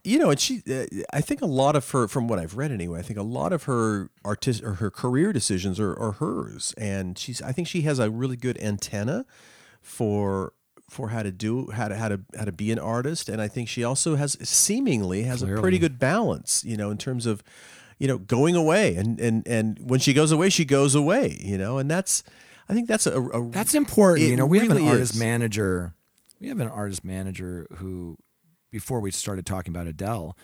you 0.03 0.19
know, 0.19 0.29
and 0.29 0.39
she. 0.39 0.61
Uh, 0.69 0.85
I 1.11 1.21
think 1.21 1.41
a 1.41 1.45
lot 1.45 1.75
of 1.75 1.89
her, 1.91 2.07
from 2.07 2.27
what 2.27 2.37
I've 2.39 2.57
read 2.57 2.71
anyway, 2.71 2.99
I 2.99 3.01
think 3.01 3.19
a 3.19 3.23
lot 3.23 3.53
of 3.53 3.63
her 3.63 4.09
artist 4.25 4.61
or 4.63 4.75
her 4.75 4.91
career 4.91 5.31
decisions 5.31 5.79
are, 5.79 5.97
are 5.97 6.13
hers, 6.13 6.73
and 6.77 7.17
she's. 7.17 7.41
I 7.41 7.51
think 7.53 7.67
she 7.67 7.81
has 7.83 7.97
a 7.99 8.09
really 8.09 8.35
good 8.35 8.57
antenna 8.61 9.25
for 9.81 10.53
for 10.93 11.09
how 11.09 11.23
to 11.23 11.31
do 11.31 11.69
how 11.71 11.87
to 11.87 11.95
how 11.97 12.07
to 12.07 12.21
how 12.37 12.45
to 12.45 12.51
be 12.51 12.71
an 12.71 12.79
artist, 12.79 13.27
and 13.27 13.41
I 13.41 13.47
think 13.47 13.67
she 13.67 13.83
also 13.83 14.15
has 14.15 14.37
seemingly 14.47 15.23
has 15.23 15.41
a 15.41 15.47
pretty 15.47 15.79
good 15.79 15.99
balance, 15.99 16.63
you 16.63 16.77
know, 16.77 16.89
in 16.89 16.97
terms 16.97 17.25
of. 17.25 17.43
You 17.99 18.07
know, 18.07 18.17
going 18.17 18.55
away, 18.55 18.95
and 18.95 19.17
and 19.19 19.47
and 19.47 19.79
when 19.79 19.99
she 19.99 20.13
goes 20.13 20.31
away, 20.33 20.49
she 20.49 20.65
goes 20.65 20.93
away. 20.93 21.37
You 21.39 21.57
know, 21.57 21.77
and 21.77 21.89
that's, 21.89 22.23
I 22.67 22.73
think 22.73 22.89
that's 22.89 23.07
a, 23.07 23.21
a 23.21 23.49
That's 23.49 23.75
important. 23.75 24.27
You 24.27 24.35
know, 24.35 24.45
we 24.45 24.59
have 24.59 24.71
an 24.71 24.85
artist 24.85 25.13
is. 25.13 25.19
manager. 25.19 25.93
We 26.41 26.49
have 26.49 26.59
an 26.59 26.67
artist 26.67 27.05
manager 27.05 27.65
who, 27.77 28.17
before 28.71 28.99
we 28.99 29.11
started 29.11 29.45
talking 29.45 29.71
about 29.71 29.87
Adele, 29.87 30.35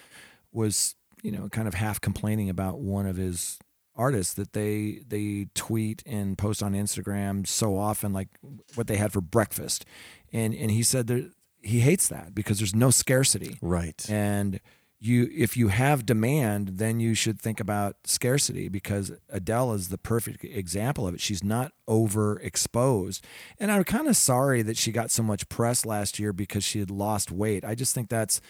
was 0.54 0.96
you 1.22 1.32
know 1.32 1.50
kind 1.50 1.68
of 1.68 1.74
half 1.74 2.00
complaining 2.00 2.50
about 2.50 2.80
one 2.80 3.06
of 3.06 3.18
his 3.18 3.60
artists 4.00 4.34
that 4.36 4.54
they 4.54 5.02
they 5.08 5.48
tweet 5.54 6.02
and 6.06 6.38
post 6.38 6.64
on 6.64 6.74
Instagram 6.74 7.46
so 7.46 7.78
often, 7.78 8.14
like 8.14 8.30
what 8.76 8.88
they 8.88 8.96
had 8.96 9.12
for 9.12 9.22
breakfast, 9.22 9.86
and 10.34 10.54
and 10.54 10.72
he 10.72 10.84
said 10.84 11.08
that 11.08 11.32
he 11.62 11.82
hates 11.82 12.08
that 12.08 12.34
because 12.34 12.60
there's 12.60 12.76
no 12.76 12.90
scarcity. 12.90 13.58
right. 13.62 14.10
And 14.10 14.60
you 15.02 15.30
if 15.34 15.56
you 15.56 15.70
have 15.70 16.06
demand, 16.06 16.72
then 16.74 17.00
you 17.00 17.14
should 17.14 17.40
think 17.40 17.60
about 17.60 17.96
scarcity 18.04 18.68
because 18.68 19.12
Adele 19.30 19.74
is 19.74 19.90
the 19.90 19.98
perfect 19.98 20.44
example 20.44 21.08
of 21.08 21.14
it. 21.14 21.22
She's 21.22 21.44
not 21.44 21.72
overexposed. 21.88 23.22
And 23.60 23.72
I'm 23.72 23.84
kind 23.84 24.08
of 24.08 24.18
sorry 24.18 24.62
that 24.62 24.78
she 24.78 24.92
got 24.92 25.12
so 25.12 25.24
much 25.24 25.48
press 25.50 25.86
last 25.86 26.20
year 26.20 26.34
because 26.34 26.64
she 26.64 26.80
had 26.80 26.92
lost 26.92 27.32
weight. 27.32 27.64
I 27.64 27.76
just 27.76 27.96
think 27.96 28.10
that's 28.10 28.42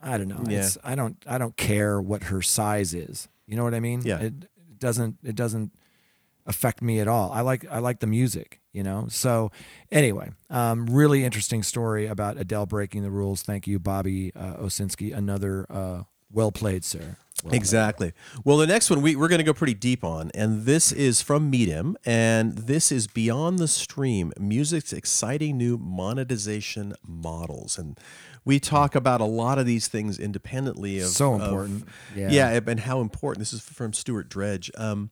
I 0.00 0.18
don't 0.18 0.28
know. 0.28 0.44
Yeah. 0.46 0.60
It's, 0.60 0.78
I 0.84 0.94
don't 0.94 1.16
I 1.26 1.38
don't 1.38 1.56
care 1.56 2.00
what 2.00 2.24
her 2.24 2.42
size 2.42 2.94
is. 2.94 3.28
You 3.46 3.56
know 3.56 3.64
what 3.64 3.74
I 3.74 3.80
mean? 3.80 4.02
Yeah. 4.04 4.18
It, 4.18 4.34
it 4.44 4.78
doesn't 4.78 5.16
it 5.24 5.34
doesn't 5.34 5.72
affect 6.46 6.82
me 6.82 7.00
at 7.00 7.08
all. 7.08 7.30
I 7.32 7.40
like 7.40 7.64
I 7.70 7.78
like 7.78 8.00
the 8.00 8.06
music, 8.06 8.60
you 8.72 8.82
know. 8.82 9.06
So 9.08 9.50
anyway, 9.90 10.30
um, 10.50 10.86
really 10.86 11.24
interesting 11.24 11.62
story 11.62 12.06
about 12.06 12.36
Adele 12.38 12.66
breaking 12.66 13.02
the 13.02 13.10
rules. 13.10 13.42
Thank 13.42 13.66
you, 13.66 13.78
Bobby 13.78 14.32
uh, 14.34 14.54
Owsinski. 14.56 15.14
Another 15.16 15.66
uh, 15.70 16.02
well 16.30 16.52
played, 16.52 16.84
sir. 16.84 17.16
Well 17.42 17.50
played. 17.50 17.54
Exactly. 17.54 18.12
Well, 18.44 18.56
the 18.56 18.66
next 18.66 18.88
one 18.88 19.02
we, 19.02 19.14
we're 19.14 19.28
going 19.28 19.38
to 19.40 19.44
go 19.44 19.52
pretty 19.52 19.74
deep 19.74 20.02
on, 20.02 20.30
and 20.34 20.64
this 20.64 20.90
is 20.90 21.20
from 21.20 21.52
Midem, 21.52 21.94
and 22.06 22.56
this 22.56 22.90
is 22.90 23.06
Beyond 23.06 23.58
the 23.58 23.68
Stream 23.68 24.32
Music's 24.38 24.92
exciting 24.92 25.58
new 25.58 25.76
monetization 25.76 26.94
models. 27.06 27.76
And 27.78 27.98
we 28.44 28.58
talk 28.58 28.94
about 28.94 29.20
a 29.20 29.24
lot 29.26 29.58
of 29.58 29.66
these 29.66 29.86
things 29.88 30.18
independently 30.18 30.98
of 31.00 31.08
So 31.08 31.34
of- 31.34 31.42
important. 31.42 31.84
yeah. 32.14 32.30
Yeah. 32.30 32.60
and 32.66 32.80
how 32.80 33.00
important 33.00 33.40
this 33.40 33.52
is 33.52 33.60
from 33.60 33.92
Stuart 33.92 34.28
Dredge. 34.30 34.70
Um, 34.78 35.10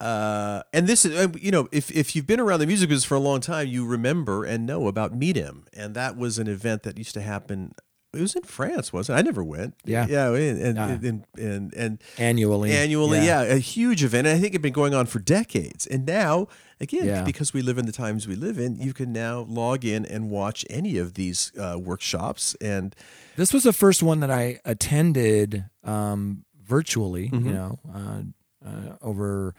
uh, 0.00 0.62
and 0.72 0.86
this 0.86 1.04
is, 1.04 1.16
uh, 1.18 1.28
you 1.40 1.50
know, 1.50 1.68
if, 1.72 1.90
if 1.90 2.14
you've 2.14 2.26
been 2.26 2.40
around 2.40 2.60
the 2.60 2.66
music 2.66 2.88
business 2.88 3.04
for 3.04 3.16
a 3.16 3.20
long 3.20 3.40
time, 3.40 3.66
you 3.68 3.84
remember 3.86 4.44
and 4.44 4.64
know 4.66 4.86
about 4.88 5.18
Midem. 5.18 5.64
And 5.76 5.94
that 5.94 6.16
was 6.16 6.38
an 6.38 6.46
event 6.46 6.82
that 6.84 6.98
used 6.98 7.14
to 7.14 7.20
happen. 7.20 7.72
It 8.14 8.20
was 8.22 8.34
in 8.34 8.42
France, 8.44 8.90
wasn't 8.92 9.16
it? 9.16 9.20
I 9.20 9.22
never 9.22 9.44
went. 9.44 9.74
Yeah. 9.84 10.06
Yeah. 10.08 10.32
And, 10.34 10.62
and, 10.62 10.76
Yeah. 10.76 10.88
and, 11.08 11.24
and, 11.38 11.74
and 11.74 11.98
Annually. 12.16 12.72
annually, 12.72 13.18
yeah. 13.26 13.42
a 13.42 13.58
huge 13.58 14.02
event. 14.02 14.26
And 14.26 14.36
I 14.36 14.40
think 14.40 14.52
it'd 14.52 14.62
been 14.62 14.72
going 14.72 14.94
on 14.94 15.06
for 15.06 15.18
decades. 15.18 15.86
And 15.86 16.06
now, 16.06 16.46
again, 16.80 17.04
Yeah. 17.06 17.22
because 17.24 17.52
we 17.52 17.60
live 17.60 17.76
in 17.76 17.84
the 17.84 17.92
times 17.92 18.26
we 18.26 18.34
live 18.34 18.58
in, 18.58 18.76
you 18.80 18.94
can 18.94 19.12
now 19.12 19.40
log 19.40 19.84
in 19.84 20.06
and 20.06 20.30
watch 20.30 20.64
any 20.70 20.96
of 20.96 21.14
these 21.14 21.52
uh, 21.58 21.76
workshops. 21.78 22.54
And 22.62 22.96
This 23.36 23.52
was 23.52 23.64
the 23.64 23.74
first 23.74 24.02
one 24.02 24.20
that 24.20 24.30
I 24.30 24.60
attended 24.64 25.66
um, 25.84 26.44
virtually, 26.64 27.28
Mm-hmm. 27.28 27.46
you 27.48 27.52
know, 27.52 27.78
uh, 27.94 28.22
uh, 28.66 28.96
over 29.02 29.54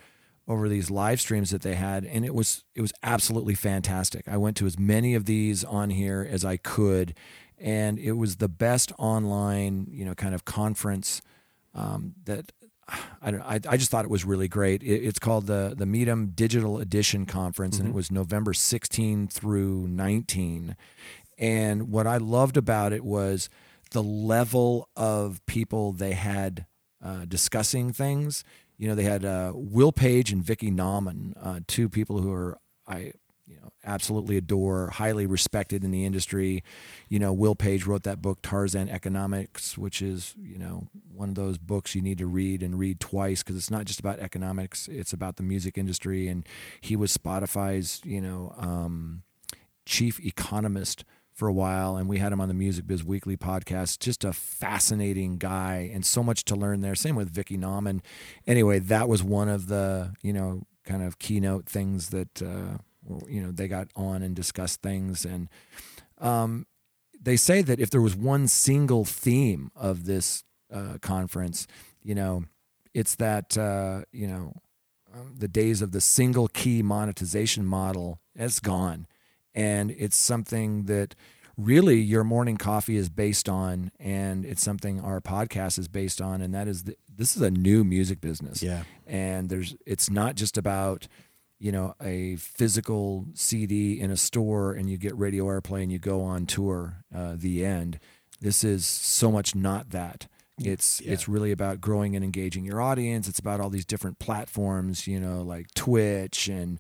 over 0.49 0.67
these 0.67 0.89
live 0.89 1.21
streams 1.21 1.51
that 1.51 1.61
they 1.61 1.75
had, 1.75 2.03
and 2.03 2.25
it 2.25 2.33
was 2.33 2.65
it 2.75 2.81
was 2.81 2.91
absolutely 3.03 3.53
fantastic. 3.53 4.27
I 4.27 4.35
went 4.37 4.57
to 4.57 4.65
as 4.65 4.79
many 4.79 5.13
of 5.13 5.25
these 5.25 5.63
on 5.63 5.91
here 5.91 6.27
as 6.29 6.43
I 6.43 6.57
could, 6.57 7.13
and 7.59 7.99
it 7.99 8.13
was 8.13 8.37
the 8.37 8.49
best 8.49 8.91
online, 8.97 9.87
you 9.91 10.03
know, 10.03 10.15
kind 10.15 10.33
of 10.33 10.43
conference 10.45 11.21
um, 11.73 12.15
that. 12.25 12.51
I, 13.21 13.31
don't, 13.31 13.41
I, 13.41 13.59
I 13.69 13.77
just 13.77 13.91
thought 13.91 14.05
it 14.05 14.09
was 14.09 14.25
really 14.25 14.47
great. 14.47 14.81
It, 14.81 15.03
it's 15.03 15.19
called 15.19 15.45
the 15.45 15.75
the 15.77 15.85
Midem 15.85 16.35
Digital 16.35 16.79
Edition 16.79 17.27
Conference, 17.27 17.77
and 17.77 17.87
it 17.87 17.93
was 17.93 18.09
November 18.09 18.53
16 18.53 19.27
through 19.27 19.87
19. 19.87 20.75
And 21.37 21.91
what 21.91 22.07
I 22.07 22.17
loved 22.17 22.57
about 22.57 22.91
it 22.91 23.05
was 23.05 23.47
the 23.91 24.01
level 24.01 24.89
of 24.95 25.45
people 25.45 25.91
they 25.91 26.13
had 26.13 26.65
uh, 27.03 27.25
discussing 27.25 27.93
things. 27.93 28.43
You 28.79 28.87
know, 28.87 28.95
they 28.95 29.03
had 29.03 29.25
uh, 29.25 29.51
Will 29.53 29.91
Page 29.91 30.31
and 30.31 30.43
Vickie 30.43 30.73
Nauman, 30.73 31.33
uh, 31.39 31.59
two 31.67 31.89
people 31.89 32.21
who 32.21 32.31
are 32.31 32.57
I 32.87 33.11
you 33.45 33.57
know 33.61 33.73
absolutely 33.83 34.37
adore, 34.37 34.89
highly 34.89 35.25
respected 35.25 35.83
in 35.83 35.91
the 35.91 36.05
industry. 36.05 36.63
You 37.09 37.19
know, 37.19 37.33
Will 37.33 37.55
Page 37.55 37.85
wrote 37.85 38.03
that 38.03 38.21
book 38.21 38.41
Tarzan 38.41 38.87
Economics, 38.87 39.77
which 39.77 40.01
is 40.01 40.33
you 40.41 40.57
know 40.57 40.87
one 41.13 41.27
of 41.27 41.35
those 41.35 41.57
books 41.57 41.93
you 41.93 42.01
need 42.01 42.19
to 42.19 42.25
read 42.25 42.63
and 42.63 42.79
read 42.79 43.01
twice 43.01 43.43
because 43.43 43.57
it's 43.57 43.69
not 43.69 43.83
just 43.83 43.99
about 43.99 44.19
economics; 44.19 44.87
it's 44.87 45.11
about 45.11 45.35
the 45.35 45.43
music 45.43 45.77
industry. 45.77 46.29
And 46.29 46.47
he 46.79 46.95
was 46.95 47.15
Spotify's 47.15 48.01
you 48.05 48.21
know. 48.21 48.55
Um, 48.57 49.23
chief 49.85 50.23
economist 50.23 51.03
for 51.39 51.47
a 51.47 51.53
while, 51.53 51.95
and 51.95 52.09
we 52.09 52.17
had 52.17 52.33
him 52.33 52.41
on 52.41 52.49
the 52.49 52.53
Music 52.53 52.85
Biz 52.85 53.05
Weekly 53.05 53.37
podcast. 53.37 53.99
Just 53.99 54.25
a 54.25 54.33
fascinating 54.33 55.37
guy, 55.37 55.89
and 55.91 56.05
so 56.05 56.21
much 56.21 56.43
to 56.45 56.55
learn 56.55 56.81
there. 56.81 56.95
Same 56.95 57.15
with 57.15 57.33
Vickie 57.33 57.57
Nauman. 57.57 58.01
Anyway, 58.45 58.79
that 58.79 59.07
was 59.07 59.23
one 59.23 59.47
of 59.47 59.67
the 59.67 60.13
you 60.21 60.33
know 60.33 60.63
kind 60.83 61.01
of 61.01 61.17
keynote 61.17 61.65
things 61.65 62.09
that 62.09 62.41
uh, 62.41 62.77
you 63.25 63.41
know 63.41 63.51
they 63.51 63.69
got 63.69 63.87
on 63.95 64.21
and 64.21 64.35
discussed 64.35 64.81
things, 64.81 65.23
and 65.23 65.47
um, 66.19 66.67
they 67.19 67.37
say 67.37 67.61
that 67.61 67.79
if 67.79 67.89
there 67.89 68.01
was 68.01 68.17
one 68.17 68.45
single 68.49 69.05
theme 69.05 69.71
of 69.77 70.05
this 70.05 70.43
uh, 70.73 70.97
conference, 71.01 71.67
you 72.03 72.15
know, 72.15 72.43
it's 72.93 73.15
that 73.15 73.57
uh, 73.57 74.01
you 74.11 74.27
know 74.27 74.51
um, 75.15 75.35
the 75.37 75.47
days 75.47 75.81
of 75.81 75.93
the 75.93 76.01
single 76.01 76.49
key 76.49 76.81
monetization 76.81 77.65
model 77.65 78.19
has 78.37 78.59
gone 78.59 79.07
and 79.59 79.91
it's 79.91 80.15
something 80.17 80.85
that 80.85 81.15
really 81.57 81.99
your 81.99 82.23
morning 82.23 82.55
coffee 82.57 82.95
is 82.95 83.09
based 83.09 83.49
on 83.49 83.91
and 83.99 84.45
it's 84.45 84.63
something 84.63 85.01
our 85.01 85.19
podcast 85.19 85.77
is 85.77 85.87
based 85.89 86.21
on 86.21 86.41
and 86.41 86.53
that 86.53 86.67
is 86.67 86.83
the, 86.83 86.95
this 87.13 87.35
is 87.35 87.41
a 87.41 87.51
new 87.51 87.83
music 87.83 88.21
business. 88.21 88.63
Yeah. 88.63 88.83
and 89.05 89.49
there's 89.49 89.75
it's 89.85 90.09
not 90.09 90.35
just 90.35 90.57
about 90.57 91.07
you 91.59 91.71
know 91.73 91.93
a 92.01 92.37
physical 92.37 93.25
cd 93.33 93.99
in 93.99 94.09
a 94.09 94.15
store 94.17 94.71
and 94.71 94.89
you 94.89 94.97
get 94.97 95.17
radio 95.17 95.45
airplay 95.47 95.83
and 95.83 95.91
you 95.91 95.99
go 95.99 96.21
on 96.21 96.45
tour 96.45 97.03
uh, 97.13 97.33
the 97.35 97.65
end. 97.65 97.99
This 98.39 98.63
is 98.63 98.85
so 98.85 99.29
much 99.29 99.53
not 99.53 99.89
that. 99.89 100.27
It's 100.61 101.01
it's 101.01 101.27
really 101.29 101.51
about 101.51 101.79
growing 101.79 102.15
and 102.15 102.23
engaging 102.23 102.65
your 102.65 102.81
audience. 102.81 103.29
It's 103.29 103.39
about 103.39 103.59
all 103.61 103.69
these 103.69 103.85
different 103.85 104.19
platforms 104.19 105.07
you 105.07 105.19
know 105.19 105.41
like 105.41 105.73
twitch 105.73 106.47
and 106.47 106.79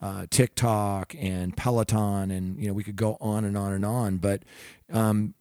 uh, 0.00 0.26
tiktok 0.30 1.14
and 1.18 1.56
peloton 1.56 2.30
and 2.30 2.60
you 2.60 2.68
know 2.68 2.72
we 2.72 2.82
could 2.82 2.96
go 2.96 3.16
on 3.20 3.44
and 3.44 3.56
on 3.56 3.72
and 3.72 3.84
on 3.84 4.16
but 4.16 4.42
um, 4.92 5.34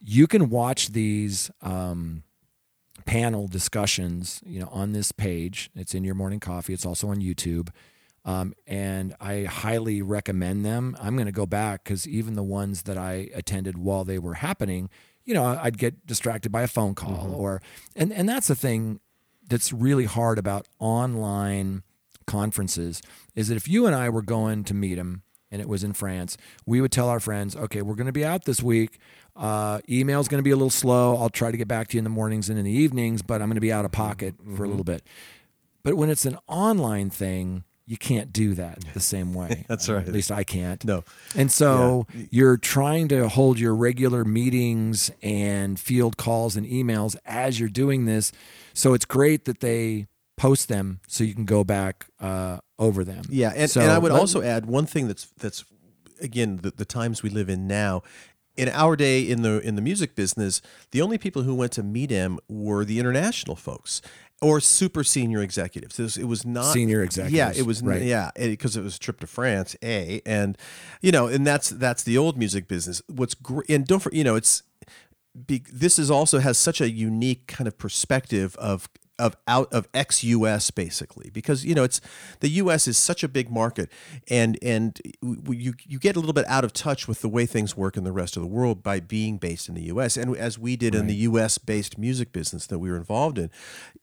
you 0.00 0.26
can 0.26 0.48
watch 0.48 0.88
these 0.88 1.50
um, 1.62 2.22
panel 3.06 3.48
discussions, 3.48 4.42
you 4.44 4.60
know, 4.60 4.68
on 4.70 4.92
this 4.92 5.12
page. 5.12 5.70
It's 5.74 5.94
in 5.94 6.04
your 6.04 6.14
morning 6.14 6.40
coffee. 6.40 6.74
It's 6.74 6.84
also 6.84 7.08
on 7.08 7.20
YouTube. 7.20 7.70
Um, 8.24 8.54
and 8.66 9.14
I 9.20 9.44
highly 9.44 10.02
recommend 10.02 10.64
them. 10.64 10.96
I'm 11.00 11.14
going 11.14 11.26
to 11.26 11.32
go 11.32 11.46
back 11.46 11.84
because 11.84 12.08
even 12.08 12.34
the 12.34 12.42
ones 12.42 12.82
that 12.82 12.98
I 12.98 13.30
attended 13.34 13.78
while 13.78 14.04
they 14.04 14.18
were 14.18 14.34
happening, 14.34 14.90
you 15.24 15.32
know, 15.32 15.44
I'd 15.44 15.78
get 15.78 16.06
distracted 16.06 16.50
by 16.50 16.62
a 16.62 16.68
phone 16.68 16.94
call 16.94 17.32
or, 17.32 17.62
and, 17.94 18.12
and 18.12 18.28
that's 18.28 18.48
the 18.48 18.56
thing 18.56 19.00
that's 19.48 19.72
really 19.72 20.06
hard 20.06 20.38
about 20.38 20.66
online 20.80 21.84
conferences 22.26 23.02
is 23.34 23.48
that 23.48 23.56
if 23.56 23.68
you 23.68 23.86
and 23.86 23.94
I 23.94 24.08
were 24.08 24.22
going 24.22 24.64
to 24.64 24.74
Midem 24.74 25.20
and 25.50 25.60
it 25.62 25.68
was 25.68 25.84
in 25.84 25.92
France, 25.92 26.36
we 26.64 26.80
would 26.80 26.92
tell 26.92 27.08
our 27.08 27.20
friends, 27.20 27.56
okay, 27.56 27.82
we're 27.82 27.94
going 27.94 28.06
to 28.06 28.12
be 28.12 28.24
out 28.24 28.44
this 28.44 28.62
week. 28.62 28.98
Uh, 29.34 29.80
email's 29.88 30.28
going 30.28 30.38
to 30.38 30.44
be 30.44 30.50
a 30.50 30.56
little 30.56 30.70
slow. 30.70 31.16
I'll 31.16 31.28
try 31.28 31.50
to 31.50 31.56
get 31.56 31.68
back 31.68 31.88
to 31.88 31.96
you 31.96 31.98
in 31.98 32.04
the 32.04 32.10
mornings 32.10 32.48
and 32.48 32.58
in 32.58 32.64
the 32.64 32.72
evenings, 32.72 33.22
but 33.22 33.40
I'm 33.40 33.48
going 33.48 33.56
to 33.56 33.60
be 33.60 33.72
out 33.72 33.84
of 33.84 33.92
pocket 33.92 34.34
for 34.56 34.64
a 34.64 34.68
little 34.68 34.84
bit. 34.84 35.02
But 35.82 35.96
when 35.96 36.10
it's 36.10 36.26
an 36.26 36.38
online 36.48 37.10
thing, 37.10 37.64
you 37.86 37.96
can't 37.96 38.32
do 38.32 38.54
that 38.54 38.80
the 38.94 39.00
same 39.00 39.32
way. 39.32 39.64
That's 39.68 39.88
right. 39.88 40.06
At 40.06 40.12
least 40.12 40.32
I 40.32 40.42
can't. 40.42 40.84
No. 40.84 41.04
And 41.36 41.52
so 41.52 42.06
you're 42.30 42.56
trying 42.56 43.06
to 43.08 43.28
hold 43.28 43.60
your 43.60 43.74
regular 43.74 44.24
meetings 44.24 45.12
and 45.22 45.78
field 45.78 46.16
calls 46.16 46.56
and 46.56 46.66
emails 46.66 47.14
as 47.24 47.60
you're 47.60 47.68
doing 47.68 48.04
this. 48.04 48.32
So 48.74 48.92
it's 48.94 49.04
great 49.04 49.44
that 49.44 49.60
they 49.60 50.08
post 50.36 50.68
them 50.68 51.00
so 51.08 51.24
you 51.24 51.34
can 51.34 51.44
go 51.44 51.64
back 51.64 52.06
uh, 52.20 52.58
over 52.78 53.04
them. 53.04 53.24
Yeah, 53.28 53.52
and, 53.56 53.70
So 53.70 53.80
and 53.80 53.90
I 53.90 53.98
would 53.98 54.12
let- 54.12 54.20
also 54.20 54.42
add 54.42 54.66
one 54.66 54.86
thing 54.86 55.08
that's 55.08 55.26
that's 55.38 55.64
again 56.20 56.60
the, 56.62 56.70
the 56.70 56.84
times 56.84 57.22
we 57.22 57.30
live 57.30 57.48
in 57.48 57.66
now. 57.66 58.02
In 58.56 58.70
our 58.70 58.96
day 58.96 59.20
in 59.20 59.42
the 59.42 59.60
in 59.60 59.74
the 59.76 59.82
music 59.82 60.14
business, 60.14 60.62
the 60.90 61.02
only 61.02 61.18
people 61.18 61.42
who 61.42 61.54
went 61.54 61.72
to 61.72 61.82
Midem 61.82 62.38
were 62.48 62.86
the 62.86 62.98
international 62.98 63.54
folks 63.54 64.00
or 64.40 64.60
super 64.60 65.04
senior 65.04 65.42
executives. 65.42 65.98
It 65.98 66.02
was, 66.02 66.16
it 66.16 66.24
was 66.24 66.46
not 66.46 66.72
Senior 66.72 67.02
executives. 67.02 67.34
Yeah, 67.36 67.52
it 67.54 67.66
was 67.66 67.82
right. 67.82 68.00
yeah 68.02 68.30
because 68.34 68.76
it 68.76 68.82
was 68.82 68.96
a 68.96 68.98
trip 68.98 69.20
to 69.20 69.26
France. 69.26 69.76
A 69.82 70.22
and 70.24 70.56
you 71.02 71.12
know, 71.12 71.26
and 71.26 71.46
that's 71.46 71.68
that's 71.68 72.02
the 72.02 72.16
old 72.16 72.38
music 72.38 72.66
business. 72.66 73.02
What's 73.08 73.34
great 73.34 73.68
and 73.68 73.86
don't 73.86 74.00
for 74.00 74.10
you 74.14 74.24
know 74.24 74.36
it's 74.36 74.62
be, 75.46 75.62
this 75.70 75.98
is 75.98 76.10
also 76.10 76.38
has 76.38 76.56
such 76.56 76.80
a 76.80 76.88
unique 76.90 77.46
kind 77.46 77.68
of 77.68 77.76
perspective 77.76 78.56
of 78.56 78.88
of 79.18 79.36
out 79.48 79.72
of 79.72 79.88
ex 79.94 80.22
US 80.24 80.70
basically 80.70 81.30
because 81.32 81.64
you 81.64 81.74
know 81.74 81.84
it's 81.84 82.00
the 82.40 82.48
US 82.50 82.86
is 82.86 82.98
such 82.98 83.24
a 83.24 83.28
big 83.28 83.50
market 83.50 83.90
and 84.28 84.58
and 84.62 85.00
you 85.22 85.74
you 85.86 85.98
get 85.98 86.16
a 86.16 86.20
little 86.20 86.34
bit 86.34 86.46
out 86.48 86.64
of 86.64 86.72
touch 86.72 87.08
with 87.08 87.20
the 87.22 87.28
way 87.28 87.46
things 87.46 87.76
work 87.76 87.96
in 87.96 88.04
the 88.04 88.12
rest 88.12 88.36
of 88.36 88.42
the 88.42 88.48
world 88.48 88.82
by 88.82 89.00
being 89.00 89.38
based 89.38 89.68
in 89.68 89.74
the 89.74 89.84
US 89.84 90.16
and 90.16 90.36
as 90.36 90.58
we 90.58 90.76
did 90.76 90.94
in 90.94 91.06
the 91.06 91.14
US 91.14 91.58
based 91.58 91.96
music 91.98 92.32
business 92.32 92.66
that 92.66 92.78
we 92.78 92.90
were 92.90 92.96
involved 92.96 93.38
in. 93.38 93.50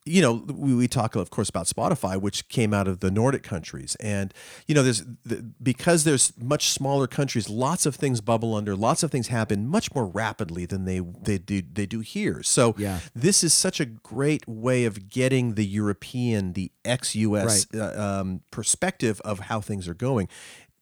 You 0.05 0.21
know 0.21 0.33
we, 0.47 0.73
we 0.73 0.87
talk 0.87 1.15
of 1.15 1.29
course 1.29 1.49
about 1.49 1.67
Spotify 1.67 2.19
which 2.19 2.49
came 2.49 2.73
out 2.73 2.87
of 2.87 2.99
the 2.99 3.11
Nordic 3.11 3.43
countries 3.43 3.95
and 3.99 4.33
you 4.67 4.73
know 4.75 4.83
there's 4.83 5.03
the, 5.23 5.43
because 5.61 6.03
there's 6.03 6.33
much 6.41 6.69
smaller 6.71 7.07
countries 7.07 7.49
lots 7.49 7.85
of 7.85 7.95
things 7.95 8.19
bubble 8.19 8.55
under 8.55 8.75
lots 8.75 9.03
of 9.03 9.11
things 9.11 9.27
happen 9.27 9.67
much 9.67 9.93
more 9.93 10.05
rapidly 10.05 10.65
than 10.65 10.85
they 10.85 10.99
they 10.99 11.37
do 11.37 11.61
they 11.61 11.85
do 11.85 11.99
here. 11.99 12.41
So 12.43 12.73
Yeah. 12.77 12.99
this 13.15 13.43
is 13.43 13.53
such 13.53 13.79
a 13.79 13.85
great 13.85 14.47
way 14.47 14.85
of 14.85 15.02
getting 15.09 15.55
the 15.55 15.65
European, 15.65 16.53
the 16.53 16.71
ex-US 16.85 17.67
uh, 17.73 18.19
um, 18.21 18.41
perspective 18.51 19.21
of 19.21 19.39
how 19.39 19.61
things 19.61 19.87
are 19.87 19.93
going. 19.93 20.27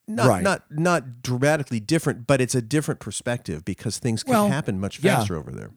Not 0.08 0.28
Right. 0.28 0.44
not 0.44 0.64
not 0.70 1.22
dramatically 1.22 1.80
different, 1.80 2.28
but 2.28 2.42
it's 2.42 2.56
a 2.56 2.62
different 2.62 3.00
perspective 3.00 3.64
because 3.64 3.98
things 4.00 4.24
can 4.24 4.34
Well, 4.34 4.50
happen 4.50 4.80
much 4.80 5.02
yeah. 5.02 5.18
faster 5.18 5.38
over 5.38 5.52
there. 5.52 5.72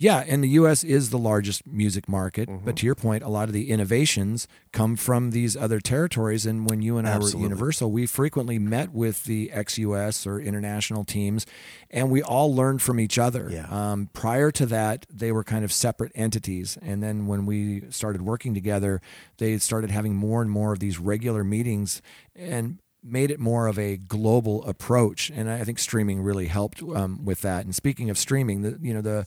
Yeah, 0.00 0.22
and 0.28 0.44
the 0.44 0.48
U.S. 0.50 0.84
is 0.84 1.10
the 1.10 1.18
largest 1.18 1.66
music 1.66 2.08
market. 2.08 2.48
Mm-hmm. 2.48 2.64
But 2.64 2.76
to 2.76 2.86
your 2.86 2.94
point, 2.94 3.24
a 3.24 3.28
lot 3.28 3.48
of 3.48 3.52
the 3.52 3.70
innovations 3.70 4.46
come 4.72 4.94
from 4.94 5.32
these 5.32 5.56
other 5.56 5.80
territories. 5.80 6.46
And 6.46 6.70
when 6.70 6.82
you 6.82 6.98
and 6.98 7.08
I 7.08 7.12
were 7.12 7.16
Absolutely. 7.16 7.40
at 7.40 7.50
Universal, 7.50 7.90
we 7.90 8.06
frequently 8.06 8.60
met 8.60 8.92
with 8.92 9.24
the 9.24 9.50
ex-U.S. 9.50 10.24
or 10.24 10.40
international 10.40 11.04
teams, 11.04 11.46
and 11.90 12.12
we 12.12 12.22
all 12.22 12.54
learned 12.54 12.80
from 12.80 13.00
each 13.00 13.18
other. 13.18 13.48
Yeah. 13.50 13.66
Um, 13.70 14.08
prior 14.12 14.52
to 14.52 14.66
that, 14.66 15.04
they 15.12 15.32
were 15.32 15.42
kind 15.42 15.64
of 15.64 15.72
separate 15.72 16.12
entities, 16.14 16.78
and 16.80 17.02
then 17.02 17.26
when 17.26 17.44
we 17.44 17.82
started 17.90 18.22
working 18.22 18.54
together, 18.54 19.00
they 19.38 19.58
started 19.58 19.90
having 19.90 20.14
more 20.14 20.40
and 20.40 20.50
more 20.50 20.72
of 20.72 20.78
these 20.78 21.00
regular 21.00 21.42
meetings, 21.42 22.02
and 22.36 22.78
made 23.02 23.30
it 23.30 23.40
more 23.40 23.66
of 23.66 23.78
a 23.78 23.96
global 23.96 24.64
approach. 24.64 25.30
And 25.30 25.50
I 25.50 25.64
think 25.64 25.78
streaming 25.78 26.20
really 26.20 26.46
helped 26.46 26.82
um, 26.82 27.24
with 27.24 27.40
that. 27.42 27.64
And 27.64 27.74
speaking 27.74 28.10
of 28.10 28.18
streaming, 28.18 28.62
the 28.62 28.78
you 28.80 28.94
know 28.94 29.00
the 29.00 29.26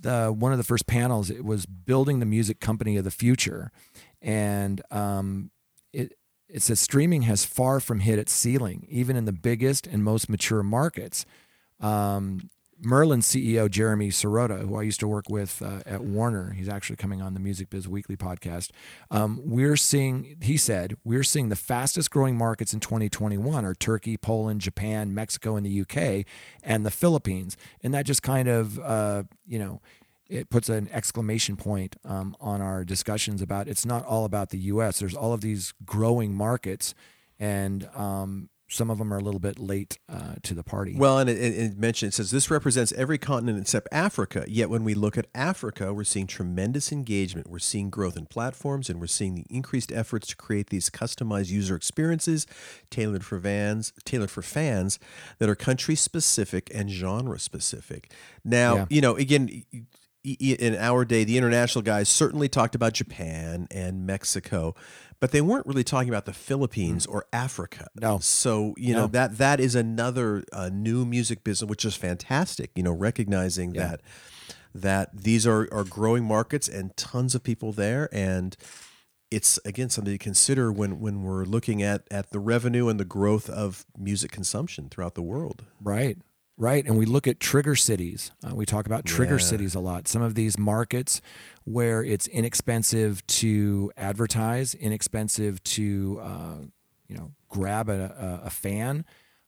the 0.00 0.32
one 0.32 0.52
of 0.52 0.58
the 0.58 0.64
first 0.64 0.86
panels 0.86 1.30
it 1.30 1.44
was 1.44 1.66
building 1.66 2.20
the 2.20 2.26
music 2.26 2.60
company 2.60 2.96
of 2.96 3.04
the 3.04 3.10
future. 3.10 3.70
And 4.20 4.82
um, 4.90 5.50
it 5.92 6.14
it 6.48 6.62
says 6.62 6.80
streaming 6.80 7.22
has 7.22 7.44
far 7.44 7.80
from 7.80 8.00
hit 8.00 8.18
its 8.18 8.32
ceiling 8.32 8.86
even 8.88 9.16
in 9.16 9.24
the 9.24 9.32
biggest 9.32 9.86
and 9.86 10.02
most 10.02 10.28
mature 10.28 10.62
markets. 10.62 11.26
Um, 11.80 12.50
Merlin 12.80 13.20
CEO 13.20 13.70
Jeremy 13.70 14.10
Sirota, 14.10 14.60
who 14.60 14.76
I 14.76 14.82
used 14.82 15.00
to 15.00 15.08
work 15.08 15.28
with 15.28 15.60
uh, 15.62 15.80
at 15.84 16.02
Warner, 16.02 16.52
he's 16.52 16.68
actually 16.68 16.96
coming 16.96 17.20
on 17.20 17.34
the 17.34 17.40
Music 17.40 17.70
Biz 17.70 17.88
Weekly 17.88 18.16
podcast. 18.16 18.70
Um, 19.10 19.40
we're 19.44 19.76
seeing, 19.76 20.36
he 20.40 20.56
said, 20.56 20.96
we're 21.04 21.24
seeing 21.24 21.48
the 21.48 21.56
fastest 21.56 22.10
growing 22.10 22.36
markets 22.36 22.72
in 22.72 22.80
2021 22.80 23.64
are 23.64 23.74
Turkey, 23.74 24.16
Poland, 24.16 24.60
Japan, 24.60 25.12
Mexico, 25.12 25.56
and 25.56 25.66
the 25.66 25.80
UK, 25.80 26.24
and 26.62 26.86
the 26.86 26.90
Philippines. 26.90 27.56
And 27.82 27.92
that 27.94 28.06
just 28.06 28.22
kind 28.22 28.48
of, 28.48 28.78
uh, 28.78 29.24
you 29.46 29.58
know, 29.58 29.80
it 30.28 30.50
puts 30.50 30.68
an 30.68 30.88
exclamation 30.92 31.56
point 31.56 31.96
um, 32.04 32.36
on 32.40 32.60
our 32.60 32.84
discussions 32.84 33.42
about 33.42 33.66
it's 33.66 33.86
not 33.86 34.04
all 34.04 34.24
about 34.24 34.50
the 34.50 34.58
U.S. 34.58 34.98
There's 34.98 35.14
all 35.14 35.32
of 35.32 35.40
these 35.40 35.72
growing 35.84 36.34
markets, 36.34 36.94
and 37.38 37.88
um, 37.94 38.50
some 38.70 38.90
of 38.90 38.98
them 38.98 39.12
are 39.12 39.16
a 39.16 39.22
little 39.22 39.40
bit 39.40 39.58
late 39.58 39.98
uh, 40.08 40.34
to 40.42 40.52
the 40.54 40.62
party. 40.62 40.94
Well, 40.96 41.18
and 41.18 41.28
it, 41.30 41.38
it, 41.38 41.56
it 41.58 41.78
mentioned 41.78 42.08
it 42.12 42.14
says 42.14 42.30
this 42.30 42.50
represents 42.50 42.92
every 42.92 43.16
continent 43.18 43.58
except 43.58 43.88
Africa. 43.90 44.44
Yet 44.46 44.68
when 44.68 44.84
we 44.84 44.94
look 44.94 45.16
at 45.16 45.26
Africa, 45.34 45.92
we're 45.94 46.04
seeing 46.04 46.26
tremendous 46.26 46.92
engagement. 46.92 47.48
We're 47.48 47.58
seeing 47.60 47.88
growth 47.88 48.16
in 48.16 48.26
platforms, 48.26 48.90
and 48.90 49.00
we're 49.00 49.06
seeing 49.06 49.34
the 49.36 49.46
increased 49.48 49.90
efforts 49.90 50.28
to 50.28 50.36
create 50.36 50.68
these 50.70 50.90
customized 50.90 51.48
user 51.48 51.74
experiences 51.74 52.46
tailored 52.90 53.24
for 53.24 53.40
fans, 53.40 53.92
tailored 54.04 54.30
for 54.30 54.42
fans 54.42 54.98
that 55.38 55.48
are 55.48 55.54
country 55.56 55.94
specific 55.94 56.70
and 56.74 56.90
genre 56.90 57.38
specific. 57.38 58.12
Now, 58.44 58.76
Yeah. 58.76 58.86
you 58.90 59.00
know, 59.00 59.16
again. 59.16 59.64
In 60.34 60.74
our 60.76 61.04
day, 61.04 61.24
the 61.24 61.36
international 61.38 61.82
guys 61.82 62.08
certainly 62.08 62.48
talked 62.48 62.74
about 62.74 62.92
Japan 62.94 63.66
and 63.70 64.06
Mexico, 64.06 64.74
but 65.20 65.30
they 65.32 65.40
weren't 65.40 65.66
really 65.66 65.84
talking 65.84 66.08
about 66.08 66.24
the 66.26 66.32
Philippines 66.32 67.06
or 67.06 67.26
Africa. 67.32 67.88
No. 68.00 68.18
So 68.20 68.74
you 68.76 68.94
know 68.94 69.06
that 69.08 69.38
that 69.38 69.60
is 69.60 69.74
another 69.74 70.44
uh, 70.52 70.68
new 70.72 71.04
music 71.04 71.44
business, 71.44 71.68
which 71.68 71.84
is 71.84 71.94
fantastic. 71.96 72.70
You 72.74 72.82
know, 72.82 72.92
recognizing 72.92 73.74
Yeah. 73.74 73.88
that 73.88 74.00
that 74.74 75.16
these 75.16 75.46
are 75.46 75.68
are 75.72 75.84
growing 75.84 76.24
markets 76.24 76.68
and 76.68 76.96
tons 76.96 77.34
of 77.34 77.42
people 77.42 77.72
there, 77.72 78.08
and 78.12 78.56
it's 79.30 79.58
again 79.64 79.90
something 79.90 80.12
to 80.14 80.18
consider 80.18 80.70
when 80.72 81.00
when 81.00 81.22
we're 81.22 81.44
looking 81.44 81.82
at 81.82 82.02
at 82.10 82.30
the 82.30 82.38
revenue 82.38 82.88
and 82.88 82.98
the 83.00 83.04
growth 83.04 83.50
of 83.50 83.84
music 83.98 84.30
consumption 84.30 84.88
throughout 84.88 85.14
the 85.14 85.22
world. 85.22 85.64
Right. 85.82 86.18
Right. 86.60 86.84
And 86.84 86.98
we 86.98 87.06
look 87.06 87.28
at 87.28 87.38
trigger 87.38 87.76
cities. 87.76 88.32
Uh, 88.44 88.52
we 88.54 88.66
talk 88.66 88.86
about 88.86 89.04
trigger 89.04 89.36
Yeah. 89.36 89.44
cities 89.46 89.76
a 89.76 89.80
lot. 89.80 90.08
Some 90.08 90.22
of 90.22 90.34
these 90.34 90.58
markets 90.58 91.20
where 91.62 92.02
it's 92.02 92.26
inexpensive 92.26 93.24
to 93.28 93.92
advertise, 93.96 94.74
inexpensive 94.74 95.62
to, 95.62 96.18
uh, 96.20 96.54
you 97.06 97.16
know, 97.16 97.30
grab 97.48 97.88
a, 97.88 98.40
a, 98.42 98.46
a 98.46 98.50
fan, 98.50 99.04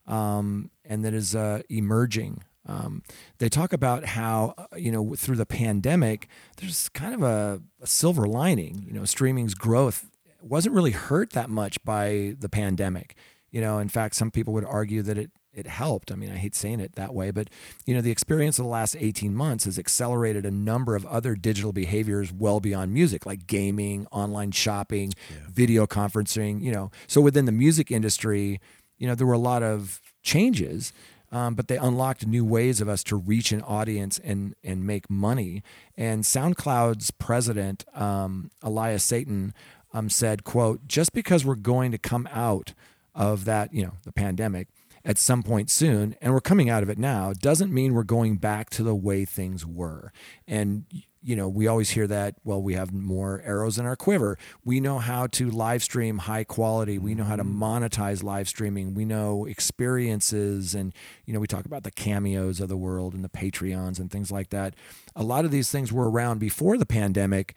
um, 0.07 0.71
and 0.85 1.05
that 1.05 1.13
is 1.13 1.35
uh, 1.35 1.63
emerging. 1.69 2.45
Um, 2.67 3.03
they 3.39 3.49
talk 3.49 3.73
about 3.73 4.05
how, 4.05 4.55
uh, 4.57 4.77
you 4.77 4.93
know, 4.93 5.15
through 5.17 5.37
the 5.37 5.47
pandemic, 5.47 6.29
there's 6.59 6.89
kind 6.91 7.15
of 7.15 7.23
a, 7.23 7.61
a 7.83 7.87
silver 7.89 8.27
lining. 8.29 8.85
You 8.87 8.93
know, 8.95 9.05
streaming's 9.05 9.55
growth 9.55 10.07
wasn't 10.41 10.75
really 10.77 10.93
hurt 10.93 11.31
that 11.33 11.51
much 11.51 11.83
by 11.85 12.37
the 12.39 12.49
pandemic. 12.49 13.17
You 13.51 13.61
know, 13.61 13.79
in 13.79 13.89
fact, 13.89 14.15
some 14.15 14.31
people 14.31 14.55
would 14.55 14.65
argue 14.65 15.03
that 15.03 15.19
it 15.19 15.31
it 15.53 15.67
helped. 15.67 16.13
I 16.13 16.15
mean, 16.15 16.31
I 16.31 16.37
hate 16.37 16.55
saying 16.55 16.81
it 16.81 16.95
that 16.95 17.15
way, 17.15 17.31
but 17.31 17.49
you 17.87 17.95
know, 17.95 18.01
the 18.01 18.11
experience 18.11 18.59
of 18.59 18.65
the 18.65 18.71
last 18.71 18.97
18 18.99 19.35
months 19.35 19.65
has 19.65 19.79
accelerated 19.79 20.47
a 20.47 20.51
number 20.51 20.95
of 20.95 21.05
other 21.07 21.35
digital 21.35 21.73
behaviors 21.73 22.33
well 22.33 22.61
beyond 22.61 22.93
music, 22.93 23.27
like 23.27 23.47
gaming, 23.47 24.07
online 24.11 24.53
shopping, 24.53 25.13
video 25.51 25.87
conferencing, 25.87 26.63
you 26.63 26.73
know. 26.73 26.91
So 27.07 27.21
within 27.21 27.47
the 27.47 27.53
music 27.53 27.91
industry, 27.91 28.61
you 28.99 29.07
know, 29.07 29.15
there 29.15 29.27
were 29.27 29.33
a 29.33 29.39
lot 29.39 29.63
of 29.63 30.01
changes. 30.23 30.93
Um, 31.33 31.55
but 31.55 31.69
they 31.69 31.77
unlocked 31.77 32.27
new 32.27 32.45
ways 32.45 32.81
of 32.81 32.89
us 32.89 33.05
to 33.05 33.15
reach 33.15 33.53
an 33.53 33.63
audience 33.63 34.19
and 34.19 34.57
and 34.65 34.85
make 34.85 35.09
money. 35.09 35.63
And 35.97 36.25
SoundCloud's 36.25 37.13
president, 37.13 37.85
um, 37.95 38.51
Eliah 38.65 39.01
Seton, 39.01 39.55
um, 39.93 40.11
said, 40.11 40.43
"quote 40.43 40.89
Just 40.89 41.13
because 41.13 41.45
we're 41.45 41.55
going 41.55 41.93
to 41.93 41.99
come 41.99 42.29
out 42.33 42.75
of 43.15 43.45
that, 43.45 43.73
you 43.73 43.85
know, 43.85 43.93
the 44.03 44.13
pandemic 44.13 44.67
at 45.05 45.19
some 45.19 45.43
point 45.43 45.71
soon, 45.71 46.15
and 46.21 46.33
we're 46.33 46.41
coming 46.41 46.69
out 46.69 46.83
of 46.83 46.91
it 46.91 46.99
now, 46.99 47.33
doesn't 47.33 47.73
mean 47.73 47.95
we're 47.95 48.03
going 48.03 48.37
back 48.37 48.69
to 48.71 48.83
the 48.83 48.95
way 48.95 49.25
things 49.25 49.65
were. 49.65 50.13
And 50.47 50.85
you 51.23 51.37
know, 51.37 51.49
we 51.49 51.67
always 51.67 51.91
hear 51.91 52.07
that. 52.07 52.37
Well, 52.45 52.63
we 52.63 52.75
have 52.75 52.93
more 52.93 53.43
arrows 53.45 53.79
in 53.79 53.85
our 53.85 53.97
quiver. 53.97 54.39
We 54.65 54.81
know 54.81 54.99
how 54.99 55.27
to 55.29 55.51
live 55.51 55.83
stream 55.83 56.19
high 56.19 56.45
quality. 56.45 56.99
We 56.99 57.15
know 57.15 57.25
how 57.25 57.37
to 57.37 57.45
monetize 57.45 58.23
live 58.23 58.49
streaming. 58.49 58.95
We 58.95 59.05
know 59.05 59.45
experiences, 59.45 60.75
and 60.75 60.95
you 61.27 61.35
know, 61.35 61.41
we 61.41 61.47
talk 61.47 61.67
about 61.67 61.83
the 61.83 61.91
cameos 61.91 62.61
of 62.61 62.69
the 62.69 62.77
world 62.77 63.13
and 63.13 63.23
the 63.23 63.29
Patreons 63.29 63.99
and 63.99 64.11
things 64.11 64.31
like 64.31 64.49
that. 64.51 64.75
A 65.15 65.23
lot 65.23 65.45
of 65.45 65.51
these 65.51 65.71
things 65.71 65.93
were 65.93 66.11
around 66.11 66.39
before 66.39 66.79
the 66.79 66.87
pandemic, 66.87 67.55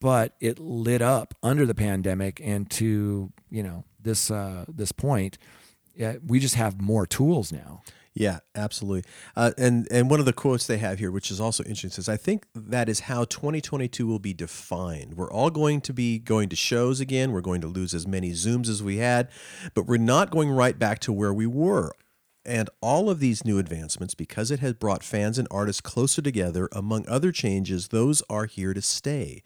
but 0.00 0.34
it 0.40 0.58
lit 0.58 1.02
up 1.02 1.34
under 1.44 1.64
the 1.64 1.74
pandemic, 1.74 2.40
and 2.42 2.68
to 2.72 3.32
you 3.50 3.62
know 3.62 3.84
this 4.02 4.32
uh, 4.32 4.64
this 4.68 4.90
point, 4.90 5.38
yeah, 5.96 6.16
we 6.24 6.38
just 6.38 6.54
have 6.54 6.80
more 6.80 7.06
tools 7.06 7.52
now. 7.52 7.82
Yeah, 8.16 8.38
absolutely. 8.54 9.10
Uh, 9.36 9.50
and 9.58 9.86
and 9.90 10.08
one 10.08 10.20
of 10.20 10.26
the 10.26 10.32
quotes 10.32 10.66
they 10.66 10.78
have 10.78 10.98
here, 10.98 11.10
which 11.10 11.30
is 11.30 11.38
also 11.38 11.62
interesting, 11.64 11.90
says, 11.90 12.08
"I 12.08 12.16
think 12.16 12.46
that 12.54 12.88
is 12.88 13.00
how 13.00 13.24
2022 13.24 14.06
will 14.06 14.18
be 14.18 14.32
defined. 14.32 15.18
We're 15.18 15.30
all 15.30 15.50
going 15.50 15.82
to 15.82 15.92
be 15.92 16.18
going 16.18 16.48
to 16.48 16.56
shows 16.56 16.98
again. 16.98 17.32
We're 17.32 17.42
going 17.42 17.60
to 17.60 17.66
lose 17.66 17.92
as 17.92 18.06
many 18.06 18.32
Zooms 18.32 18.70
as 18.70 18.82
we 18.82 18.96
had, 18.96 19.28
but 19.74 19.86
we're 19.86 19.98
not 19.98 20.30
going 20.30 20.50
right 20.50 20.78
back 20.78 20.98
to 21.00 21.12
where 21.12 21.34
we 21.34 21.46
were." 21.46 21.92
And 22.46 22.70
all 22.80 23.10
of 23.10 23.18
these 23.18 23.44
new 23.44 23.58
advancements, 23.58 24.14
because 24.14 24.50
it 24.52 24.60
has 24.60 24.74
brought 24.74 25.02
fans 25.02 25.36
and 25.36 25.48
artists 25.50 25.80
closer 25.80 26.22
together, 26.22 26.68
among 26.72 27.06
other 27.08 27.32
changes, 27.32 27.88
those 27.88 28.22
are 28.30 28.46
here 28.46 28.72
to 28.72 28.80
stay. 28.80 29.42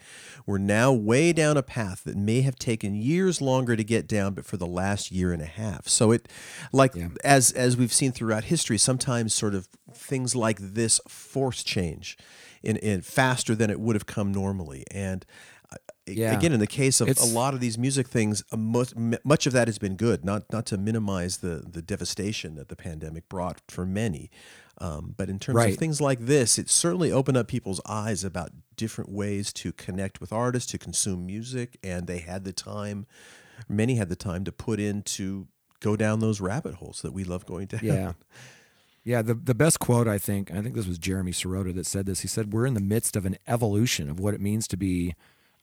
We're 0.46 0.58
now 0.58 0.92
way 0.92 1.32
down 1.32 1.56
a 1.56 1.62
path 1.62 2.04
that 2.04 2.16
may 2.16 2.42
have 2.42 2.56
taken 2.56 2.94
years 2.94 3.40
longer 3.40 3.74
to 3.74 3.82
get 3.82 4.06
down, 4.06 4.34
but 4.34 4.44
for 4.44 4.58
the 4.58 4.66
last 4.66 5.10
year 5.10 5.32
and 5.32 5.40
a 5.40 5.46
half. 5.46 5.88
So 5.88 6.12
it, 6.12 6.28
like 6.72 6.94
as 7.24 7.50
as 7.52 7.76
we've 7.76 7.92
seen 7.92 8.12
throughout 8.12 8.44
history, 8.44 8.76
sometimes 8.76 9.34
sort 9.34 9.54
of 9.54 9.66
things 9.92 10.36
like 10.36 10.58
this 10.60 11.00
force 11.08 11.64
change 11.64 12.18
in, 12.62 12.76
in 12.76 13.00
faster 13.00 13.54
than 13.54 13.70
it 13.70 13.80
would 13.80 13.96
have 13.96 14.06
come 14.06 14.30
normally. 14.30 14.84
And 14.90 15.24
Yeah. 16.16 16.36
again, 16.36 16.52
in 16.52 16.60
the 16.60 16.66
case 16.66 17.00
of 17.00 17.08
a 17.18 17.24
lot 17.24 17.54
of 17.54 17.60
these 17.60 17.76
music 17.78 18.08
things, 18.08 18.42
much, 18.56 18.94
much 19.24 19.46
of 19.46 19.52
that 19.52 19.68
has 19.68 19.78
been 19.78 19.96
good. 19.96 20.24
Not 20.24 20.44
not 20.52 20.66
to 20.66 20.78
minimize 20.78 21.38
the 21.38 21.64
the 21.70 21.82
devastation 21.82 22.54
that 22.56 22.68
the 22.68 22.76
pandemic 22.76 23.28
brought 23.28 23.60
for 23.68 23.84
many, 23.86 24.30
um, 24.78 25.14
but 25.16 25.28
in 25.28 25.38
terms 25.38 25.56
Right. 25.56 25.72
of 25.74 25.78
things 25.78 26.00
like 26.00 26.20
this, 26.20 26.58
it 26.58 26.68
certainly 26.70 27.12
opened 27.12 27.36
up 27.36 27.48
people's 27.48 27.80
eyes 27.86 28.24
about 28.24 28.50
different 28.76 29.10
ways 29.10 29.52
to 29.54 29.72
connect 29.72 30.20
with 30.20 30.32
artists, 30.32 30.70
to 30.72 30.78
consume 30.78 31.26
music, 31.26 31.78
and 31.82 32.06
they 32.06 32.18
had 32.18 32.44
the 32.44 32.52
time. 32.52 33.06
Many 33.68 33.96
had 33.96 34.08
the 34.08 34.16
time 34.16 34.44
to 34.44 34.52
put 34.52 34.80
in 34.80 35.02
to 35.02 35.46
go 35.80 35.96
down 35.96 36.20
those 36.20 36.40
rabbit 36.40 36.74
holes 36.76 37.02
that 37.02 37.12
we 37.12 37.24
love 37.24 37.44
going 37.46 37.66
down. 37.74 37.80
Yeah. 37.82 38.12
Yeah, 39.02 39.22
the, 39.22 39.32
the 39.32 39.54
best 39.54 39.80
quote 39.80 40.06
I 40.06 40.18
think, 40.18 40.50
I 40.50 40.60
think 40.60 40.74
this 40.74 40.86
was 40.86 40.98
Jeremy 40.98 41.32
Sirota 41.32 41.74
that 41.74 41.86
said 41.86 42.04
this. 42.04 42.20
He 42.20 42.28
said, 42.28 42.52
We're 42.52 42.66
in 42.66 42.74
the 42.74 42.82
midst 42.82 43.16
of 43.16 43.24
an 43.24 43.38
evolution 43.48 44.10
of 44.10 44.20
what 44.20 44.34
it 44.34 44.42
means 44.42 44.68
to 44.68 44.76
be 44.76 45.14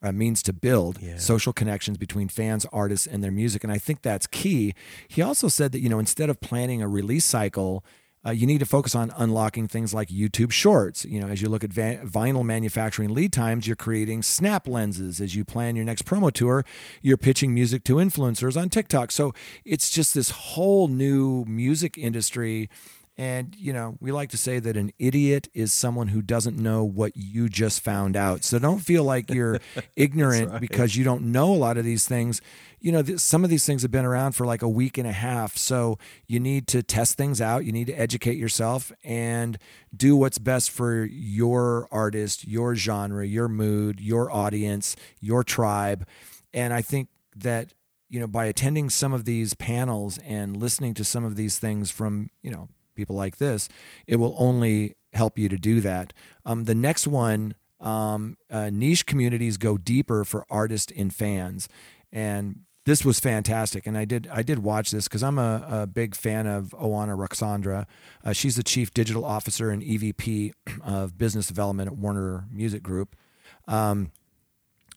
uh, 0.02 0.12
means 0.12 0.44
to 0.44 0.54
build 0.54 1.00
social 1.18 1.54
connections 1.54 1.98
between 1.98 2.28
fans, 2.28 2.66
artists, 2.72 3.08
and 3.08 3.24
their 3.24 3.32
music. 3.32 3.64
And 3.64 3.74
I 3.74 3.78
think 3.78 4.02
that's 4.02 4.28
key. 4.28 4.74
He 5.08 5.22
also 5.22 5.48
said 5.48 5.72
that, 5.72 5.80
you 5.80 5.90
know, 5.90 6.00
instead 6.00 6.30
of 6.30 6.40
planning 6.40 6.82
a 6.82 6.88
release 6.88 7.26
cycle, 7.26 7.84
uh, 8.26 8.32
you 8.32 8.46
need 8.46 8.60
to 8.60 8.66
focus 8.66 8.94
on 8.94 9.14
unlocking 9.16 9.68
things 9.68 9.94
like 9.94 10.10
YouTube 10.10 10.52
Shorts. 10.52 11.06
You 11.06 11.22
know, 11.22 11.28
as 11.28 11.42
you 11.42 11.48
look 11.48 11.64
at 11.64 11.70
vinyl 11.70 12.44
manufacturing 12.44 13.14
lead 13.14 13.32
times, 13.32 13.68
you're 13.68 13.76
creating 13.76 14.24
snap 14.24 14.68
lenses. 14.68 15.22
As 15.22 15.36
you 15.36 15.46
plan 15.46 15.76
your 15.76 15.86
next 15.86 16.04
promo 16.04 16.32
tour, 16.32 16.66
you're 17.02 17.18
pitching 17.18 17.54
music 17.54 17.84
to 17.86 17.96
influencers 17.96 18.60
on 18.60 18.70
TikTok. 18.70 19.12
So 19.12 19.34
it's 19.64 19.90
just 19.90 20.14
this 20.14 20.32
whole 20.32 20.90
new 20.90 21.46
music 21.46 21.98
industry. 21.98 22.70
And, 23.20 23.56
you 23.58 23.74
know, 23.74 23.98
we 24.00 24.12
like 24.12 24.30
to 24.30 24.38
say 24.38 24.60
that 24.60 24.78
an 24.78 24.92
idiot 25.00 25.48
is 25.56 25.74
someone 25.74 26.10
who 26.10 26.22
doesn't 26.22 26.56
know 26.56 26.84
what 26.84 27.14
you 27.16 27.50
just 27.50 27.82
found 27.82 28.16
out. 28.16 28.44
So 28.44 28.60
don't 28.60 28.80
feel 28.80 29.04
like 29.04 29.32
you're 29.34 29.60
ignorant 29.96 30.62
because 30.62 30.96
you 30.96 31.04
don't 31.04 31.24
know 31.32 31.52
a 31.52 31.58
lot 31.58 31.78
of 31.78 31.84
these 31.84 32.08
things. 32.08 32.42
You 32.80 32.92
know, 32.92 33.02
th- 33.02 33.20
some 33.20 33.44
of 33.44 33.50
these 33.50 33.66
things 33.66 33.82
have 33.82 33.90
been 33.90 34.06
around 34.06 34.34
for 34.34 34.46
like 34.46 34.62
a 34.62 34.70
week 34.70 35.00
and 35.00 35.08
a 35.08 35.12
half. 35.12 35.58
So 35.58 35.98
you 36.28 36.40
need 36.40 36.68
to 36.68 36.84
test 36.84 37.18
things 37.18 37.42
out. 37.42 37.66
You 37.66 37.72
need 37.72 37.88
to 37.88 37.94
educate 37.94 38.38
yourself 38.38 38.92
and 39.04 39.58
do 39.96 40.16
what's 40.16 40.38
best 40.38 40.70
for 40.70 41.04
your 41.04 41.88
artist, 41.92 42.48
your 42.48 42.76
genre, 42.76 43.26
your 43.26 43.48
mood, 43.48 44.00
your 44.00 44.32
audience, 44.32 44.96
your 45.20 45.44
tribe. 45.44 46.06
And 46.54 46.72
I 46.72 46.84
think 46.84 47.10
that 47.36 47.74
you 48.10 48.20
know 48.20 48.28
by 48.28 48.46
attending 48.46 48.90
some 48.90 49.12
of 49.12 49.26
these 49.26 49.54
panels 49.54 50.18
and 50.20 50.56
listening 50.56 50.94
to 50.94 51.04
some 51.04 51.24
of 51.26 51.36
these 51.36 51.60
things 51.60 51.92
from 51.92 52.30
you 52.42 52.50
know 52.50 52.70
people 52.98 53.16
like 53.16 53.38
this 53.38 53.70
it 54.08 54.18
will 54.18 54.36
only 54.38 54.96
help 55.14 55.40
you 55.40 55.50
to 55.50 55.58
do 55.58 55.82
that. 55.82 56.14
Um, 56.46 56.66
the 56.66 56.76
next 56.76 57.08
one 57.08 57.56
um, 57.80 58.38
uh, 58.50 58.70
niche 58.72 59.06
communities 59.06 59.58
go 59.58 59.78
deeper 59.78 60.26
for 60.26 60.46
artists 60.50 60.92
and 60.96 61.14
fans. 61.14 61.70
And 62.12 62.62
this 62.86 63.06
was 63.06 63.20
fantastic. 63.20 63.86
And 63.86 63.98
i 63.98 64.06
did 64.06 64.28
i 64.32 64.42
did 64.42 64.60
watch 64.60 64.92
this 64.92 65.08
because 65.08 65.24
i'm 65.24 65.38
a, 65.38 65.66
a 65.70 65.88
big 65.88 66.16
fan 66.16 66.48
of 66.48 66.74
oana 66.80 67.18
ruxandra 67.18 67.86
uh, 68.24 68.34
she's 68.34 68.56
the 68.56 68.64
chief 68.64 68.94
digital 68.94 69.26
officer 69.26 69.70
and 69.70 69.84
evp 69.84 70.54
of 70.84 71.18
business 71.18 71.48
development 71.48 71.88
at 71.88 71.98
warner 71.98 72.46
music 72.52 72.84
group. 72.84 73.16
Um, 73.68 74.12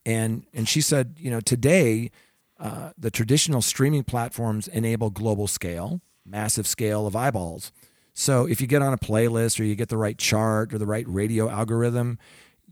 and 0.06 0.46
and 0.54 0.68
she 0.68 0.80
said, 0.80 1.16
you 1.18 1.30
know, 1.30 1.40
today 1.40 2.10
uh, 2.58 2.90
the 2.96 3.10
traditional 3.10 3.62
streaming 3.62 4.04
platforms 4.04 4.68
enable 4.68 5.10
global 5.10 5.46
scale, 5.46 6.00
massive 6.26 6.66
scale 6.66 7.06
of 7.06 7.16
eyeballs. 7.16 7.72
So 8.20 8.44
if 8.44 8.60
you 8.60 8.66
get 8.66 8.82
on 8.82 8.92
a 8.92 8.98
playlist 8.98 9.58
or 9.58 9.64
you 9.64 9.74
get 9.74 9.88
the 9.88 9.96
right 9.96 10.18
chart 10.18 10.74
or 10.74 10.78
the 10.78 10.84
right 10.84 11.06
radio 11.08 11.48
algorithm, 11.48 12.18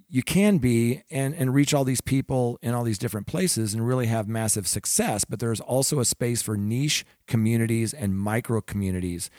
you 0.07 0.23
can 0.23 0.59
be 0.59 1.05
and 1.11 1.35
and 1.35 1.55
reach 1.55 1.73
all 1.73 1.85
these 1.85 2.03
people 2.03 2.59
in 2.61 2.75
all 2.75 2.85
these 2.85 2.99
different 2.99 3.27
places 3.27 3.73
and 3.73 3.87
really 3.87 4.09
have 4.09 4.29
massive 4.29 4.69
success. 4.69 5.25
But 5.25 5.41
there's 5.41 5.61
also 5.61 6.01
a 6.01 6.05
space 6.05 6.43
for 6.43 6.59
niche 6.59 7.07
communities 7.27 7.95
and 7.95 8.19
micro 8.19 8.61
communities. 8.61 9.31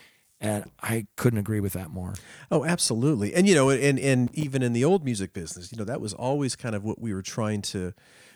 And 0.41 0.71
I 0.81 1.05
couldn't 1.15 1.37
agree 1.37 1.59
with 1.59 1.73
that 1.73 1.91
more. 1.91 2.15
Oh, 2.49 2.65
absolutely. 2.65 3.35
And 3.35 3.47
you 3.47 3.53
know, 3.53 3.69
and 3.69 3.99
and 3.99 4.33
even 4.33 4.63
in 4.63 4.73
the 4.73 4.83
old 4.83 5.05
music 5.05 5.31
business, 5.31 5.71
you 5.71 5.77
know, 5.77 5.83
that 5.83 6.01
was 6.01 6.13
always 6.13 6.55
kind 6.55 6.73
of 6.73 6.83
what 6.83 6.99
we 6.99 7.13
were 7.13 7.21
trying 7.21 7.61
to 7.61 7.93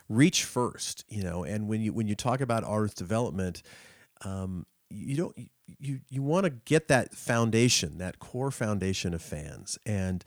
reach 0.07 0.43
first. 0.43 1.05
You 1.09 1.23
know, 1.23 1.43
and 1.43 1.67
when 1.67 1.81
you 1.81 1.91
when 1.91 2.07
you 2.07 2.13
talk 2.13 2.39
about 2.39 2.63
artist 2.63 2.97
development, 2.97 3.63
um, 4.21 4.67
you 4.93 5.15
don't 5.15 5.35
you 5.79 5.99
you 6.09 6.21
want 6.21 6.45
to 6.45 6.49
get 6.49 6.87
that 6.87 7.13
foundation, 7.15 7.97
that 7.97 8.19
core 8.19 8.51
foundation 8.51 9.13
of 9.13 9.21
fans, 9.21 9.77
and 9.85 10.23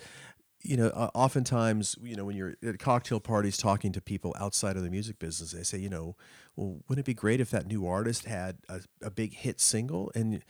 you 0.62 0.76
know, 0.76 0.88
uh, 0.88 1.10
oftentimes, 1.14 1.96
you 2.02 2.16
know, 2.16 2.24
when 2.24 2.36
you're 2.36 2.56
at 2.66 2.78
cocktail 2.78 3.20
parties 3.20 3.56
talking 3.56 3.92
to 3.92 4.00
people 4.00 4.34
outside 4.38 4.76
of 4.76 4.82
the 4.82 4.90
music 4.90 5.18
business, 5.18 5.52
they 5.52 5.62
say, 5.62 5.78
you 5.78 5.88
know, 5.88 6.16
well, 6.56 6.80
wouldn't 6.88 7.04
it 7.04 7.06
be 7.06 7.14
great 7.14 7.40
if 7.40 7.50
that 7.50 7.66
new 7.66 7.86
artist 7.86 8.24
had 8.24 8.58
a, 8.68 8.80
a 9.00 9.10
big 9.10 9.34
hit 9.34 9.60
single? 9.60 10.10
And 10.14 10.42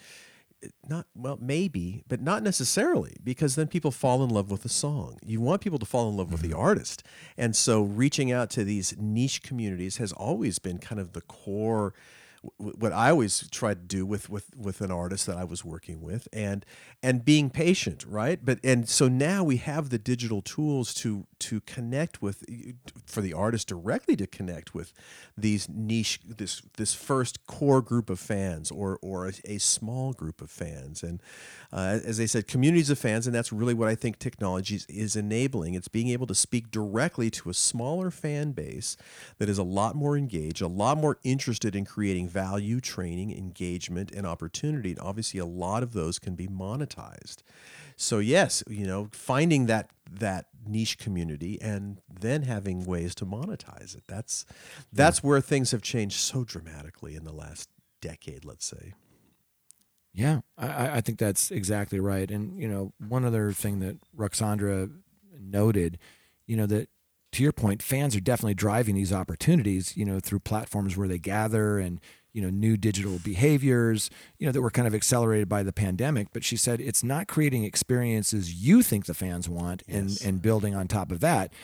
not 0.89 1.07
well 1.15 1.39
maybe 1.41 2.03
but 2.09 2.21
not 2.21 2.43
necessarily 2.43 3.15
because 3.23 3.57
then 3.57 3.67
people 3.69 3.91
fall 3.91 4.25
in 4.25 4.31
love 4.31 4.51
with 4.51 4.63
the 4.63 4.69
song. 4.69 5.19
You 5.23 5.41
want 5.41 5.61
people 5.61 5.79
to 5.79 5.87
fall 5.87 6.09
in 6.09 6.17
love 6.17 6.33
with 6.33 6.41
the 6.41 6.55
artist. 6.55 7.03
And 7.37 7.55
so 7.55 7.83
reaching 7.83 8.33
out 8.33 8.51
to 8.51 8.65
these 8.65 8.97
niche 8.99 9.43
communities 9.43 9.99
has 9.99 10.13
always 10.13 10.59
been 10.59 10.79
kind 10.79 11.01
of 11.01 11.13
the 11.13 11.21
core 11.21 11.93
what 12.57 12.93
I 12.93 13.11
always 13.11 13.49
tried 13.51 13.89
to 13.89 13.97
do 13.97 14.07
with 14.07 14.29
with 14.31 14.57
with 14.57 14.81
an 14.81 14.91
artist 14.91 15.27
that 15.27 15.37
I 15.37 15.45
was 15.45 15.65
working 15.65 16.01
with 16.03 16.29
and 16.33 16.65
and 17.03 17.25
being 17.25 17.51
patient 17.51 18.05
right? 18.07 18.39
But 18.43 18.59
and 18.65 18.89
so 18.89 19.09
now 19.09 19.45
we 19.45 19.57
have 19.59 19.91
the 19.91 19.99
digital 19.99 20.43
tools 20.43 20.95
to 20.95 21.27
to 21.41 21.61
connect 21.61 22.23
with 22.23 22.45
for 23.05 23.21
the 23.21 23.33
artist 23.33 23.69
directly 23.69 24.17
to 24.17 24.27
connect 24.27 24.75
with 24.75 24.93
these 25.37 25.69
niche 25.69 26.21
this 26.25 26.63
this 26.77 26.95
first 26.95 27.47
core 27.47 27.83
group 27.83 28.11
of 28.11 28.19
fans 28.19 28.71
or 28.71 28.99
or 29.03 29.27
a, 29.29 29.33
a 29.45 29.59
small 29.59 30.13
group 30.13 30.41
of 30.41 30.51
fans. 30.51 31.03
And 31.03 31.21
uh, 31.73 31.99
as 32.05 32.21
I 32.21 32.27
said 32.27 32.47
communities 32.47 32.91
of 32.91 32.99
fans 32.99 33.27
and 33.27 33.35
that's 33.35 33.53
really 33.53 33.75
what 33.75 33.89
I 33.89 33.95
think 33.95 34.19
technology 34.19 34.77
is, 34.77 34.87
is 34.87 35.17
enabling. 35.17 35.75
It's 35.75 35.89
being 35.89 36.09
able 36.09 36.27
to 36.27 36.35
speak 36.35 36.71
directly 36.71 37.31
to 37.31 37.51
a 37.51 37.55
smaller 37.55 38.11
fan 38.11 38.53
base 38.53 38.97
that 39.39 39.49
is 39.49 39.59
a 39.59 39.63
lot 39.63 39.95
more 39.95 40.17
engaged 40.17 40.63
a 40.63 40.69
lot 40.69 40.99
more 40.99 41.19
interested 41.25 41.75
in 41.75 41.85
creating 41.85 42.29
value 42.37 42.81
training 42.81 43.31
engagement 43.37 44.11
and 44.13 44.27
opportunity. 44.27 44.91
And 44.91 45.01
obviously 45.01 45.41
a 45.41 45.47
lot 45.47 45.83
of 45.83 45.93
those 45.93 46.19
can 46.19 46.35
be 46.35 46.47
monetized. 46.49 47.39
So 47.97 48.19
yes 48.19 48.63
you 48.69 48.87
know 48.87 49.09
finding 49.13 49.67
that 49.67 49.91
that 50.27 50.47
niche 50.67 50.99
community 50.99 51.55
and 51.63 52.01
then 52.21 52.43
having 52.43 52.85
ways 52.85 53.15
to 53.17 53.25
monetize 53.27 53.97
it. 53.97 54.05
That's 54.07 54.45
that's 54.93 55.23
where 55.23 55.41
things 55.41 55.71
have 55.71 55.83
changed 55.83 56.19
so 56.19 56.45
dramatically 56.45 57.15
in 57.17 57.25
the 57.25 57.33
last 57.45 57.69
decade 58.01 58.45
let's 58.45 58.67
say. 58.67 58.93
Yeah, 60.13 60.41
I- 60.57 60.69
I, 60.83 60.97
I 60.97 61.01
think 61.03 61.19
that's 61.19 61.51
exactly 61.51 62.01
right. 62.01 62.31
And 62.31 62.59
you 62.61 62.69
know, 62.69 62.93
one 62.99 63.25
other 63.25 63.53
thing 63.53 63.81
that 63.81 63.97
Ruxandra 64.17 64.91
noted, 65.39 65.99
you 66.47 66.57
know, 66.57 66.67
that 66.67 66.89
to 67.33 67.43
your 67.43 67.53
point, 67.53 67.83
fans 67.83 68.17
are 68.17 68.21
definitely 68.21 68.55
driving 68.55 68.95
these 68.95 69.13
opportunities, 69.13 69.95
you 69.97 70.07
know, 70.07 70.21
through 70.21 70.41
platforms 70.41 70.97
where 70.97 71.09
they 71.09 71.19
gather 71.19 71.79
and 71.79 72.01
you 72.37 72.43
know 72.43 72.51
new 72.51 72.77
digital 72.77 73.19
behaviors, 73.25 74.11
you 74.39 74.47
know, 74.47 74.53
that 74.53 74.61
were 74.61 74.71
kind 74.71 74.87
of 74.87 74.95
accelerated 74.95 75.49
by 75.49 75.63
the 75.63 75.73
pandemic. 75.73 76.29
But 76.35 76.45
she 76.45 76.57
said 76.57 76.83
it's 76.83 77.03
not 77.03 77.29
creating 77.29 77.65
experiences 77.65 78.53
you 78.63 78.83
think 78.83 79.07
the 79.07 79.15
fans 79.15 79.49
want 79.49 79.83
and 79.89 80.11
and 80.23 80.43
building 80.43 80.75
on 80.75 80.87
top 80.87 81.11
of 81.11 81.21
that. 81.21 81.55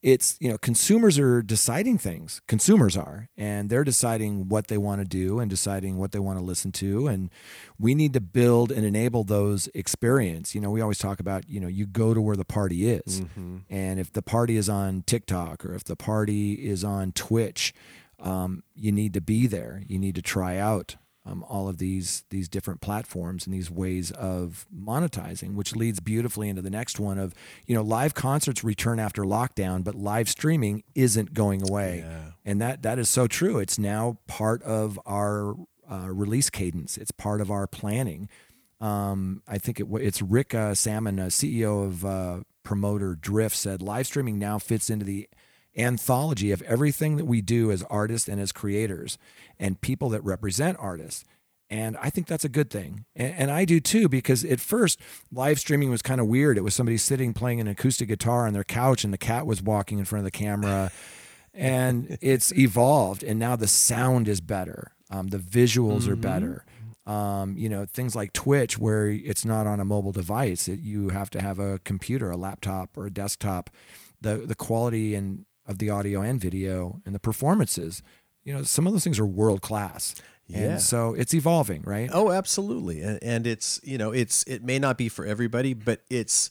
It's 0.00 0.38
you 0.40 0.50
know 0.50 0.56
consumers 0.56 1.18
are 1.18 1.42
deciding 1.42 1.98
things. 1.98 2.40
Consumers 2.48 2.96
are 2.96 3.28
and 3.36 3.68
they're 3.68 3.84
deciding 3.84 4.48
what 4.48 4.68
they 4.68 4.78
want 4.78 5.02
to 5.02 5.04
do 5.04 5.38
and 5.38 5.50
deciding 5.50 5.98
what 5.98 6.12
they 6.12 6.18
want 6.18 6.38
to 6.38 6.44
listen 6.44 6.72
to 6.72 7.08
and 7.08 7.30
we 7.78 7.94
need 7.94 8.14
to 8.14 8.20
build 8.20 8.72
and 8.72 8.86
enable 8.86 9.24
those 9.24 9.68
experience. 9.74 10.54
You 10.54 10.62
know 10.62 10.70
we 10.70 10.80
always 10.80 10.98
talk 10.98 11.20
about 11.20 11.46
you 11.46 11.60
know 11.60 11.68
you 11.68 11.86
go 11.86 12.14
to 12.14 12.22
where 12.22 12.36
the 12.36 12.44
party 12.44 12.88
is. 12.88 13.20
Mm-hmm. 13.20 13.58
And 13.68 14.00
if 14.00 14.10
the 14.10 14.22
party 14.22 14.56
is 14.56 14.70
on 14.70 15.02
tiktok 15.06 15.64
or 15.66 15.74
if 15.74 15.84
the 15.84 15.94
party 15.94 16.54
is 16.54 16.82
on 16.82 17.12
twitch 17.12 17.74
um, 18.22 18.62
you 18.74 18.92
need 18.92 19.12
to 19.14 19.20
be 19.20 19.46
there 19.46 19.82
you 19.86 19.98
need 19.98 20.14
to 20.14 20.22
try 20.22 20.56
out 20.56 20.96
um, 21.24 21.44
all 21.48 21.68
of 21.68 21.78
these 21.78 22.24
these 22.30 22.48
different 22.48 22.80
platforms 22.80 23.46
and 23.46 23.54
these 23.54 23.70
ways 23.70 24.10
of 24.12 24.66
monetizing, 24.76 25.54
which 25.54 25.76
leads 25.76 26.00
beautifully 26.00 26.48
into 26.48 26.62
the 26.62 26.70
next 26.70 26.98
one 26.98 27.18
of 27.18 27.34
you 27.66 27.74
know 27.74 27.82
live 27.82 28.14
concerts 28.14 28.64
return 28.64 28.98
after 28.98 29.22
lockdown, 29.22 29.84
but 29.84 29.94
live 29.94 30.28
streaming 30.28 30.82
isn't 30.94 31.32
going 31.32 31.62
away, 31.68 32.04
and 32.44 32.60
that 32.60 32.82
that 32.82 32.98
is 32.98 33.08
so 33.08 33.26
true. 33.26 33.58
It's 33.58 33.78
now 33.78 34.18
part 34.26 34.62
of 34.64 34.98
our 35.06 35.54
uh, 35.90 36.08
release 36.10 36.50
cadence. 36.50 36.98
It's 36.98 37.12
part 37.12 37.40
of 37.40 37.50
our 37.50 37.66
planning. 37.66 38.28
Um, 38.80 39.42
I 39.46 39.58
think 39.58 39.78
it, 39.78 39.86
it's 39.92 40.20
Rick 40.20 40.54
uh, 40.54 40.74
Salmon, 40.74 41.20
uh, 41.20 41.26
CEO 41.26 41.86
of 41.86 42.04
uh, 42.04 42.40
promoter 42.64 43.14
Drift, 43.14 43.54
said 43.54 43.80
live 43.80 44.08
streaming 44.08 44.40
now 44.40 44.58
fits 44.58 44.90
into 44.90 45.04
the 45.04 45.28
anthology 45.76 46.52
of 46.52 46.62
everything 46.62 47.16
that 47.16 47.24
we 47.24 47.40
do 47.40 47.70
as 47.70 47.82
artists 47.84 48.28
and 48.28 48.40
as 48.40 48.52
creators 48.52 49.18
and 49.58 49.80
people 49.80 50.08
that 50.10 50.22
represent 50.22 50.76
artists. 50.80 51.24
And 51.70 51.96
I 51.96 52.10
think 52.10 52.26
that's 52.26 52.44
a 52.44 52.50
good 52.50 52.68
thing. 52.68 53.06
And, 53.16 53.34
and 53.34 53.50
I 53.50 53.64
do 53.64 53.80
too, 53.80 54.08
because 54.08 54.44
at 54.44 54.60
first, 54.60 55.00
live 55.32 55.58
streaming 55.58 55.90
was 55.90 56.02
kind 56.02 56.20
of 56.20 56.26
weird. 56.26 56.58
It 56.58 56.62
was 56.62 56.74
somebody 56.74 56.98
sitting 56.98 57.32
playing 57.32 57.60
an 57.60 57.68
acoustic 57.68 58.08
guitar 58.08 58.46
on 58.46 58.52
their 58.52 58.64
couch 58.64 59.04
and 59.04 59.12
the 59.12 59.18
cat 59.18 59.46
was 59.46 59.62
walking 59.62 59.98
in 59.98 60.04
front 60.04 60.20
of 60.20 60.24
the 60.30 60.38
camera. 60.38 60.92
and 61.54 62.18
it's 62.20 62.52
evolved. 62.52 63.22
And 63.22 63.38
now 63.38 63.56
the 63.56 63.66
sound 63.66 64.28
is 64.28 64.40
better, 64.40 64.92
um, 65.10 65.28
the 65.28 65.38
visuals 65.38 66.08
are 66.08 66.16
better. 66.16 66.64
Um, 67.04 67.56
you 67.56 67.68
know, 67.68 67.84
things 67.84 68.14
like 68.14 68.32
Twitch, 68.32 68.78
where 68.78 69.08
it's 69.08 69.44
not 69.44 69.66
on 69.66 69.80
a 69.80 69.84
mobile 69.84 70.12
device, 70.12 70.68
it, 70.68 70.78
you 70.78 71.08
have 71.08 71.30
to 71.30 71.40
have 71.40 71.58
a 71.58 71.80
computer, 71.80 72.30
a 72.30 72.36
laptop, 72.36 72.96
or 72.96 73.06
a 73.06 73.10
desktop. 73.10 73.70
The, 74.20 74.36
the 74.36 74.54
quality 74.54 75.16
and 75.16 75.44
of 75.66 75.78
the 75.78 75.90
audio 75.90 76.20
and 76.20 76.40
video 76.40 77.00
and 77.04 77.14
the 77.14 77.20
performances, 77.20 78.02
you 78.44 78.52
know, 78.52 78.62
some 78.62 78.86
of 78.86 78.92
those 78.92 79.04
things 79.04 79.18
are 79.18 79.26
world 79.26 79.62
class. 79.62 80.14
Yeah. 80.46 80.58
And 80.58 80.80
so 80.80 81.14
it's 81.14 81.32
evolving, 81.34 81.82
right? 81.82 82.10
Oh, 82.12 82.30
absolutely. 82.30 83.00
And, 83.00 83.18
and 83.22 83.46
it's, 83.46 83.80
you 83.84 83.96
know, 83.96 84.10
it's 84.10 84.42
it 84.44 84.62
may 84.62 84.78
not 84.78 84.98
be 84.98 85.08
for 85.08 85.24
everybody, 85.24 85.72
but 85.72 86.02
it's 86.10 86.50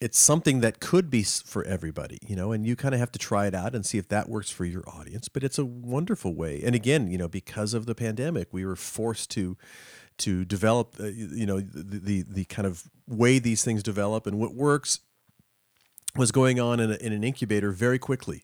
it's 0.00 0.18
something 0.18 0.60
that 0.60 0.80
could 0.80 1.08
be 1.08 1.22
for 1.22 1.64
everybody, 1.64 2.18
you 2.26 2.36
know, 2.36 2.52
and 2.52 2.66
you 2.66 2.76
kind 2.76 2.94
of 2.94 3.00
have 3.00 3.12
to 3.12 3.18
try 3.18 3.46
it 3.46 3.54
out 3.54 3.74
and 3.74 3.86
see 3.86 3.96
if 3.96 4.08
that 4.08 4.28
works 4.28 4.50
for 4.50 4.64
your 4.64 4.82
audience, 4.88 5.28
but 5.28 5.42
it's 5.42 5.58
a 5.58 5.64
wonderful 5.64 6.34
way. 6.34 6.60
And 6.62 6.74
again, 6.74 7.08
you 7.08 7.16
know, 7.16 7.28
because 7.28 7.74
of 7.74 7.86
the 7.86 7.94
pandemic, 7.94 8.48
we 8.52 8.66
were 8.66 8.76
forced 8.76 9.30
to 9.32 9.56
to 10.18 10.44
develop 10.44 10.94
uh, 11.00 11.06
you 11.06 11.46
know 11.46 11.60
the, 11.60 11.98
the 11.98 12.24
the 12.28 12.44
kind 12.44 12.66
of 12.66 12.84
way 13.08 13.38
these 13.38 13.64
things 13.64 13.82
develop 13.82 14.26
and 14.26 14.38
what 14.38 14.54
works 14.54 15.00
was 16.16 16.30
going 16.32 16.60
on 16.60 16.80
in, 16.80 16.90
a, 16.92 16.94
in 16.96 17.12
an 17.12 17.24
incubator 17.24 17.70
very 17.72 17.98
quickly. 17.98 18.42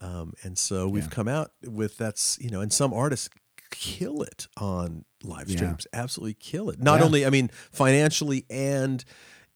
Um, 0.00 0.34
and 0.42 0.56
so 0.56 0.88
we've 0.88 1.10
come 1.10 1.26
out 1.28 1.50
with 1.64 1.98
that's, 1.98 2.38
you 2.40 2.50
know, 2.50 2.60
and 2.60 2.72
some 2.72 2.92
artists 2.94 3.28
kill 3.70 4.22
it 4.22 4.46
on 4.56 5.04
live 5.24 5.48
Yeah. 5.48 5.56
streams, 5.56 5.86
absolutely 5.92 6.34
kill 6.34 6.70
it. 6.70 6.80
Not 6.80 7.00
Yeah. 7.00 7.06
only, 7.06 7.26
I 7.26 7.30
mean, 7.30 7.50
financially 7.72 8.44
and 8.48 9.04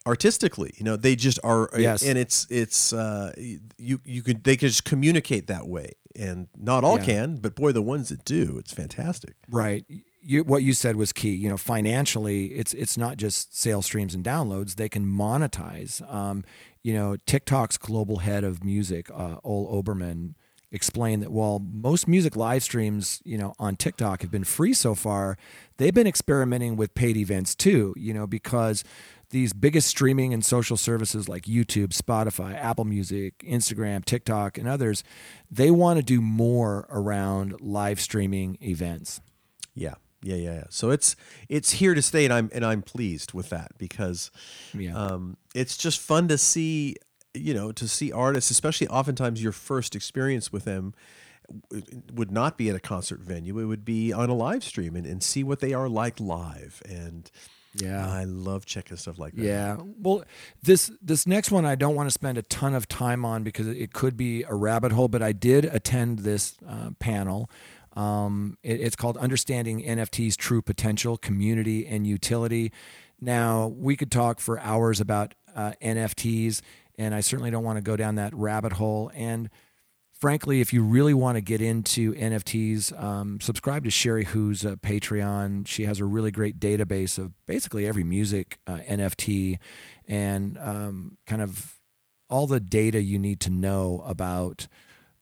artistically, 0.04 0.74
you 0.76 0.84
know, 0.84 0.96
they 0.96 1.14
just 1.14 1.38
are, 1.44 1.70
Yes. 1.78 2.02
and 2.02 2.18
it's, 2.18 2.46
it's, 2.50 2.92
uh, 2.92 3.32
you, 3.78 4.00
you 4.04 4.22
could, 4.22 4.42
they 4.42 4.56
can 4.56 4.68
just 4.68 4.84
communicate 4.84 5.46
that 5.46 5.68
way. 5.68 5.92
And 6.16 6.48
not 6.56 6.82
all 6.84 6.98
Yeah. 6.98 7.04
can, 7.04 7.36
but 7.36 7.54
boy, 7.54 7.70
the 7.72 7.80
ones 7.82 8.08
that 8.08 8.24
do, 8.24 8.56
it's 8.58 8.72
fantastic. 8.72 9.34
Right. 9.48 9.86
You, 10.24 10.44
what 10.44 10.62
you 10.62 10.72
said 10.72 10.96
was 10.96 11.12
key. 11.12 11.34
You 11.34 11.48
know, 11.48 11.56
financially, 11.56 12.46
it's 12.46 12.74
it's 12.74 12.96
not 12.96 13.16
just 13.16 13.56
sales 13.58 13.86
streams 13.86 14.14
and 14.14 14.24
downloads. 14.24 14.76
They 14.76 14.88
can 14.88 15.04
monetize. 15.04 16.00
Um, 16.12 16.44
you 16.82 16.94
know, 16.94 17.16
TikTok's 17.26 17.76
global 17.76 18.18
head 18.18 18.44
of 18.44 18.64
music, 18.64 19.10
uh, 19.12 19.36
Ole 19.42 19.82
Obermann, 19.82 20.34
explained 20.70 21.22
that 21.22 21.30
while 21.30 21.60
most 21.60 22.08
music 22.08 22.36
live 22.36 22.62
streams, 22.62 23.20
you 23.24 23.36
know, 23.36 23.54
on 23.58 23.76
TikTok 23.76 24.22
have 24.22 24.30
been 24.30 24.44
free 24.44 24.72
so 24.72 24.94
far, 24.94 25.36
they've 25.76 25.94
been 25.94 26.06
experimenting 26.06 26.76
with 26.76 26.94
paid 26.94 27.16
events 27.16 27.54
too. 27.54 27.92
You 27.96 28.14
know, 28.14 28.26
because 28.26 28.84
these 29.30 29.52
biggest 29.52 29.88
streaming 29.88 30.32
and 30.32 30.44
social 30.44 30.76
services 30.76 31.28
like 31.28 31.44
YouTube, 31.44 31.88
Spotify, 31.88 32.54
Apple 32.54 32.84
Music, 32.84 33.38
Instagram, 33.38 34.04
TikTok, 34.04 34.56
and 34.58 34.68
others, 34.68 35.02
they 35.50 35.70
want 35.70 35.96
to 35.96 36.02
do 36.02 36.20
more 36.20 36.86
around 36.90 37.60
live 37.60 38.00
streaming 38.00 38.58
events. 38.60 39.20
Yeah. 39.74 39.94
Yeah, 40.22 40.36
yeah, 40.36 40.54
yeah. 40.54 40.64
So 40.70 40.90
it's 40.90 41.16
it's 41.48 41.72
here 41.72 41.94
to 41.94 42.02
stay, 42.02 42.24
and 42.24 42.32
I'm 42.32 42.50
and 42.54 42.64
I'm 42.64 42.82
pleased 42.82 43.32
with 43.32 43.50
that 43.50 43.72
because 43.78 44.30
Yeah. 44.72 44.94
um, 44.96 45.36
it's 45.54 45.76
just 45.76 46.00
fun 46.00 46.28
to 46.28 46.38
see, 46.38 46.96
you 47.34 47.54
know, 47.54 47.72
to 47.72 47.88
see 47.88 48.12
artists, 48.12 48.50
especially 48.50 48.88
oftentimes 48.88 49.42
your 49.42 49.52
first 49.52 49.96
experience 49.96 50.52
with 50.52 50.64
them 50.64 50.94
would 52.14 52.30
not 52.30 52.56
be 52.56 52.70
at 52.70 52.76
a 52.76 52.80
concert 52.80 53.20
venue; 53.20 53.58
it 53.58 53.64
would 53.66 53.84
be 53.84 54.12
on 54.12 54.30
a 54.30 54.34
live 54.34 54.62
stream, 54.64 54.96
and, 54.96 55.06
and 55.06 55.22
see 55.22 55.42
what 55.42 55.60
they 55.60 55.72
are 55.72 55.88
like 55.88 56.20
live. 56.20 56.82
And 56.88 57.30
Yeah. 57.74 58.08
I 58.08 58.24
love 58.24 58.64
checking 58.64 58.96
stuff 58.98 59.18
like 59.18 59.34
that. 59.34 59.44
Yeah. 59.44 59.76
Well, 59.98 60.24
this 60.62 60.90
this 61.02 61.26
next 61.26 61.50
one 61.50 61.64
I 61.64 61.74
don't 61.74 61.94
want 61.96 62.06
to 62.06 62.12
spend 62.12 62.38
a 62.38 62.42
ton 62.42 62.74
of 62.74 62.86
time 62.88 63.24
on 63.24 63.42
because 63.42 63.66
it 63.66 63.92
could 63.92 64.16
be 64.16 64.44
a 64.44 64.54
rabbit 64.54 64.92
hole. 64.92 65.08
But 65.08 65.22
I 65.22 65.32
did 65.32 65.64
attend 65.64 66.20
this 66.20 66.54
uh, 66.68 66.90
panel. 67.00 67.50
Um, 67.94 68.56
it- 68.62 68.80
it's 68.80 68.96
called 68.96 69.16
"Understanding 69.18 69.82
NFT's 69.82 70.36
True 70.36 70.62
Potential, 70.62 71.16
Community, 71.16 71.86
and 71.86 72.06
Utility." 72.06 72.72
Now 73.20 73.68
we 73.68 73.96
could 73.96 74.10
talk 74.10 74.40
for 74.40 74.58
hours 74.60 75.00
about 75.00 75.34
uh, 75.54 75.72
NFTs, 75.82 76.60
and 76.98 77.14
I 77.14 77.20
certainly 77.20 77.50
don't 77.50 77.64
want 77.64 77.76
to 77.76 77.82
go 77.82 77.96
down 77.96 78.14
that 78.16 78.34
rabbit 78.34 78.72
hole. 78.74 79.10
And 79.14 79.50
frankly, 80.12 80.60
if 80.60 80.72
you 80.72 80.82
really 80.82 81.14
want 81.14 81.36
to 81.36 81.40
get 81.40 81.60
into 81.60 82.14
NFTs, 82.14 82.92
um, 83.02 83.40
subscribe 83.40 83.84
to 83.84 83.90
Cherie 83.90 84.24
Hu's 84.24 84.64
uh, 84.64 84.76
Patreon. 84.76 85.66
She 85.66 85.84
has 85.84 86.00
a 86.00 86.04
really 86.04 86.30
great 86.30 86.58
database 86.58 87.18
of 87.18 87.32
basically 87.46 87.86
every 87.86 88.04
music 88.04 88.58
uh, 88.66 88.78
NFT 88.88 89.58
and 90.08 90.56
um, 90.58 91.18
kind 91.26 91.42
of 91.42 91.76
all 92.30 92.46
the 92.46 92.60
data 92.60 93.02
you 93.02 93.18
need 93.18 93.40
to 93.40 93.50
know 93.50 94.02
about, 94.06 94.66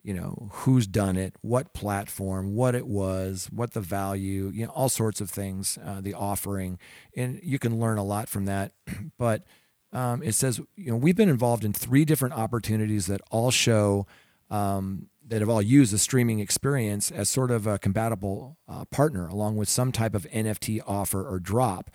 you 0.02 0.14
know, 0.14 0.48
who's 0.52 0.86
done 0.86 1.16
it, 1.16 1.34
what 1.42 1.74
platform, 1.74 2.54
what 2.54 2.74
it 2.74 2.86
was, 2.86 3.48
what 3.52 3.72
the 3.72 3.80
value, 3.80 4.50
you 4.54 4.64
know, 4.64 4.72
all 4.72 4.88
sorts 4.88 5.20
of 5.20 5.30
things, 5.30 5.78
uh, 5.84 6.00
the 6.00 6.14
offering, 6.14 6.78
and 7.16 7.40
you 7.42 7.58
can 7.58 7.78
learn 7.78 7.98
a 7.98 8.04
lot 8.04 8.28
from 8.28 8.46
that. 8.46 8.72
but 9.18 9.44
um, 9.92 10.22
it 10.22 10.34
says, 10.34 10.60
you 10.76 10.90
know, 10.90 10.96
we've 10.96 11.16
been 11.16 11.28
involved 11.28 11.64
in 11.64 11.72
three 11.72 12.04
different 12.04 12.34
opportunities 12.34 13.06
that 13.06 13.20
all 13.30 13.50
show 13.50 14.06
um, 14.48 15.08
that 15.26 15.40
have 15.40 15.48
all 15.48 15.62
used 15.62 15.92
the 15.92 15.98
streaming 15.98 16.40
experience 16.40 17.10
as 17.10 17.28
sort 17.28 17.50
of 17.50 17.66
a 17.66 17.78
compatible 17.78 18.56
uh, 18.68 18.84
partner, 18.86 19.26
along 19.28 19.56
with 19.56 19.68
some 19.68 19.92
type 19.92 20.14
of 20.14 20.26
NFT 20.30 20.80
offer 20.86 21.26
or 21.26 21.38
drop. 21.38 21.90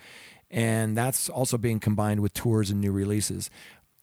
And 0.50 0.96
that's 0.96 1.28
also 1.28 1.58
being 1.58 1.80
combined 1.80 2.20
with 2.20 2.32
tours 2.32 2.70
and 2.70 2.80
new 2.80 2.92
releases. 2.92 3.50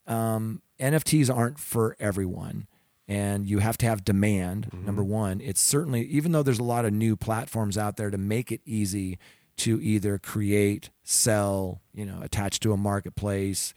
Um, 0.06 0.62
NFTs 0.80 1.34
aren't 1.34 1.60
for 1.60 1.95
everyone, 1.99 2.68
and 3.08 3.47
you 3.47 3.60
have 3.60 3.78
to 3.80 3.86
have 3.86 4.06
demand. 4.06 4.68
Mm-hmm. 4.68 4.86
Number 4.86 5.04
one, 5.04 5.41
it's 5.41 5.62
certainly, 5.62 6.04
even 6.04 6.32
though 6.32 6.43
there's 6.43 6.60
a 6.60 6.64
lot 6.64 6.86
of 6.86 6.93
new 6.93 7.16
platforms 7.16 7.78
out 7.78 7.97
there 7.97 8.10
to 8.10 8.18
make 8.18 8.51
it 8.51 8.62
easy 8.66 9.18
to 9.58 9.80
either 9.82 10.18
create, 10.18 10.89
sell, 11.04 11.82
you 11.93 12.06
know, 12.06 12.20
attach 12.22 12.60
to 12.62 12.74
a 12.74 12.78
marketplace, 12.78 13.74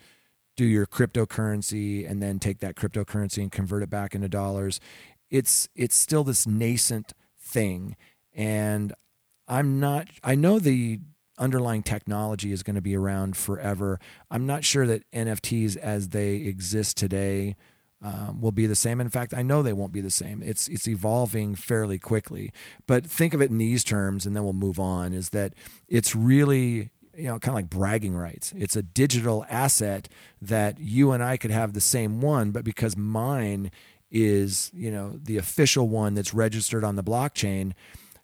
do 0.57 0.65
your 0.65 0.87
cryptocurrency 0.87 2.09
and 2.09 2.23
then 2.23 2.39
take 2.39 2.61
that 2.61 2.77
cryptocurrency 2.77 3.39
and 3.39 3.53
convert 3.53 3.83
it 3.83 3.91
back 3.91 4.15
into 4.15 4.29
dollars 4.29 4.81
it's 5.31 5.69
it's 5.75 5.97
still 5.97 6.25
this 6.25 6.47
nascent 6.47 7.13
thing. 7.39 7.97
And 8.35 8.93
i'm 9.49 9.79
not 9.79 10.09
i 10.25 10.35
know 10.35 10.59
the 10.59 10.99
underlying 11.39 11.83
technology 11.83 12.51
is 12.51 12.63
going 12.63 12.75
to 12.75 12.83
be 12.83 12.97
around 12.97 13.37
forever. 13.37 14.01
I'm 14.31 14.47
not 14.47 14.65
sure 14.65 14.87
that 14.87 15.11
nfts 15.13 15.77
as 15.77 16.09
they 16.09 16.37
exist 16.37 16.97
today 16.97 17.57
um, 18.07 18.41
will 18.41 18.53
be 18.53 18.67
the 18.67 18.77
same 18.77 19.01
in 19.01 19.09
fact 19.09 19.35
i 19.35 19.43
know 19.43 19.63
they 19.63 19.73
won't 19.73 19.93
be 19.93 20.01
the 20.01 20.11
same 20.11 20.43
it's 20.43 20.69
it's 20.69 20.87
evolving 20.87 21.55
fairly 21.55 21.99
quickly 21.99 22.53
but 22.87 23.05
think 23.05 23.35
of 23.35 23.43
it 23.43 23.51
in 23.51 23.59
these 23.59 23.83
terms 23.83 24.25
and 24.27 24.37
then 24.37 24.45
we'll 24.45 24.53
move 24.53 24.79
on 24.79 25.13
is 25.13 25.31
that 25.31 25.55
it's 25.89 26.15
really 26.15 26.91
you 27.17 27.25
know, 27.25 27.39
kind 27.39 27.49
of 27.49 27.55
like 27.55 27.71
bragging 27.71 28.15
rights. 28.15 28.53
It's 28.57 28.77
a 28.77 28.83
digital 28.83 29.45
asset 29.49 30.09
that 30.43 30.79
you 30.79 31.13
and 31.13 31.23
I 31.23 31.37
could 31.37 31.51
have 31.51 31.73
the 31.73 31.81
same 31.81 32.21
one, 32.21 32.51
but 32.51 32.65
because 32.65 32.97
mine 32.97 33.71
is, 34.11 34.71
you 34.75 34.91
know, 34.91 35.19
the 35.23 35.39
official 35.39 35.89
one 35.89 36.15
that's 36.15 36.35
registered 36.35 36.85
on 36.85 36.97
the 36.97 37.03
blockchain, 37.03 37.73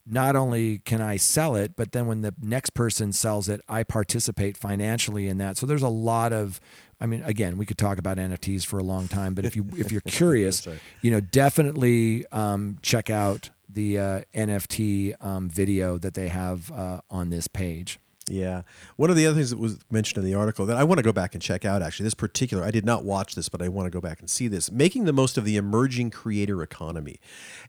not 0.06 0.36
only 0.36 0.78
can 0.78 1.00
I 1.00 1.16
sell 1.16 1.54
it, 1.56 1.76
but 1.76 1.92
then 1.92 2.06
when 2.06 2.22
the 2.22 2.34
next 2.40 2.70
person 2.74 3.12
sells 3.12 3.48
it, 3.48 3.60
I 3.68 3.82
participate 3.82 4.56
financially 4.56 5.28
in 5.28 5.38
that. 5.38 5.56
So 5.56 5.66
there's 5.66 5.82
a 5.82 5.88
lot 5.88 6.32
of 6.32 6.60
I 7.02 7.06
mean, 7.06 7.22
again, 7.24 7.56
we 7.58 7.66
could 7.66 7.78
talk 7.78 7.98
about 7.98 8.16
NFTs 8.16 8.64
for 8.64 8.78
a 8.78 8.84
long 8.84 9.08
time, 9.08 9.34
but 9.34 9.44
if 9.44 9.56
you 9.56 9.66
if 9.76 9.90
you're 9.90 10.00
curious, 10.06 10.68
you 11.00 11.10
know, 11.10 11.20
definitely 11.20 12.24
um, 12.30 12.78
check 12.80 13.10
out 13.10 13.50
the 13.68 13.98
uh, 13.98 14.20
NFT 14.34 15.14
um, 15.24 15.50
video 15.50 15.98
that 15.98 16.14
they 16.14 16.28
have 16.28 16.70
uh, 16.70 17.00
on 17.10 17.30
this 17.30 17.48
page. 17.48 17.98
Yeah. 18.28 18.62
One 18.96 19.10
of 19.10 19.16
the 19.16 19.26
other 19.26 19.34
things 19.34 19.50
that 19.50 19.58
was 19.58 19.78
mentioned 19.90 20.24
in 20.24 20.30
the 20.30 20.38
article 20.38 20.64
that 20.66 20.76
I 20.76 20.84
want 20.84 20.98
to 20.98 21.02
go 21.02 21.12
back 21.12 21.34
and 21.34 21.42
check 21.42 21.64
out 21.64 21.82
actually, 21.82 22.04
this 22.04 22.14
particular, 22.14 22.62
I 22.62 22.70
did 22.70 22.84
not 22.84 23.04
watch 23.04 23.34
this, 23.34 23.48
but 23.48 23.60
I 23.60 23.68
want 23.68 23.86
to 23.86 23.90
go 23.90 24.00
back 24.00 24.20
and 24.20 24.30
see 24.30 24.46
this. 24.46 24.70
Making 24.70 25.04
the 25.04 25.12
most 25.12 25.36
of 25.36 25.44
the 25.44 25.56
emerging 25.56 26.10
creator 26.10 26.62
economy. 26.62 27.18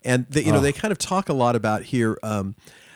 And 0.04 0.28
they, 0.30 0.44
you 0.44 0.52
know, 0.52 0.60
they 0.60 0.72
kind 0.72 0.92
of 0.92 1.00
talk 1.00 1.28
a 1.28 1.34
lot 1.34 1.56
about 1.56 1.84
here 1.84 2.20
um, 2.22 2.56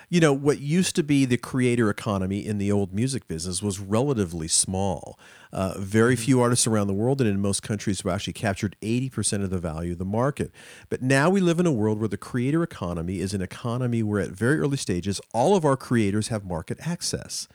you 0.09 0.21
know, 0.21 0.31
what 0.31 0.61
used 0.61 0.95
to 0.95 1.03
be 1.03 1.25
the 1.25 1.37
creator 1.37 1.89
economy 1.89 2.45
in 2.45 2.59
the 2.59 2.71
old 2.71 2.93
music 2.93 3.27
business 3.27 3.61
was 3.61 3.79
relatively 3.79 4.47
small. 4.47 5.19
Uh, 5.51 5.73
very 5.77 6.15
few 6.15 6.39
artists 6.39 6.65
around 6.65 6.87
the 6.87 6.93
world, 6.93 7.19
and 7.19 7.29
in 7.29 7.41
most 7.41 7.61
countries, 7.61 8.01
have 8.01 8.13
actually 8.13 8.33
captured 8.33 8.77
80% 8.81 9.43
of 9.43 9.49
the 9.49 9.59
value 9.59 9.93
of 9.93 9.97
the 9.97 10.05
market. 10.05 10.51
But 10.89 11.01
now 11.01 11.29
we 11.29 11.41
live 11.41 11.59
in 11.59 11.65
a 11.65 11.71
world 11.73 11.99
where 11.99 12.07
the 12.07 12.17
creator 12.17 12.63
economy 12.63 13.19
is 13.19 13.33
an 13.33 13.41
economy 13.41 14.01
where, 14.01 14.21
at 14.21 14.29
very 14.29 14.59
early 14.59 14.77
stages, 14.77 15.19
all 15.33 15.55
of 15.55 15.65
our 15.65 15.77
creators 15.77 16.29
have 16.29 16.45
market 16.45 16.77
access. 16.81 17.47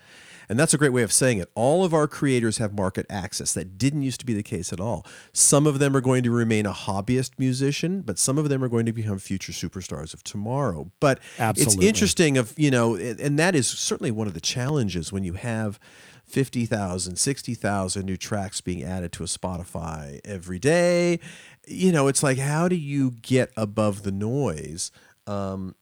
And 0.48 0.58
that's 0.58 0.74
a 0.74 0.78
great 0.78 0.92
way 0.92 1.02
of 1.02 1.12
saying 1.12 1.38
it. 1.38 1.50
All 1.54 1.84
of 1.84 1.94
our 1.94 2.06
creators 2.06 2.58
have 2.58 2.72
market 2.72 3.06
access. 3.08 3.52
That 3.52 3.78
didn't 3.78 4.02
used 4.02 4.20
to 4.20 4.26
be 4.26 4.34
the 4.34 4.42
case 4.42 4.72
at 4.72 4.80
all. 4.80 5.06
Some 5.32 5.66
of 5.66 5.78
them 5.78 5.96
are 5.96 6.00
going 6.00 6.22
to 6.24 6.30
remain 6.30 6.66
a 6.66 6.72
hobbyist 6.72 7.32
musician, 7.38 8.02
but 8.02 8.18
some 8.18 8.38
of 8.38 8.48
them 8.48 8.62
are 8.62 8.68
going 8.68 8.86
to 8.86 8.92
become 8.92 9.18
future 9.18 9.52
superstars 9.52 10.14
of 10.14 10.22
tomorrow. 10.24 10.90
But 11.00 11.20
Absolutely. 11.38 11.74
it's 11.74 11.86
interesting 11.86 12.36
of, 12.38 12.54
you 12.56 12.70
know, 12.70 12.96
and 12.96 13.38
that 13.38 13.54
is 13.54 13.66
certainly 13.66 14.10
one 14.10 14.26
of 14.26 14.34
the 14.34 14.40
challenges 14.40 15.12
when 15.12 15.24
you 15.24 15.34
have 15.34 15.78
50,000, 16.24 17.16
60,000 17.16 18.06
new 18.06 18.16
tracks 18.16 18.60
being 18.60 18.82
added 18.82 19.12
to 19.12 19.22
a 19.22 19.26
Spotify 19.26 20.20
every 20.24 20.58
day. 20.58 21.20
You 21.66 21.92
know, 21.92 22.08
it's 22.08 22.22
like 22.22 22.38
how 22.38 22.68
do 22.68 22.76
you 22.76 23.10
get 23.10 23.52
above 23.56 24.02
the 24.02 24.12
noise? 24.12 24.90
Um, 25.26 25.74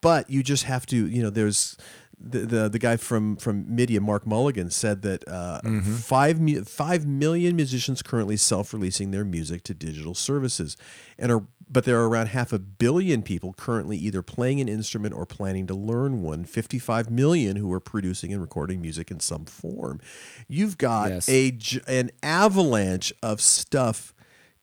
but 0.00 0.28
you 0.28 0.42
just 0.42 0.64
have 0.64 0.84
to 0.84 1.08
you 1.08 1.22
know 1.22 1.30
there's 1.30 1.78
the 2.18 2.40
the, 2.40 2.68
the 2.68 2.78
guy 2.78 2.96
from 2.96 3.36
from 3.36 3.64
Midia 3.64 4.00
Mark 4.00 4.26
Mulligan 4.26 4.70
said 4.70 5.02
that 5.02 5.26
uh, 5.28 5.60
five 5.82 6.38
five 6.66 7.06
million 7.06 7.56
musicians 7.56 8.02
currently 8.02 8.36
self-releasing 8.36 9.10
their 9.10 9.24
music 9.24 9.62
to 9.64 9.74
digital 9.74 10.14
services 10.14 10.76
and 11.18 11.30
are 11.32 11.44
but 11.70 11.84
there 11.84 11.98
are 11.98 12.08
around 12.08 12.26
half 12.28 12.52
a 12.52 12.58
billion 12.58 13.22
people 13.22 13.54
currently 13.54 13.96
either 13.96 14.20
playing 14.20 14.60
an 14.60 14.68
instrument 14.68 15.14
or 15.14 15.24
planning 15.24 15.66
to 15.66 15.74
learn 15.74 16.20
one 16.22 16.44
55 16.44 17.10
million 17.10 17.56
who 17.56 17.72
are 17.72 17.80
producing 17.80 18.32
and 18.32 18.42
recording 18.42 18.80
music 18.82 19.10
in 19.10 19.18
some 19.18 19.44
form 19.46 19.98
you've 20.46 20.76
got 20.78 21.10
Yes. 21.10 21.28
a 21.28 21.58
an 21.88 22.10
avalanche 22.22 23.12
of 23.22 23.40
stuff 23.40 24.12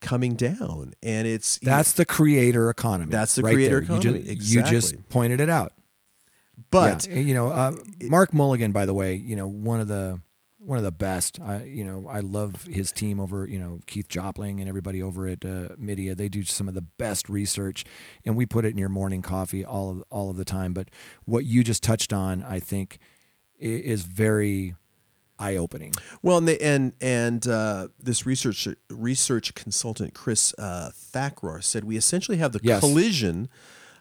coming 0.00 0.34
down 0.34 0.94
and 1.02 1.26
it's 1.28 1.58
That's 1.58 1.92
the 1.92 2.04
creator 2.04 2.70
economy. 2.70 3.10
That's 3.10 3.34
the 3.36 3.42
right 3.42 3.54
creator 3.54 3.80
there. 3.80 3.96
You 3.96 4.02
ju- 4.02 4.14
economy, 4.14 4.36
You 4.40 4.62
just, 4.62 5.08
pointed 5.08 5.40
it 5.40 5.48
out. 5.48 5.72
But 6.70 7.06
Yeah, 7.06 7.18
you 7.18 7.34
know, 7.34 7.48
uh, 7.48 7.72
Mark 8.02 8.32
Mulligan, 8.32 8.72
by 8.72 8.86
the 8.86 8.94
way, 8.94 9.14
you 9.14 9.36
know, 9.36 9.46
one 9.48 9.80
of 9.80 9.88
the 9.88 10.20
one 10.58 10.78
of 10.78 10.84
the 10.84 10.92
best. 10.92 11.40
I, 11.40 11.64
you 11.64 11.82
know, 11.84 12.06
I 12.08 12.20
love 12.20 12.64
his 12.70 12.92
team 12.92 13.18
over, 13.18 13.48
you 13.48 13.58
know, 13.58 13.80
Keith 13.86 14.06
Jopling 14.08 14.60
and 14.60 14.68
everybody 14.68 15.02
over 15.02 15.26
at 15.26 15.44
uh, 15.44 15.74
Midia. 15.76 16.16
They 16.16 16.28
do 16.28 16.44
some 16.44 16.68
of 16.68 16.74
the 16.74 16.82
best 16.82 17.28
research, 17.28 17.84
and 18.24 18.36
we 18.36 18.46
put 18.46 18.64
it 18.64 18.68
in 18.68 18.78
your 18.78 18.88
morning 18.88 19.22
coffee 19.22 19.64
all 19.64 19.90
of 19.90 20.04
all 20.08 20.30
of 20.30 20.36
the 20.36 20.44
time. 20.44 20.72
But 20.72 20.88
what 21.24 21.44
you 21.44 21.64
just 21.64 21.82
touched 21.82 22.12
on, 22.12 22.44
I 22.44 22.60
think, 22.60 22.98
is 23.58 24.02
very 24.04 24.76
eye 25.38 25.56
opening. 25.56 25.92
Well, 26.22 26.38
and 26.38 26.46
the, 26.46 26.62
and 26.62 26.92
and 27.00 27.44
uh, 27.48 27.88
this 28.00 28.24
research 28.24 28.68
research 28.88 29.54
consultant 29.54 30.14
Chris 30.14 30.54
uh, 30.58 30.90
Thakrar 30.94 31.62
said 31.64 31.82
we 31.82 31.96
essentially 31.96 32.36
have 32.38 32.52
the 32.52 32.60
Yes. 32.62 32.78
collision 32.78 33.48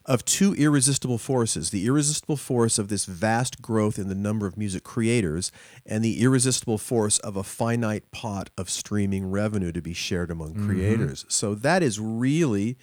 of 0.06 0.26
two 0.26 0.54
irresistible 0.56 1.18
forces: 1.18 1.70
the 1.70 1.86
irresistible 1.86 2.38
force 2.38 2.78
of 2.80 2.88
this 2.88 3.06
vast 3.06 3.62
growth 3.62 4.00
in 4.00 4.08
the 4.10 4.16
number 4.16 4.46
of 4.48 4.58
music 4.58 4.84
creators, 4.84 5.52
and 5.86 6.04
the 6.04 6.22
irresistible 6.22 6.78
force 6.78 7.20
of 7.20 7.36
a 7.36 7.44
finite 7.44 8.10
pot 8.12 8.50
of 8.58 8.70
streaming 8.70 9.30
revenue 9.32 9.72
to 9.72 9.82
be 9.82 9.94
shared 9.94 10.32
among 10.32 10.54
Mm-hmm. 10.54 10.68
creators. 10.70 11.26
So 11.30 11.56
that 11.56 11.84
is 11.84 12.00
really. 12.00 12.78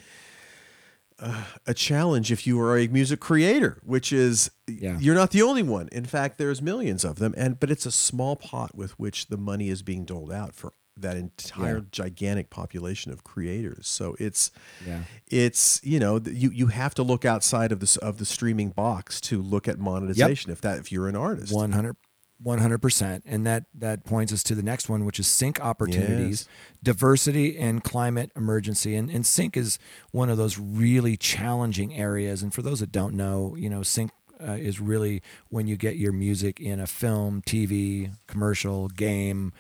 Uh, 1.21 1.43
a 1.67 1.75
challenge 1.75 2.31
if 2.31 2.47
you 2.47 2.61
are 2.61 2.79
a 2.79 2.87
music 2.87 3.19
creator, 3.19 3.79
which 3.85 4.13
is 4.13 4.53
Yeah. 4.69 4.97
you're 5.01 5.17
not 5.17 5.33
the 5.33 5.43
only 5.43 5.65
one. 5.65 5.89
In 5.91 6.05
fact, 6.05 6.39
there's 6.39 6.63
millions 6.63 7.05
of 7.05 7.19
them, 7.19 7.35
and 7.37 7.59
but 7.59 7.73
it's 7.73 7.87
a 7.87 7.91
small 7.91 8.37
pot 8.37 8.77
with 8.77 8.97
which 9.01 9.27
the 9.27 9.37
money 9.37 9.69
is 9.69 9.83
being 9.83 10.05
doled 10.05 10.31
out 10.31 10.55
for 10.55 10.73
that 11.01 11.17
entire 11.17 11.79
Yeah. 11.79 11.85
gigantic 11.91 12.51
population 12.51 13.13
of 13.13 13.25
creators. 13.25 13.87
So 13.89 14.17
it's 14.19 14.51
Yeah. 14.87 15.03
it's 15.27 15.81
you 15.85 15.99
know 15.99 16.21
you 16.25 16.51
you 16.51 16.67
have 16.69 16.95
to 16.95 17.03
look 17.03 17.25
outside 17.25 17.73
of 17.73 17.81
this 17.81 17.97
of 17.99 18.19
the 18.19 18.25
streaming 18.27 18.71
box 18.71 19.21
to 19.23 19.41
look 19.43 19.69
at 19.69 19.79
monetization 19.79 20.51
if 20.51 20.61
that 20.63 20.79
if 20.79 20.91
you're 20.93 21.09
an 21.09 21.17
artist. 21.17 21.53
100 21.53 21.97
100% 22.45 23.23
and 23.27 23.45
that 23.45 23.65
that 23.75 24.05
points 24.05 24.33
us 24.33 24.45
to 24.45 24.55
the 24.55 24.63
next 24.63 24.89
one 24.89 25.05
which 25.05 25.19
is 25.19 25.27
sync 25.27 25.61
opportunities 25.61 26.47
diversity 26.85 27.59
and 27.59 27.83
climate 27.83 28.31
emergency 28.37 28.95
and, 28.95 29.11
and 29.11 29.27
sync 29.27 29.57
is 29.57 29.77
one 30.13 30.31
of 30.31 30.37
those 30.39 30.57
really 30.57 31.17
challenging 31.17 31.93
areas 31.95 32.41
and 32.43 32.55
for 32.55 32.63
those 32.63 32.79
that 32.81 32.93
don't 32.93 33.13
know 33.15 33.57
you 33.59 33.69
know 33.69 33.83
sync 33.83 34.13
uh, 34.41 34.53
is 34.53 34.79
really 34.81 35.21
when 35.49 35.67
you 35.67 35.77
get 35.77 35.97
your 35.97 36.13
music 36.13 36.61
in 36.61 36.79
a 36.79 36.87
film 36.87 37.43
tv 37.43 38.13
commercial 38.29 38.87
game 38.89 39.53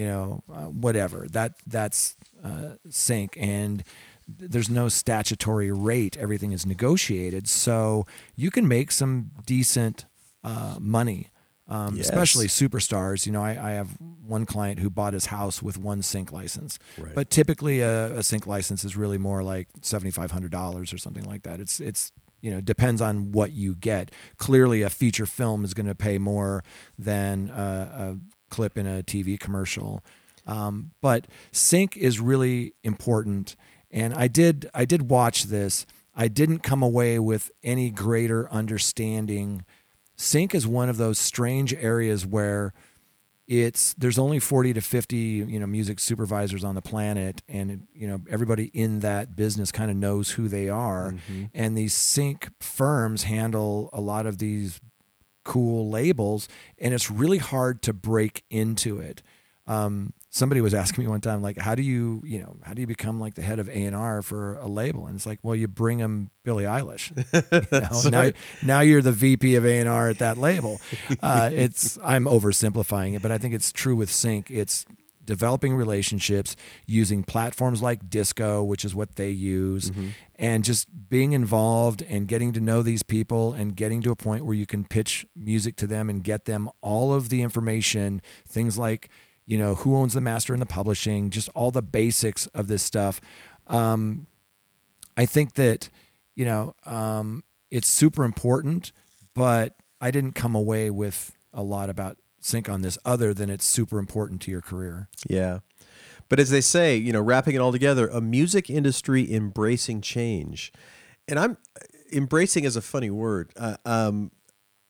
you 0.00 0.06
know 0.10 0.42
uh, 0.56 0.68
whatever 0.86 1.20
that 1.30 1.52
that's 1.76 2.00
uh, 2.48 2.70
sync 2.88 3.36
and 3.40 3.82
there's 4.52 4.70
no 4.70 4.88
statutory 4.88 5.70
rate 5.90 6.14
everything 6.24 6.52
is 6.52 6.64
negotiated 6.74 7.44
so 7.48 8.06
you 8.42 8.50
can 8.56 8.66
make 8.76 8.88
some 9.00 9.30
decent 9.46 9.98
uh, 10.50 10.76
money 10.80 11.22
um, 11.68 11.94
Yes. 11.94 12.08
especially 12.08 12.48
superstars. 12.48 13.26
You 13.26 13.32
know, 13.34 13.44
I, 13.44 13.50
I 13.50 13.70
have 13.80 13.90
one 14.36 14.44
client 14.44 14.80
who 14.80 14.90
bought 14.90 15.12
his 15.12 15.26
house 15.26 15.62
with 15.62 15.76
one 15.78 16.02
sync 16.02 16.32
license, 16.32 16.80
but 17.14 17.30
typically 17.30 17.78
a, 17.80 18.18
a 18.18 18.22
sync 18.24 18.44
license 18.54 18.82
is 18.84 18.96
really 18.96 19.18
more 19.18 19.40
like 19.44 19.68
seventy 19.80 20.10
five 20.10 20.32
hundred 20.32 20.50
dollars 20.50 20.92
or 20.92 20.98
something 20.98 21.22
like 21.32 21.42
that. 21.44 21.60
It's 21.60 21.78
it's 21.78 22.10
you 22.40 22.50
know 22.50 22.60
depends 22.60 23.00
on 23.00 23.30
what 23.30 23.52
you 23.52 23.76
get. 23.76 24.10
Clearly, 24.36 24.82
a 24.82 24.90
feature 24.90 25.26
film 25.26 25.64
is 25.64 25.72
going 25.72 25.86
to 25.86 25.94
pay 25.94 26.18
more 26.18 26.64
than 26.98 27.50
a, 27.50 27.62
a 28.04 28.16
clip 28.50 28.76
in 28.76 28.86
a 28.86 29.02
TV 29.02 29.38
commercial. 29.38 30.02
Um, 30.46 30.90
but 31.00 31.26
sync 31.52 31.96
is 31.96 32.20
really 32.20 32.74
important, 32.82 33.56
and 33.90 34.14
I 34.14 34.28
did 34.28 34.68
I 34.74 34.84
did 34.84 35.10
watch 35.10 35.44
this. 35.44 35.86
I 36.14 36.28
didn't 36.28 36.60
come 36.60 36.82
away 36.82 37.18
with 37.18 37.50
any 37.62 37.90
greater 37.90 38.50
understanding. 38.50 39.64
Sync 40.16 40.54
is 40.54 40.66
one 40.66 40.88
of 40.88 40.96
those 40.96 41.18
strange 41.18 41.72
areas 41.74 42.26
where 42.26 42.74
it's 43.46 43.94
there's 43.94 44.18
only 44.18 44.38
40 44.38 44.74
to 44.74 44.80
50 44.80 45.16
you 45.16 45.58
know 45.58 45.66
music 45.66 45.98
supervisors 45.98 46.62
on 46.62 46.74
the 46.74 46.82
planet. 46.82 47.42
And 47.48 47.86
you 47.92 48.06
know 48.06 48.20
everybody 48.30 48.70
in 48.74 49.00
that 49.00 49.34
business 49.34 49.72
kind 49.72 49.90
of 49.90 49.96
knows 49.96 50.30
who 50.30 50.48
they 50.48 50.68
are. 50.68 51.14
And 51.54 51.76
these 51.76 51.94
sync 51.94 52.48
firms 52.60 53.24
handle 53.24 53.90
a 53.92 54.00
lot 54.00 54.26
of 54.26 54.38
these 54.38 54.80
cool 55.44 55.88
labels 55.90 56.48
and 56.78 56.94
it's 56.94 57.10
really 57.10 57.38
hard 57.38 57.82
to 57.82 57.92
break 57.92 58.44
into 58.50 58.98
it. 58.98 59.22
Um, 59.66 60.12
somebody 60.30 60.60
was 60.60 60.74
asking 60.74 61.04
me 61.04 61.08
one 61.10 61.20
time 61.20 61.42
like 61.42 61.58
how 61.58 61.74
do 61.74 61.82
you 61.82 62.22
you 62.24 62.40
know 62.40 62.56
how 62.62 62.72
do 62.72 62.80
you 62.80 62.86
become 62.86 63.20
like 63.20 63.34
the 63.34 63.42
head 63.42 63.58
of 63.58 63.68
a&r 63.68 64.22
for 64.22 64.54
a 64.54 64.66
label? 64.66 65.06
And 65.06 65.16
it's 65.16 65.26
like 65.26 65.38
well 65.42 65.54
you 65.54 65.68
bring 65.68 65.98
them 65.98 66.30
billie 66.44 66.64
eilish 66.64 67.10
you 68.04 68.10
know? 68.10 68.22
now, 68.22 68.32
now 68.62 68.80
you're 68.80 69.02
the 69.02 69.12
vp 69.12 69.54
of 69.56 69.64
a&r 69.64 70.08
at 70.08 70.18
that 70.18 70.38
label. 70.38 70.80
Uh, 71.22 71.50
it's 71.52 71.98
i'm 72.04 72.24
oversimplifying 72.24 73.14
it 73.14 73.22
but 73.22 73.30
i 73.30 73.38
think 73.38 73.52
it's 73.52 73.72
true 73.72 73.96
with 73.96 74.10
sync. 74.10 74.50
It's 74.50 74.86
developing 75.24 75.74
relationships 75.74 76.56
using 76.86 77.22
platforms 77.22 77.82
like 77.82 78.08
disco 78.10 78.62
which 78.64 78.84
is 78.84 78.94
what 78.94 79.16
they 79.16 79.30
use 79.30 79.92
and 80.36 80.64
just 80.64 80.88
being 81.08 81.32
involved 81.32 82.02
and 82.08 82.26
getting 82.26 82.52
to 82.52 82.60
know 82.60 82.82
these 82.82 83.02
people 83.02 83.52
and 83.52 83.76
getting 83.76 84.00
to 84.02 84.10
a 84.10 84.16
point 84.16 84.44
where 84.44 84.54
you 84.54 84.66
can 84.66 84.84
pitch 84.84 85.26
music 85.36 85.76
to 85.76 85.86
them 85.86 86.08
and 86.10 86.24
get 86.24 86.46
them 86.46 86.68
all 86.80 87.12
of 87.12 87.28
the 87.28 87.42
information 87.42 88.20
things 88.48 88.78
like 88.78 89.08
you 89.46 89.58
know 89.58 89.74
who 89.76 89.96
owns 89.96 90.14
the 90.14 90.20
master 90.20 90.52
and 90.52 90.62
the 90.62 90.66
publishing 90.66 91.30
just 91.30 91.48
all 91.54 91.70
the 91.70 91.82
basics 91.82 92.46
of 92.48 92.66
this 92.68 92.82
stuff. 92.82 93.20
Um, 93.66 94.26
i 95.16 95.26
think 95.26 95.54
that 95.54 95.88
you 96.34 96.44
know 96.44 96.74
um, 96.86 97.44
it's 97.70 97.88
super 97.88 98.24
important 98.24 98.92
but 99.34 99.76
i 100.00 100.10
didn't 100.10 100.32
come 100.32 100.54
away 100.54 100.90
with 100.90 101.36
a 101.52 101.62
lot 101.62 101.90
about 101.90 102.16
sync 102.40 102.68
on 102.68 102.82
this 102.82 102.98
other 103.04 103.32
than 103.34 103.50
it's 103.50 103.64
super 103.64 103.98
important 103.98 104.40
to 104.42 104.50
your 104.50 104.62
career 104.62 105.08
Yeah. 105.28 105.60
But 106.30 106.38
as 106.38 106.48
they 106.48 106.60
say, 106.60 106.96
you 106.96 107.12
know, 107.12 107.20
wrapping 107.20 107.56
it 107.56 107.58
all 107.58 107.72
together, 107.72 108.06
a 108.06 108.20
music 108.20 108.70
industry 108.70 109.30
embracing 109.34 110.00
change. 110.00 110.72
And 111.28 111.38
I'm 111.38 111.58
embracing 112.12 112.64
is 112.64 112.76
a 112.76 112.80
funny 112.80 113.10
word. 113.10 113.50
Uh, 113.56 113.76
um, 113.84 114.30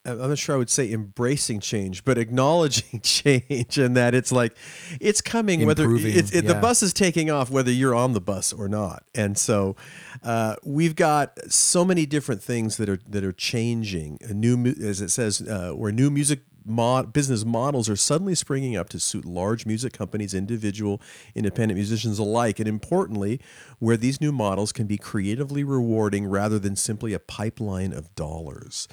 I'm 0.03 0.17
not 0.17 0.37
sure 0.37 0.55
I 0.55 0.57
would 0.57 0.69
say 0.69 0.91
embracing 0.91 1.59
change, 1.59 2.03
but 2.03 2.17
acknowledging 2.17 3.01
change, 3.03 3.77
and 3.77 3.95
that 3.95 4.15
it's 4.15 4.31
like 4.31 4.57
it's 4.99 5.21
coming. 5.21 5.65
Whether 5.65 5.93
it's 5.95 6.31
it, 6.31 6.47
the 6.47 6.55
bus 6.55 6.81
is 6.81 6.91
taking 6.91 7.29
off, 7.29 7.51
whether 7.51 7.71
you're 7.71 7.93
on 7.93 8.13
the 8.13 8.21
bus 8.21 8.51
or 8.51 8.67
not, 8.67 9.03
and 9.13 9.37
so 9.37 9.75
uh, 10.23 10.55
we've 10.63 10.95
got 10.95 11.37
so 11.51 11.85
many 11.85 12.07
different 12.07 12.41
things 12.41 12.77
that 12.77 12.89
are 12.89 12.99
that 13.07 13.23
are 13.23 13.31
changing. 13.31 14.17
A 14.21 14.33
new, 14.33 14.65
as 14.65 15.01
it 15.01 15.09
says, 15.09 15.39
uh, 15.41 15.73
where 15.73 15.91
new 15.91 16.09
music 16.09 16.39
mod, 16.65 17.13
business 17.13 17.45
models 17.45 17.89
are 17.89 17.95
suddenly 17.95 18.35
springing 18.35 18.75
up 18.75 18.89
to 18.89 18.99
suit 18.99 19.25
large 19.25 19.65
music 19.65 19.93
companies, 19.93 20.33
individual, 20.33 21.01
independent 21.35 21.77
musicians 21.77 22.19
alike, 22.19 22.59
and 22.59 22.67
importantly, 22.67 23.39
where 23.79 23.97
these 23.97 24.21
new 24.21 24.31
models 24.31 24.71
can 24.71 24.87
be 24.87 24.97
creatively 24.97 25.63
rewarding 25.63 26.25
rather 26.25 26.59
than 26.59 26.75
simply 26.75 27.13
a 27.13 27.19
pipeline 27.19 27.93
of 27.93 28.13
dollars. 28.15 28.87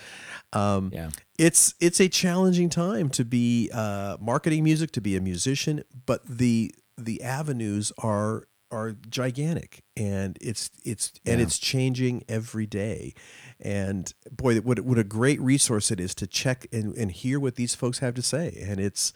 Um, 0.52 0.90
Yeah. 0.92 1.10
it's 1.38 1.74
it's 1.80 2.00
a 2.00 2.08
challenging 2.08 2.68
time 2.70 3.08
to 3.10 3.24
be 3.24 3.70
uh, 3.72 4.16
marketing 4.20 4.64
music, 4.64 4.90
to 4.92 5.00
be 5.00 5.16
a 5.16 5.20
musician, 5.20 5.84
but 6.06 6.24
the 6.26 6.74
the 6.96 7.22
avenues 7.22 7.92
are 7.98 8.48
are 8.70 8.92
gigantic 9.08 9.82
and 9.96 10.36
it's 10.42 10.68
it's 10.84 11.12
and 11.24 11.40
Yeah. 11.40 11.46
it's 11.46 11.58
changing 11.58 12.22
every 12.28 12.66
day 12.66 13.14
and 13.60 14.14
boy 14.30 14.56
what, 14.60 14.80
what 14.80 14.98
a 14.98 15.04
great 15.04 15.40
resource 15.40 15.90
it 15.90 15.98
is 16.00 16.14
to 16.14 16.26
check 16.26 16.66
and, 16.72 16.94
and 16.96 17.12
hear 17.12 17.40
what 17.40 17.56
these 17.56 17.74
folks 17.74 17.98
have 17.98 18.14
to 18.14 18.22
say 18.22 18.56
and 18.66 18.78
it's 18.80 19.12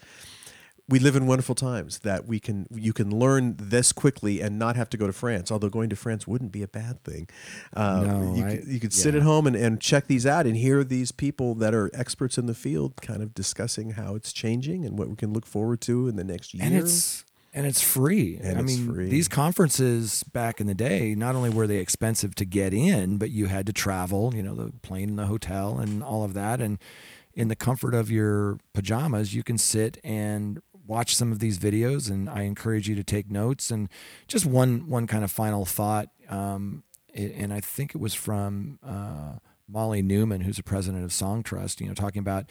we 0.89 0.99
live 0.99 1.15
in 1.15 1.25
wonderful 1.27 1.55
times 1.55 1.99
that 1.99 2.27
we 2.27 2.41
can 2.41 2.67
you 2.73 2.91
can 2.91 3.09
learn 3.17 3.55
this 3.57 3.93
quickly 3.93 4.41
and 4.41 4.59
not 4.59 4.75
have 4.75 4.89
to 4.89 4.97
go 4.97 5.07
to 5.07 5.13
France. 5.13 5.49
Although 5.49 5.69
going 5.69 5.89
to 5.89 5.95
France 5.95 6.27
wouldn't 6.27 6.51
be 6.51 6.61
a 6.61 6.67
bad 6.67 7.01
thing. 7.05 7.29
Uh, 7.73 8.01
No, 8.05 8.35
you, 8.35 8.45
I- 8.45 8.55
could, 8.57 8.67
you 8.67 8.79
could 8.81 8.93
sit 8.93 9.15
at 9.15 9.21
home 9.21 9.47
and, 9.47 9.55
and 9.55 9.79
check 9.79 10.07
these 10.07 10.25
out 10.25 10.45
and 10.45 10.57
hear 10.57 10.83
these 10.83 11.13
people 11.13 11.55
that 11.55 11.73
are 11.73 11.89
experts 11.93 12.37
in 12.37 12.47
the 12.47 12.53
field 12.53 12.97
kind 13.01 13.23
of 13.23 13.33
discussing 13.33 13.91
how 13.91 14.15
it's 14.15 14.33
changing 14.33 14.85
and 14.85 14.99
what 14.99 15.07
we 15.07 15.15
can 15.15 15.31
look 15.31 15.45
forward 15.45 15.79
to 15.81 16.09
in 16.09 16.17
the 16.17 16.23
next 16.25 16.53
year. 16.53 16.63
and 16.65 16.75
it's 16.75 17.23
and 17.53 17.65
it's 17.67 17.81
free. 17.81 18.39
And 18.41 18.57
I 18.57 18.61
it's 18.61 18.77
mean, 18.77 18.93
free. 18.93 19.09
these 19.09 19.27
conferences 19.27 20.23
back 20.23 20.59
in 20.59 20.67
the 20.67 20.73
day, 20.73 21.15
not 21.15 21.35
only 21.35 21.49
were 21.49 21.67
they 21.67 21.77
expensive 21.77 22.33
to 22.35 22.45
get 22.45 22.73
in, 22.73 23.17
but 23.17 23.29
you 23.29 23.45
had 23.45 23.65
to 23.67 23.73
travel, 23.73 24.33
you 24.35 24.41
know, 24.43 24.55
the 24.55 24.71
plane 24.81 25.09
and 25.09 25.19
the 25.19 25.27
hotel 25.27 25.77
and 25.79 26.03
all 26.03 26.23
of 26.23 26.33
that. 26.33 26.59
And 26.61 26.79
in 27.33 27.47
the 27.47 27.55
comfort 27.55 27.93
of 27.93 28.09
your 28.11 28.57
pajamas, 28.73 29.33
you 29.33 29.43
can 29.43 29.57
sit 29.57 29.97
and 30.03 30.61
watch 30.85 31.15
some 31.15 31.31
of 31.31 31.39
these 31.39 31.57
videos. 31.59 32.09
And 32.09 32.29
I 32.29 32.41
encourage 32.43 32.87
you 32.89 32.95
to 32.95 33.03
take 33.03 33.29
notes. 33.31 33.71
And 33.71 33.89
just 34.27 34.45
one 34.45 34.87
one 34.89 35.07
kind 35.07 35.23
of 35.23 35.31
final 35.31 35.65
thought, 35.65 36.09
um, 36.29 36.83
it- 37.13 37.33
and 37.37 37.53
I 37.53 37.59
think 37.61 37.95
it 37.95 38.01
was 38.01 38.13
from 38.13 38.79
uh, 38.83 39.33
Molly 39.67 40.03
Neuman, 40.03 40.43
who's 40.43 40.57
the 40.57 40.63
president 40.63 41.03
of 41.03 41.11
Songtrust. 41.11 41.79
You 41.81 41.87
know, 41.87 41.93
talking 41.93 42.19
about, 42.19 42.45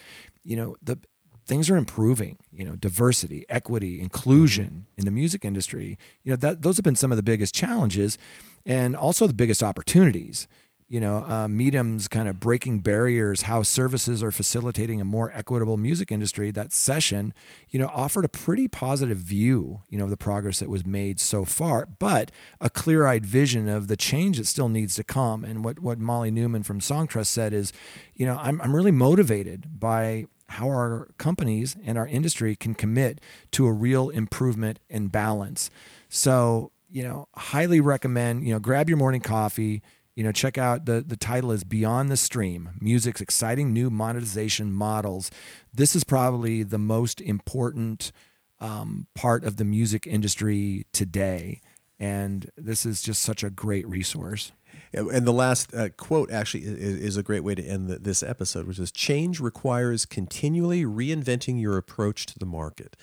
you 0.45 0.57
know, 0.57 0.77
the 0.83 0.99
things 1.47 1.69
are 1.71 1.77
improving 1.77 2.39
you 2.53 2.65
know 2.65 2.77
diversity 2.77 3.45
equity 3.49 4.01
inclusion 4.01 4.87
in 4.97 5.05
the 5.05 5.11
music 5.11 5.45
industry. 5.45 5.99
You 6.23 6.31
know 6.31 6.37
that 6.37 6.63
those 6.63 6.77
have 6.77 6.85
been 6.85 6.97
some 6.97 7.13
of 7.13 7.17
the 7.17 7.23
biggest 7.23 7.55
challenges 7.55 8.19
and 8.65 8.95
also 8.97 9.27
the 9.27 9.35
biggest 9.35 9.63
opportunities. 9.63 10.47
You 10.89 11.01
know 11.01 11.19
uh, 11.27 11.49
Midem's 11.49 12.07
kind 12.07 12.29
of 12.29 12.39
breaking 12.39 12.81
barriers 12.81 13.43
how 13.43 13.63
services 13.63 14.23
are 14.23 14.31
facilitating 14.31 15.01
a 15.01 15.07
more 15.07 15.33
equitable 15.35 15.79
music 15.79 16.13
industry. 16.13 16.51
That 16.51 16.73
session 16.73 17.33
you 17.71 17.79
know 17.79 17.91
offered 17.95 18.27
a 18.27 18.29
pretty 18.29 18.69
positive 18.69 19.19
view 19.19 19.81
you 19.89 19.99
know 19.99 20.05
of 20.05 20.11
the 20.11 20.19
progress 20.19 20.61
that 20.61 20.69
was 20.69 20.85
made 20.85 21.19
so 21.19 21.45
far 21.45 21.87
but 21.99 22.31
a 22.61 22.69
clear-eyed 22.69 23.25
vision 23.25 23.69
of 23.69 23.89
the 23.89 23.97
change 23.97 24.37
that 24.37 24.47
still 24.47 24.69
needs 24.69 24.95
to 24.97 25.05
come. 25.05 25.45
And 25.45 25.65
what 25.65 25.79
what 25.81 25.99
molly 25.99 26.31
neuman 26.31 26.65
from 26.65 26.79
songtrust 26.79 27.27
said 27.27 27.55
is 27.55 27.73
you 28.15 28.27
know 28.27 28.37
i'm, 28.41 28.61
I'm 28.61 28.77
really 28.77 28.93
motivated 28.93 29.81
by 29.81 30.27
how 30.53 30.69
our 30.69 31.09
companies 31.19 31.77
and 31.85 31.99
our 31.99 32.07
industry 32.07 32.57
can 32.57 32.75
commit 32.75 33.21
to 33.53 33.67
a 33.67 33.73
real 33.73 34.09
improvement 34.11 34.79
and 34.89 35.11
balance. 35.11 35.71
So, 36.09 36.73
you 36.91 37.03
know, 37.03 37.29
highly 37.35 37.81
recommend, 37.81 38.47
you 38.47 38.53
know, 38.53 38.61
grab 38.61 38.89
your 38.89 38.99
morning 38.99 39.21
coffee, 39.21 39.83
you 40.15 40.23
know, 40.23 40.33
check 40.33 40.59
out 40.59 40.85
the 40.85 41.01
the 41.01 41.17
title 41.17 41.53
is 41.53 41.65
Beyond 41.65 42.11
the 42.11 42.17
Stream: 42.17 42.71
Music's 42.81 43.21
exciting 43.21 43.73
new 43.73 43.89
monetization 43.89 44.73
models. 44.73 45.31
This 45.73 45.97
is 45.97 46.05
probably 46.05 46.63
the 46.63 46.79
most 46.79 47.21
important 47.21 48.13
um, 48.61 49.07
part 49.15 49.45
of 49.45 49.57
the 49.57 49.65
music 49.65 50.07
industry 50.07 50.87
today. 50.93 51.61
And 51.99 52.51
this 52.57 52.85
is 52.85 53.01
just 53.01 53.23
such 53.23 53.43
a 53.45 53.51
great 53.51 53.87
resource. 53.89 54.53
And 54.95 55.27
the 55.27 55.33
last 55.33 55.75
uh, 55.75 55.89
quote 55.97 56.31
actually 56.31 56.65
is, 56.65 56.99
is 56.99 57.17
a 57.17 57.23
great 57.23 57.43
way 57.43 57.55
to 57.55 57.63
end 57.63 57.89
the, 57.89 57.99
this 57.99 58.23
episode, 58.23 58.67
which 58.67 58.79
is 58.79 58.93
Change 58.93 59.41
requires 59.41 60.05
continually 60.05 60.85
reinventing 60.85 61.61
your 61.61 61.79
approach 61.79 62.27
to 62.27 62.39
the 62.39 62.47
market. 62.47 62.95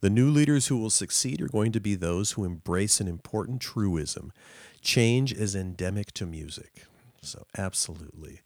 The 0.00 0.10
new 0.10 0.30
leaders 0.30 0.66
who 0.66 0.76
will 0.76 0.90
succeed 0.90 1.40
are 1.40 1.48
going 1.48 1.72
to 1.72 1.80
be 1.80 1.94
those 1.94 2.32
who 2.32 2.44
embrace 2.44 3.00
an 3.00 3.08
important 3.08 3.60
truism 3.60 4.32
change 4.82 5.32
is 5.32 5.56
endemic 5.56 6.12
to 6.12 6.26
music. 6.26 6.84
So, 7.22 7.46
absolutely. 7.56 8.42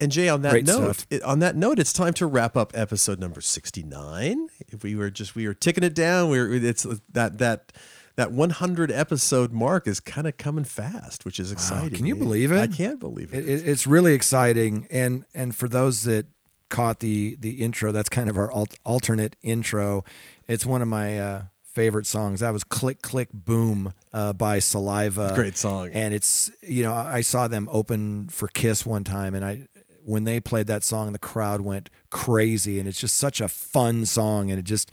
And 0.00 0.10
Jay, 0.10 0.28
on 0.28 0.42
that 0.42 0.50
Great 0.50 0.66
note, 0.66 1.06
it, 1.10 1.22
on 1.22 1.38
that 1.38 1.54
note, 1.54 1.78
it's 1.78 1.92
time 1.92 2.14
to 2.14 2.26
wrap 2.26 2.56
up 2.56 2.72
episode 2.74 3.20
number 3.20 3.40
sixty-nine. 3.40 4.48
If 4.68 4.82
we 4.82 4.96
were 4.96 5.10
just 5.10 5.36
we 5.36 5.46
were 5.46 5.54
ticking 5.54 5.84
it 5.84 5.94
down, 5.94 6.30
we 6.30 6.38
are 6.40 6.52
it's 6.52 6.84
that 7.12 7.38
that 7.38 7.72
that 8.16 8.30
one 8.32 8.50
hundred 8.50 8.90
episode 8.92 9.52
mark 9.52 9.86
is 9.86 9.98
kind 10.00 10.26
of 10.26 10.36
coming 10.36 10.64
fast, 10.64 11.24
which 11.24 11.40
is 11.40 11.50
exciting. 11.52 11.90
can 11.96 12.06
you 12.06 12.14
believe 12.14 12.52
it? 12.52 12.58
I 12.60 12.66
can't 12.66 13.00
believe 13.00 13.34
it. 13.34 13.38
It, 13.40 13.48
it- 13.48 13.68
it's 13.68 13.86
really 13.86 14.14
exciting, 14.14 14.86
and 14.90 15.24
and 15.34 15.54
for 15.54 15.68
those 15.68 16.04
that 16.04 16.26
caught 16.68 17.00
the 17.00 17.36
the 17.40 17.62
intro, 17.62 17.92
that's 17.92 18.08
kind 18.08 18.28
of 18.30 18.36
our 18.38 18.50
alt, 18.50 18.74
alternate 18.84 19.36
intro. 19.42 20.04
It's 20.48 20.64
one 20.66 20.80
of 20.82 20.88
my 20.88 21.18
uh, 21.18 21.42
favorite 21.62 22.06
songs. 22.06 22.40
That 22.40 22.52
was 22.52 22.62
"Click 22.64 23.02
Click 23.02 23.28
Boom" 23.32 23.92
uh, 24.12 24.32
by 24.32 24.58
Saliva. 24.60 25.32
Great 25.34 25.56
song. 25.56 25.90
and 25.92 26.14
it's 26.14 26.50
you 26.62 26.82
know 26.84 26.94
I 26.94 27.20
saw 27.20 27.48
them 27.48 27.68
open 27.72 28.28
for 28.28 28.48
Kiss 28.48 28.86
one 28.86 29.02
time, 29.04 29.34
and 29.34 29.44
I 29.44 29.66
when 30.04 30.24
they 30.24 30.38
played 30.38 30.66
that 30.68 30.84
song, 30.84 31.12
the 31.12 31.18
crowd 31.18 31.62
went 31.62 31.90
crazy, 32.10 32.78
and 32.78 32.86
it's 32.88 33.00
just 33.00 33.16
such 33.16 33.40
a 33.40 33.48
fun 33.48 34.06
song, 34.06 34.50
and 34.50 34.58
it 34.60 34.64
just. 34.64 34.90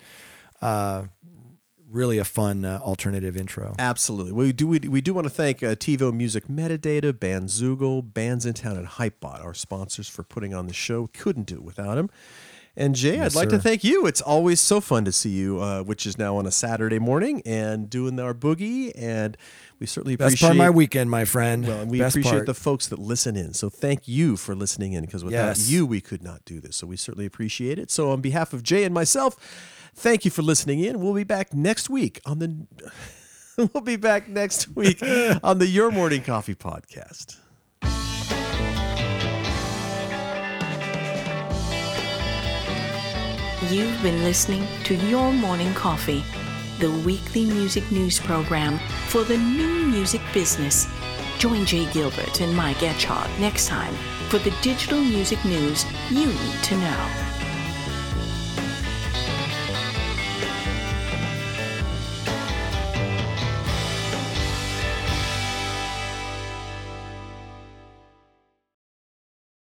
Uh, 0.62 1.06
Really 1.92 2.18
a 2.20 2.24
fun 2.24 2.64
uh, 2.64 2.80
alternative 2.82 3.36
intro. 3.36 3.76
Absolutely. 3.78 4.32
We 4.32 4.54
do 4.54 4.66
we, 4.66 4.80
we 4.80 5.02
do 5.02 5.14
want 5.14 5.26
to 5.26 5.30
thank 5.30 5.62
uh, 5.62 5.76
TiVo 5.76 6.14
Music 6.14 6.48
Metadata, 6.48 7.12
Bandzoogle, 7.12 8.14
Bandsintown, 8.14 8.78
and 8.78 8.88
Hypebot, 8.88 9.44
our 9.44 9.54
sponsors 9.54 10.08
for 10.08 10.24
putting 10.24 10.54
on 10.54 10.68
the 10.68 10.74
show. 10.74 11.08
Couldn't 11.14 11.48
do 11.48 11.56
it 11.56 11.64
without 11.64 11.96
them. 11.96 12.10
And 12.78 12.96
Jay, 12.96 13.16
Yes, 13.16 13.36
I'd 13.36 13.39
like 13.39 13.50
to 13.50 13.60
thank 13.60 13.84
you. 13.84 14.06
It's 14.06 14.22
always 14.22 14.62
so 14.62 14.80
fun 14.80 15.04
to 15.04 15.12
see 15.12 15.32
you, 15.32 15.60
uh, 15.60 15.84
which 15.84 16.06
is 16.06 16.18
now 16.18 16.38
on 16.38 16.46
a 16.46 16.52
Saturday 16.52 17.00
morning 17.00 17.42
and 17.46 17.89
doing 17.89 18.18
our 18.18 18.34
boogie. 18.34 18.94
And 18.96 19.36
we 19.78 19.86
certainly 19.86 20.16
Best 20.16 20.30
appreciate 20.36 20.48
part 20.48 20.52
of 20.54 20.58
my 20.60 20.70
weekend, 20.70 21.12
my 21.12 21.26
friend. 21.26 21.68
Well, 21.68 21.82
and 21.82 21.92
we 21.92 22.00
Best 22.00 22.16
appreciate 22.16 22.32
part. 22.32 22.46
the 22.46 22.54
folks 22.54 22.88
that 22.88 23.00
listen 23.00 23.36
in. 23.36 23.54
So 23.54 23.70
thank 23.70 24.08
you 24.08 24.38
for 24.38 24.56
listening 24.56 24.94
in 24.94 25.04
because 25.04 25.26
without 25.26 25.48
Yes. 25.58 25.70
you, 25.70 25.86
we 25.86 26.00
could 26.00 26.24
not 26.24 26.46
do 26.46 26.62
this. 26.62 26.78
So 26.78 26.88
we 26.88 26.96
certainly 26.96 27.26
appreciate 27.26 27.78
it. 27.78 27.92
So 27.92 28.10
on 28.12 28.22
behalf 28.22 28.54
of 28.54 28.64
Jay 28.64 28.86
and 28.86 28.94
myself, 28.94 29.36
thank 29.96 30.26
you 30.26 30.32
for 30.32 30.42
listening 30.42 30.80
in. 30.80 31.00
We'll 31.00 31.14
be 31.14 31.24
back 31.24 31.54
next 31.54 31.89
week 31.89 32.22
on 32.26 32.39
the. 32.39 32.68
we'll 33.74 33.84
be 33.84 33.96
back 33.98 34.28
next 34.28 34.76
week 34.76 35.02
on 35.44 35.60
the 35.60 35.68
Your 35.68 35.92
Morning 35.92 36.22
Coffee 36.22 36.56
podcast. 36.56 37.38
You've 43.70 44.02
been 44.02 44.24
listening 44.24 44.68
to 44.86 44.96
Your 44.96 45.32
Morning 45.32 45.74
Coffee, 45.74 46.24
the 46.80 46.92
weekly 47.06 47.46
music 47.46 47.89
news 47.92 48.20
program 48.20 48.80
for 49.08 49.24
the 49.24 49.38
new 49.38 49.86
music 49.86 50.22
business. 50.34 50.88
Join 51.38 51.66
Jay 51.66 51.89
Gilbert 51.92 52.42
and 52.42 52.56
Mike 52.56 52.78
Etchart 52.78 53.30
next 53.39 53.68
time 53.68 53.94
for 54.30 54.39
the 54.39 54.54
digital 54.62 55.00
music 55.00 55.44
news 55.46 55.86
you 56.10 56.26
need 56.26 56.64
to 56.64 56.78
know. 56.78 57.31